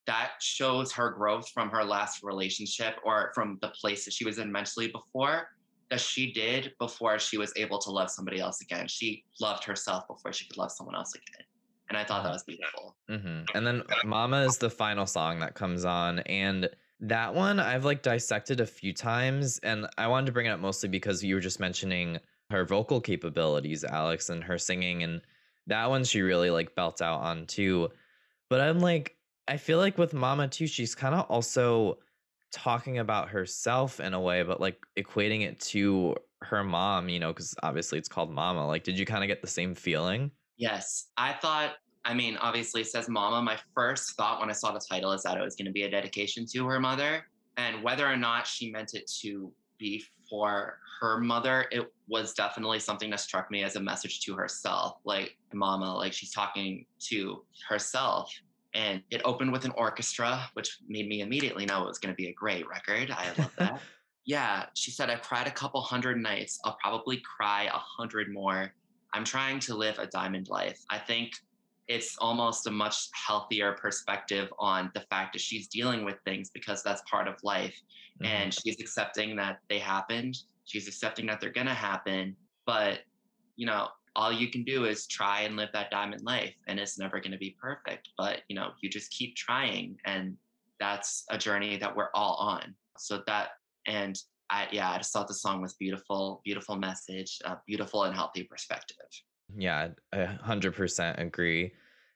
that 0.07 0.33
shows 0.41 0.93
her 0.93 1.11
growth 1.11 1.49
from 1.49 1.69
her 1.71 1.83
last 1.83 2.23
relationship 2.23 2.97
or 3.05 3.33
from 3.35 3.59
the 3.63 3.69
place 3.71 4.05
that 4.05 4.13
she 4.13 4.25
was 4.25 4.39
in 4.39 4.53
mentally 4.53 4.89
before 4.89 5.49
that 5.91 6.01
she 6.01 6.33
did 6.33 6.73
before 6.79 7.19
she 7.19 7.39
was 7.39 7.53
able 7.57 7.79
to 7.79 7.91
love 7.91 8.11
somebody 8.11 8.41
else 8.41 8.61
again 8.61 8.87
she 8.89 9.25
loved 9.41 9.65
herself 9.65 10.07
before 10.09 10.33
she 10.33 10.47
could 10.47 10.57
love 10.57 10.73
someone 10.73 10.97
else 10.97 11.13
again 11.15 11.45
and 11.89 11.97
i 11.99 12.05
thought 12.05 12.25
that 12.25 12.33
was 12.33 12.43
beautiful 12.45 12.97
hmm 13.09 13.43
And 13.55 13.67
then 13.67 13.83
Mama 14.05 14.43
is 14.43 14.59
the 14.59 14.71
final 14.71 15.07
song 15.07 15.39
that 15.41 15.55
comes 15.55 15.85
on. 15.85 16.21
And 16.21 16.69
that 17.01 17.35
one 17.35 17.61
I've 17.61 17.85
like 17.85 18.03
dissected 18.03 18.61
a 18.61 18.67
few 18.67 18.93
times. 18.93 19.59
And 19.63 19.87
I 19.97 20.09
wanted 20.09 20.27
to 20.27 20.33
bring 20.33 20.47
it 20.47 20.51
up 20.51 20.61
mostly 20.61 20.89
because 20.89 21.23
you 21.23 21.35
were 21.35 21.41
just 21.41 21.61
mentioning 21.61 22.19
her 22.51 22.65
vocal 22.65 23.01
capabilities, 23.01 23.85
Alex, 23.85 24.29
and 24.29 24.43
her 24.45 24.59
singing. 24.59 25.03
And 25.03 25.21
that 25.67 25.89
one 25.89 26.05
she 26.05 26.21
really 26.23 26.51
like 26.51 26.75
belts 26.75 27.03
out 27.03 27.21
on 27.21 27.47
too. 27.47 27.91
But 28.51 28.61
I'm 28.61 28.81
like, 28.81 29.17
I 29.49 29.57
feel 29.57 29.79
like 29.79 29.99
with 29.99 30.15
Mama 30.15 30.49
too, 30.49 30.67
she's 30.67 30.95
kind 30.95 31.15
of 31.15 31.27
also 31.31 31.99
talking 32.53 32.99
about 32.99 33.29
herself 33.29 34.01
in 34.01 34.15
a 34.15 34.21
way, 34.21 34.43
but 34.43 34.61
like 34.61 34.79
equating 34.97 35.43
it 35.43 35.61
to 35.61 36.15
her 36.43 36.63
mom, 36.63 37.09
you 37.09 37.19
know, 37.19 37.33
because 37.33 37.55
obviously 37.63 37.99
it's 37.99 38.09
called 38.09 38.31
Mama. 38.31 38.67
Like, 38.67 38.85
did 38.85 38.99
you 38.99 39.07
kind 39.07 39.25
of 39.25 39.29
get 39.29 39.43
the 39.43 39.49
same 39.49 39.75
feeling? 39.75 40.31
Yes, 40.57 41.09
I 41.17 41.35
thought. 41.35 41.75
I 42.05 42.15
mean, 42.15 42.37
obviously, 42.37 42.83
it 42.83 42.87
says 42.87 43.09
"Mama." 43.09 43.43
My 43.43 43.59
first 43.75 44.17
thought 44.17 44.41
when 44.41 44.49
I 44.49 44.53
saw 44.53 44.73
the 44.73 44.81
title 44.81 45.13
is 45.13 45.23
that 45.25 45.37
it 45.37 45.43
was 45.43 45.57
going 45.57 45.67
to 45.67 45.73
be 45.73 45.83
a 45.83 45.91
dedication 45.91 46.47
to 46.53 46.67
her 46.67 46.79
mother, 46.79 47.27
and 47.57 47.83
whether 47.83 48.07
or 48.07 48.17
not 48.17 48.47
she 48.47 48.71
meant 48.71 48.95
it 48.95 49.11
to 49.23 49.53
be 49.79 50.03
for 50.31 50.79
her 51.01 51.19
mother, 51.21 51.67
it 51.71 51.93
was 52.09 52.33
definitely 52.33 52.79
something 52.79 53.11
that 53.11 53.21
struck 53.21 53.51
me 53.51 53.63
as 53.65 53.77
a 53.77 53.81
message 53.81 54.21
to 54.21 54.35
herself. 54.35 54.99
Like, 55.05 55.37
"Mama," 55.53 55.97
like 55.97 56.13
she's 56.13 56.31
talking 56.31 56.87
to 57.09 57.45
herself, 57.69 58.33
and 58.77 59.03
it 59.11 59.23
opened 59.25 59.51
with 59.53 59.65
an 59.65 59.73
orchestra, 59.75 60.49
which 60.53 60.79
made 60.87 61.09
me 61.09 61.23
immediately 61.23 61.65
know 61.65 61.83
it 61.83 61.89
was 61.89 61.99
going 61.99 62.13
to 62.13 62.17
be 62.17 62.29
a 62.29 62.33
great 62.35 62.69
record. 62.69 63.11
I 63.11 63.29
love 63.39 63.53
that. 63.57 63.81
yeah, 64.27 64.67
she 64.75 64.91
said, 64.91 65.09
I've 65.09 65.23
cried 65.23 65.47
a 65.47 65.51
couple 65.51 65.81
hundred 65.81 66.19
nights. 66.19 66.61
I'll 66.63 66.77
probably 66.83 67.23
cry 67.39 67.65
a 67.65 67.79
hundred 67.79 68.31
more. 68.31 68.75
I'm 69.15 69.25
trying 69.25 69.61
to 69.61 69.75
live 69.75 69.99
a 69.99 70.07
diamond 70.09 70.49
life. 70.51 70.79
I 70.91 70.99
think 70.99 71.33
it's 71.89 72.19
almost 72.19 72.67
a 72.67 72.71
much 72.71 73.09
healthier 73.15 73.73
perspective 73.73 74.53
on 74.59 74.91
the 74.95 75.01
fact 75.09 75.33
that 75.33 75.41
she's 75.41 75.69
dealing 75.69 76.05
with 76.05 76.17
things 76.27 76.51
because 76.51 76.83
that's 76.83 77.01
part 77.11 77.29
of 77.29 77.37
life. 77.43 77.81
Mm-hmm. 78.23 78.27
And 78.27 78.55
she's 78.55 78.79
accepting 78.79 79.37
that 79.37 79.61
they 79.71 79.79
happened. 79.79 80.37
She's 80.67 80.87
accepting 80.87 81.25
that 81.27 81.41
they're 81.41 81.51
going 81.51 81.69
to 81.69 81.75
happen. 81.75 82.37
But, 82.67 83.01
you 83.55 83.65
know, 83.65 83.89
all 84.17 84.33
you 84.33 84.49
can 84.51 84.65
do 84.65 84.87
is 84.87 85.07
try 85.07 85.43
and 85.43 85.57
live 85.57 85.69
that 85.75 85.91
diamond 85.91 86.23
life. 86.23 86.55
And 86.67 86.81
it's 86.81 86.99
never 86.99 87.21
going 87.21 87.33
to 87.33 87.39
be 87.39 87.57
perfect. 87.61 88.09
But, 88.17 88.41
you 88.49 88.57
know, 88.57 88.71
you 88.81 88.89
just 88.89 89.11
keep 89.13 89.37
trying. 89.37 89.99
And 90.07 90.37
that's 90.81 91.25
a 91.31 91.39
journey 91.39 91.77
that 91.77 91.95
we're 91.95 92.09
all 92.15 92.35
on. 92.37 92.75
So 92.99 93.23
that, 93.27 93.51
and 93.87 94.19
I, 94.51 94.69
yeah, 94.73 94.91
I 94.91 94.97
just 94.97 95.13
thought 95.13 95.29
the 95.29 95.35
song 95.35 95.61
was 95.61 95.75
beautiful, 95.75 96.41
beautiful 96.45 96.77
message, 96.77 97.41
beautiful 97.67 98.05
and 98.05 98.15
healthy 98.15 98.45
perspective. 98.45 98.97
Yeah, 99.55 99.89
I 100.13 100.39
100% 100.45 101.21
agree. 101.21 101.73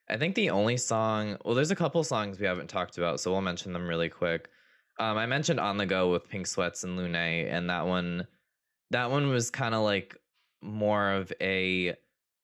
I 0.09 0.17
think 0.17 0.35
the 0.35 0.49
only 0.49 0.77
song, 0.77 1.37
well, 1.45 1.55
there's 1.55 1.71
a 1.71 1.75
couple 1.75 2.03
songs 2.03 2.39
we 2.39 2.47
haven't 2.47 2.67
talked 2.67 2.97
about, 2.97 3.19
so 3.19 3.31
we'll 3.31 3.41
mention 3.41 3.73
them 3.73 3.87
really 3.87 4.09
quick. 4.09 4.49
Um, 4.99 5.17
I 5.17 5.25
mentioned 5.25 5.59
On 5.59 5.77
the 5.77 5.85
Go 5.85 6.11
with 6.11 6.27
Pink 6.27 6.47
Sweats 6.47 6.83
and 6.83 6.97
Lunay, 6.97 7.51
and 7.51 7.69
that 7.69 7.85
one, 7.85 8.27
that 8.89 9.09
one 9.09 9.29
was 9.29 9.49
kind 9.49 9.73
of 9.73 9.81
like 9.81 10.17
more 10.61 11.11
of 11.11 11.31
a 11.41 11.95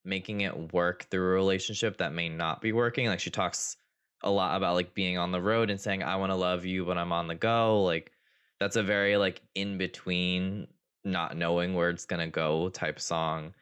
making 0.03 0.41
it 0.41 0.74
work 0.74 1.05
through 1.09 1.26
a 1.26 1.36
relationship 1.36 1.97
that 1.97 2.13
may 2.13 2.30
not 2.30 2.61
be 2.61 2.72
working. 2.72 3.07
Like 3.07 3.20
she 3.20 3.30
talks 3.30 3.78
a 4.24 4.32
lot 4.32 4.55
about 4.55 4.76
like 4.76 4.93
being 4.93 5.18
on 5.18 5.32
the 5.32 5.41
road 5.41 5.70
and 5.70 5.80
saying, 5.80 6.01
I 6.01 6.15
want 6.15 6.32
to 6.32 6.36
love 6.36 6.65
you, 6.65 6.86
when 6.86 6.97
I'm 6.97 7.11
on 7.11 7.28
the 7.28 7.36
go. 7.36 7.84
Like 7.84 8.11
that's 8.59 8.76
a 8.76 8.84
very 8.84 9.18
like 9.18 9.41
in 9.53 9.78
between, 9.78 10.68
not 11.03 11.38
knowing 11.38 11.74
where 11.74 11.89
it's 11.89 12.05
going 12.05 12.26
to 12.26 12.32
go 12.32 12.70
type 12.70 12.99
song. 12.99 13.53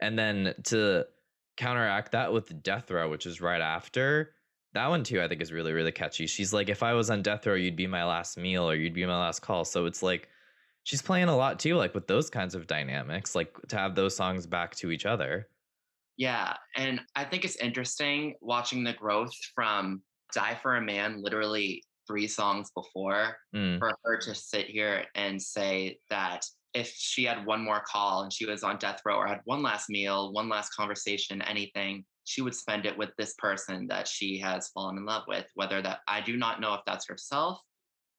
And 0.00 0.18
then 0.18 0.54
to 0.64 1.06
counteract 1.56 2.12
that 2.12 2.32
with 2.32 2.62
Death 2.62 2.90
Row, 2.90 3.10
which 3.10 3.26
is 3.26 3.40
right 3.40 3.60
after, 3.60 4.32
that 4.72 4.88
one 4.88 5.04
too, 5.04 5.20
I 5.20 5.28
think 5.28 5.42
is 5.42 5.52
really, 5.52 5.72
really 5.72 5.92
catchy. 5.92 6.26
She's 6.26 6.52
like, 6.52 6.68
if 6.68 6.82
I 6.82 6.94
was 6.94 7.10
on 7.10 7.22
death 7.22 7.46
row, 7.46 7.54
you'd 7.54 7.76
be 7.76 7.86
my 7.86 8.04
last 8.04 8.38
meal 8.38 8.68
or 8.68 8.74
you'd 8.74 8.94
be 8.94 9.04
my 9.04 9.18
last 9.18 9.40
call. 9.40 9.64
So 9.64 9.86
it's 9.86 10.02
like 10.02 10.28
she's 10.84 11.02
playing 11.02 11.28
a 11.28 11.36
lot 11.36 11.58
too, 11.58 11.76
like 11.76 11.94
with 11.94 12.06
those 12.06 12.30
kinds 12.30 12.54
of 12.54 12.66
dynamics, 12.66 13.34
like 13.34 13.54
to 13.68 13.76
have 13.76 13.94
those 13.94 14.16
songs 14.16 14.46
back 14.46 14.74
to 14.76 14.90
each 14.90 15.06
other. 15.06 15.48
Yeah. 16.16 16.54
And 16.76 17.00
I 17.16 17.24
think 17.24 17.44
it's 17.44 17.56
interesting 17.56 18.34
watching 18.40 18.84
the 18.84 18.92
growth 18.92 19.34
from 19.54 20.02
Die 20.34 20.58
for 20.62 20.76
a 20.76 20.80
Man, 20.80 21.22
literally 21.22 21.82
three 22.06 22.26
songs 22.26 22.70
before, 22.74 23.36
Mm. 23.54 23.78
for 23.78 23.96
her 24.04 24.18
to 24.18 24.34
sit 24.34 24.66
here 24.66 25.06
and 25.14 25.40
say 25.40 25.98
that 26.10 26.44
if 26.74 26.88
she 26.88 27.24
had 27.24 27.46
one 27.46 27.64
more 27.64 27.82
call 27.86 28.22
and 28.22 28.32
she 28.32 28.46
was 28.46 28.62
on 28.62 28.78
death 28.78 29.00
row 29.04 29.16
or 29.16 29.26
had 29.26 29.40
one 29.44 29.62
last 29.62 29.88
meal, 29.88 30.32
one 30.32 30.48
last 30.48 30.70
conversation, 30.70 31.42
anything, 31.42 32.04
she 32.24 32.42
would 32.42 32.54
spend 32.54 32.86
it 32.86 32.96
with 32.96 33.10
this 33.16 33.34
person 33.38 33.86
that 33.88 34.06
she 34.06 34.38
has 34.38 34.68
fallen 34.68 34.96
in 34.98 35.04
love 35.04 35.24
with. 35.26 35.46
Whether 35.54 35.82
that, 35.82 36.00
I 36.06 36.20
do 36.20 36.36
not 36.36 36.60
know 36.60 36.74
if 36.74 36.80
that's 36.86 37.08
herself. 37.08 37.60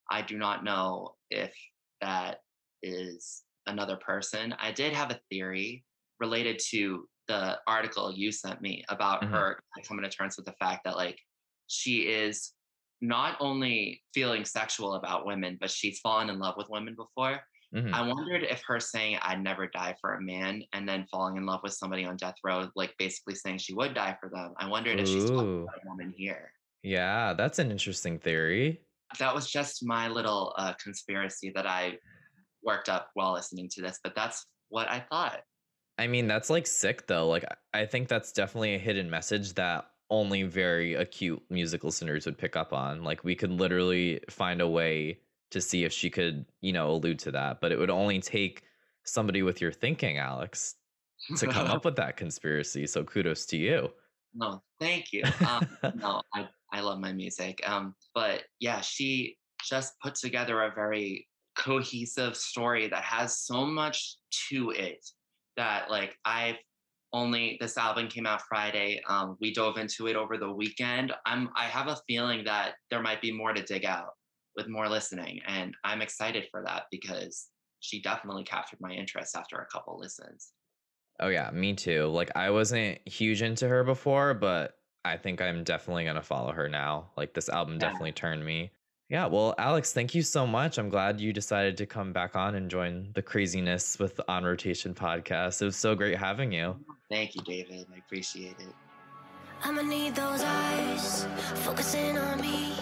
I 0.10 0.22
do 0.22 0.38
not 0.38 0.64
know 0.66 1.16
if 1.30 1.54
that 2.02 2.40
is 2.84 3.44
another 3.68 3.96
person. 3.98 4.54
I 4.60 4.72
did 4.72 4.94
have 4.94 5.12
a 5.12 5.20
theory 5.30 5.84
related 6.20 6.60
to 6.70 7.08
the 7.28 7.60
article 7.68 8.12
you 8.12 8.32
sent 8.32 8.62
me 8.62 8.84
about 8.90 9.22
Mhm. 9.22 9.30
her 9.32 9.60
coming 9.88 10.04
to 10.04 10.10
terms 10.10 10.36
with 10.38 10.46
the 10.46 10.54
fact 10.54 10.84
that 10.86 10.96
like 10.96 11.20
she 11.68 12.08
is 12.10 12.54
not 13.00 13.38
only 13.40 14.04
feeling 14.14 14.46
sexual 14.46 14.96
about 14.96 15.26
women, 15.26 15.58
but 15.60 15.72
she's 15.72 16.00
fallen 16.00 16.30
in 16.30 16.38
love 16.40 16.56
with 16.58 16.70
women 16.70 16.96
before. 16.96 17.42
Mhm. 17.74 17.94
I 17.94 18.02
wondered 18.02 18.44
if 18.44 18.62
her 18.64 18.80
saying 18.80 19.18
I'd 19.22 19.42
never 19.42 19.66
die 19.68 19.96
for 20.02 20.16
a 20.16 20.22
man 20.22 20.64
and 20.74 20.88
then 20.88 21.08
falling 21.10 21.38
in 21.38 21.46
love 21.46 21.62
with 21.64 21.74
somebody 21.74 22.04
on 22.06 22.18
death 22.18 22.36
row, 22.44 22.70
like 22.76 22.94
basically 22.98 23.34
saying 23.36 23.60
she 23.60 23.74
would 23.74 23.94
die 23.94 24.18
for 24.20 24.30
them. 24.30 24.54
I 24.58 24.68
wondered 24.68 25.00
if 25.00 25.08
she's 25.08 25.24
talking 25.24 25.64
about 25.64 25.80
a 25.84 25.88
woman 25.88 26.12
here. 26.16 26.54
Yeah, 26.84 27.34
that's 27.34 27.60
an 27.60 27.72
interesting 27.72 28.20
theory. 28.20 28.82
that 29.20 29.36
was 29.36 29.50
just 29.50 29.86
my 29.86 30.08
little 30.08 30.54
uh, 30.58 30.74
conspiracy 30.82 31.52
that 31.54 31.68
I 31.68 31.98
worked 32.64 32.90
up 32.90 33.10
while 33.14 33.34
listening 33.34 33.70
to 33.70 33.82
this, 33.82 34.00
but 34.04 34.16
that's 34.16 34.46
what 34.70 34.90
I 34.90 35.06
thought. 35.10 35.42
I 35.98 36.08
mean, 36.08 36.28
that's 36.28 36.50
like 36.50 36.66
sick 36.66 37.08
though. 37.08 37.28
Like, 37.28 37.46
I 37.74 37.86
think 37.86 38.08
that's 38.08 38.32
definitely 38.32 38.76
a 38.76 38.80
hidden 38.80 39.10
message 39.10 39.54
that 39.54 39.86
only 40.10 40.44
very 40.44 40.96
acute 40.96 41.42
music 41.50 41.84
listeners 41.84 42.26
would 42.26 42.38
pick 42.38 42.56
up 42.56 42.74
on. 42.74 43.04
Like, 43.04 43.24
we 43.24 43.36
could 43.36 43.52
literally 43.52 44.20
find 44.30 44.62
a 44.62 44.68
way 44.68 45.20
to 45.52 45.62
see 45.62 45.84
if 45.84 45.94
she 45.94 46.10
could, 46.10 46.46
you 46.62 46.74
know, 46.74 46.92
allude 46.92 47.20
to 47.20 47.32
that, 47.32 47.62
but 47.62 47.72
it 47.72 47.80
would 47.80 47.90
only 47.90 48.20
take 48.20 48.64
somebody 49.04 49.44
with 49.44 49.62
your 49.62 49.72
thinking, 49.72 50.18
Alex, 50.18 50.76
to 51.38 51.48
come 51.48 51.68
up 51.68 51.86
with 51.86 51.98
that 51.98 52.18
conspiracy. 52.18 52.88
So 52.88 53.04
kudos 53.04 53.46
to 53.48 53.58
you. 53.58 53.90
No, 54.34 54.64
thank 54.80 55.12
you. 55.12 55.24
Um, 55.48 55.68
no, 55.96 56.22
I, 56.34 56.48
I 56.72 56.82
love 56.82 57.00
my 57.00 57.12
music. 57.12 57.62
Um, 57.68 57.96
but 58.16 58.44
yeah, 58.60 58.82
she 58.82 59.38
just 59.64 59.94
put 60.02 60.16
together 60.16 60.62
a 60.64 60.74
very 60.74 61.28
cohesive 61.56 62.36
story 62.38 62.88
that 62.88 63.04
has 63.04 63.40
so 63.46 63.66
much 63.66 64.16
to 64.50 64.72
it 64.72 65.06
that 65.58 65.90
like 65.90 66.18
I've 66.26 66.58
only 67.14 67.58
this 67.60 67.78
album 67.78 68.08
came 68.08 68.26
out 68.26 68.42
Friday. 68.44 69.02
Um, 69.08 69.38
we 69.42 69.54
dove 69.54 69.78
into 69.78 70.08
it 70.08 70.16
over 70.16 70.38
the 70.38 70.52
weekend. 70.52 71.14
I'm 71.26 71.50
I 71.56 71.66
have 71.66 71.88
a 71.88 71.98
feeling 72.08 72.46
that 72.46 72.76
there 72.90 73.02
might 73.02 73.22
be 73.22 73.32
more 73.32 73.54
to 73.54 73.64
dig 73.64 73.86
out 73.86 74.12
with 74.56 74.68
more 74.70 74.90
listening, 74.90 75.42
and 75.46 75.76
I'm 75.84 76.02
excited 76.02 76.48
for 76.52 76.64
that 76.66 76.86
because 76.92 77.50
she 77.80 78.02
definitely 78.02 78.44
captured 78.44 78.80
my 78.82 78.92
interest 78.92 79.36
after 79.36 79.58
a 79.58 79.68
couple 79.68 79.98
listens. 80.00 80.54
Oh 81.20 81.28
yeah, 81.28 81.52
me 81.52 81.74
too. 81.76 82.06
Like 82.08 82.32
I 82.36 82.50
wasn't 82.50 83.08
huge 83.08 83.42
into 83.42 83.68
her 83.68 83.84
before, 83.84 84.34
but 84.34 84.78
I 85.06 85.18
think 85.18 85.42
I'm 85.42 85.64
definitely 85.64 86.04
gonna 86.06 86.22
follow 86.22 86.52
her 86.52 86.68
now. 86.70 87.12
Like 87.16 87.34
this 87.34 87.50
album 87.50 87.78
Yeah. 87.80 87.92
definitely 87.92 88.12
turned 88.14 88.46
me. 88.46 88.72
Yeah, 89.12 89.26
well, 89.26 89.54
Alex, 89.58 89.92
thank 89.92 90.16
you 90.16 90.22
so 90.22 90.48
much. 90.48 90.78
I'm 90.78 90.88
glad 90.88 91.20
you 91.20 91.34
decided 91.34 91.76
to 91.76 91.86
come 91.86 92.14
back 92.14 92.34
on 92.34 92.56
and 92.56 92.72
join 92.72 93.10
the 93.14 93.22
craziness 93.22 94.00
with 94.00 94.16
the 94.16 94.24
On 94.32 94.46
Rotation 94.46 94.94
podcast. 94.94 95.62
It 95.62 95.66
was 95.66 95.76
so 95.76 95.96
great 95.96 96.18
having 96.18 96.54
you. 96.54 96.68
Mm-hmm. 96.68 96.92
Thank 97.10 97.36
you, 97.36 97.42
David. 97.42 97.88
I 97.94 97.98
appreciate 97.98 98.56
it. 98.58 98.74
I'ma 99.66 99.82
need 99.82 100.16
those 100.16 100.42
eyes 100.42 101.28
focusing 101.56 102.18
on 102.18 102.40
me. 102.40 102.74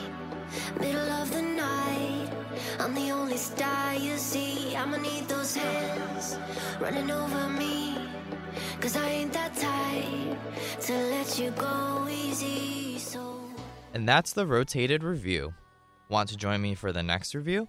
Middle 0.79 1.09
of 1.09 1.31
the 1.31 1.41
night, 1.41 2.29
I'm 2.77 2.93
the 2.93 3.09
only 3.09 3.37
star 3.37 3.95
you 3.95 4.15
see. 4.19 4.75
I'ma 4.75 4.97
need 4.97 5.27
those 5.27 5.55
hands 5.55 6.37
running 6.79 7.09
over 7.09 7.49
me. 7.49 7.97
Cause 8.79 8.95
I 8.95 9.09
ain't 9.09 9.33
that 9.33 9.55
type 9.55 10.81
to 10.81 10.93
let 10.93 11.39
you 11.39 11.49
go 11.49 12.07
easy. 12.07 12.99
So. 12.99 13.41
And 13.95 14.07
that's 14.07 14.33
the 14.33 14.45
rotated 14.45 15.03
review. 15.03 15.55
Want 16.09 16.29
to 16.29 16.37
join 16.37 16.61
me 16.61 16.75
for 16.75 16.91
the 16.91 17.03
next 17.03 17.35
review? 17.35 17.67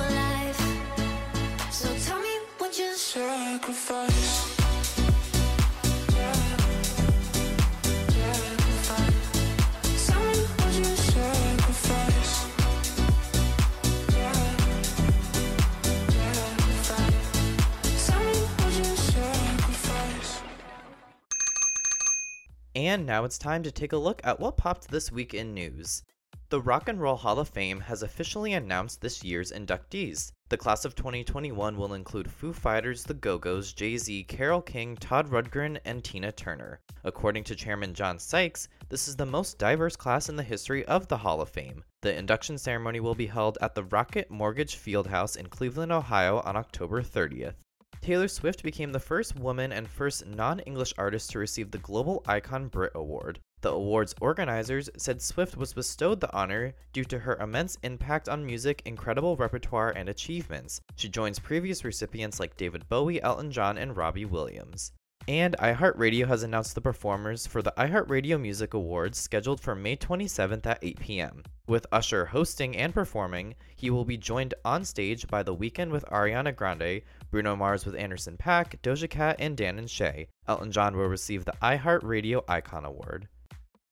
And 22.75 23.05
now 23.05 23.25
it's 23.25 23.37
time 23.37 23.63
to 23.63 23.71
take 23.71 23.91
a 23.91 23.97
look 23.97 24.21
at 24.23 24.39
what 24.39 24.55
popped 24.55 24.87
this 24.87 25.11
week 25.11 25.33
in 25.33 25.53
news. 25.53 26.03
The 26.51 26.61
Rock 26.61 26.87
and 26.87 27.01
Roll 27.01 27.17
Hall 27.17 27.39
of 27.39 27.49
Fame 27.49 27.81
has 27.81 28.01
officially 28.01 28.53
announced 28.53 29.01
this 29.01 29.23
year's 29.25 29.51
inductees. 29.51 30.31
The 30.47 30.57
class 30.57 30.85
of 30.85 30.95
2021 30.95 31.75
will 31.77 31.93
include 31.93 32.31
Foo 32.31 32.53
Fighters, 32.53 33.03
The 33.03 33.13
Go 33.13 33.37
Go's, 33.37 33.73
Jay 33.73 33.97
Z, 33.97 34.23
Carole 34.23 34.61
King, 34.61 34.95
Todd 34.95 35.29
Rundgren, 35.29 35.79
and 35.83 36.03
Tina 36.03 36.31
Turner. 36.31 36.79
According 37.03 37.43
to 37.45 37.55
Chairman 37.55 37.93
John 37.93 38.19
Sykes, 38.19 38.69
this 38.87 39.07
is 39.07 39.17
the 39.17 39.25
most 39.25 39.57
diverse 39.57 39.95
class 39.95 40.29
in 40.29 40.37
the 40.37 40.43
history 40.43 40.85
of 40.85 41.07
the 41.07 41.17
Hall 41.17 41.41
of 41.41 41.49
Fame. 41.49 41.83
The 42.01 42.17
induction 42.17 42.57
ceremony 42.57 43.01
will 43.01 43.15
be 43.15 43.27
held 43.27 43.57
at 43.61 43.75
the 43.75 43.83
Rocket 43.83 44.31
Mortgage 44.31 44.77
Fieldhouse 44.77 45.35
in 45.35 45.47
Cleveland, 45.47 45.91
Ohio 45.91 46.39
on 46.41 46.55
October 46.55 47.01
30th. 47.01 47.55
Taylor 48.01 48.27
Swift 48.27 48.63
became 48.63 48.91
the 48.91 48.99
first 48.99 49.35
woman 49.35 49.71
and 49.71 49.87
first 49.87 50.25
non 50.25 50.59
English 50.61 50.91
artist 50.97 51.29
to 51.29 51.39
receive 51.39 51.69
the 51.69 51.77
Global 51.77 52.23
Icon 52.25 52.67
Brit 52.67 52.93
Award. 52.95 53.39
The 53.61 53.69
award's 53.69 54.15
organizers 54.19 54.89
said 54.97 55.21
Swift 55.21 55.55
was 55.55 55.75
bestowed 55.75 56.19
the 56.19 56.35
honor 56.35 56.73
due 56.93 57.03
to 57.03 57.19
her 57.19 57.35
immense 57.35 57.77
impact 57.83 58.27
on 58.27 58.43
music, 58.43 58.81
incredible 58.85 59.35
repertoire, 59.35 59.91
and 59.91 60.09
achievements. 60.09 60.81
She 60.95 61.09
joins 61.09 61.37
previous 61.37 61.85
recipients 61.85 62.39
like 62.39 62.57
David 62.57 62.89
Bowie, 62.89 63.21
Elton 63.21 63.51
John, 63.51 63.77
and 63.77 63.95
Robbie 63.95 64.25
Williams. 64.25 64.93
And 65.27 65.55
iHeartRadio 65.59 66.27
has 66.27 66.41
announced 66.41 66.73
the 66.73 66.81
performers 66.81 67.45
for 67.45 67.61
the 67.61 67.73
iHeartRadio 67.77 68.41
Music 68.41 68.73
Awards 68.73 69.19
scheduled 69.19 69.61
for 69.61 69.75
May 69.75 69.95
27th 69.95 70.65
at 70.65 70.79
8 70.81 70.99
p.m. 70.99 71.43
With 71.67 71.85
Usher 71.91 72.25
hosting 72.25 72.75
and 72.75 72.91
performing, 72.91 73.53
he 73.75 73.91
will 73.91 74.03
be 74.03 74.17
joined 74.17 74.55
on 74.65 74.83
stage 74.83 75.27
by 75.27 75.43
The 75.43 75.55
Weeknd 75.55 75.91
with 75.91 76.03
Ariana 76.05 76.55
Grande, 76.55 77.03
Bruno 77.31 77.55
Mars 77.55 77.85
with 77.85 77.95
Anderson 77.95 78.35
Paak, 78.37 78.81
Doja 78.83 79.09
Cat, 79.09 79.37
and 79.39 79.55
Dan 79.55 79.79
and 79.79 79.89
Shay. 79.89 80.27
Elton 80.49 80.69
John 80.69 80.97
will 80.97 81.07
receive 81.07 81.45
the 81.45 81.53
iHeartRadio 81.61 82.43
Icon 82.47 82.83
Award. 82.83 83.29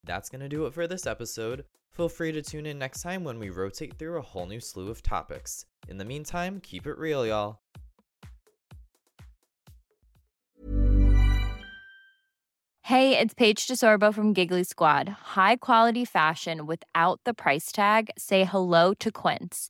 That's 0.04 0.30
going 0.30 0.42
to 0.42 0.50
do 0.50 0.66
it 0.66 0.74
for 0.74 0.88
this 0.88 1.08
episode. 1.08 1.64
Feel 1.92 2.10
free 2.10 2.34
to 2.34 2.42
tune 2.42 2.66
in 2.66 2.78
next 2.78 3.02
time 3.02 3.24
when 3.24 3.40
we 3.40 3.50
rotate 3.50 3.98
through 3.98 4.18
a 4.18 4.22
whole 4.22 4.46
new 4.46 4.60
slew 4.60 4.90
of 4.90 5.02
topics. 5.02 5.66
In 5.88 5.98
the 5.98 6.06
meantime, 6.06 6.60
keep 6.62 6.86
it 6.86 6.98
real, 6.98 7.26
y'all. 7.26 7.62
Hey, 12.84 13.18
it's 13.20 13.36
Paige 13.36 13.68
DeSorbo 13.68 14.14
from 14.14 14.34
Giggly 14.34 14.64
Squad. 14.64 15.08
High 15.08 15.56
quality 15.56 16.04
fashion 16.06 16.66
without 16.66 17.22
the 17.24 17.36
price 17.36 17.72
tag. 17.72 18.10
Say 18.18 18.44
hello 18.46 18.94
to 18.96 19.12
Quince. 19.12 19.70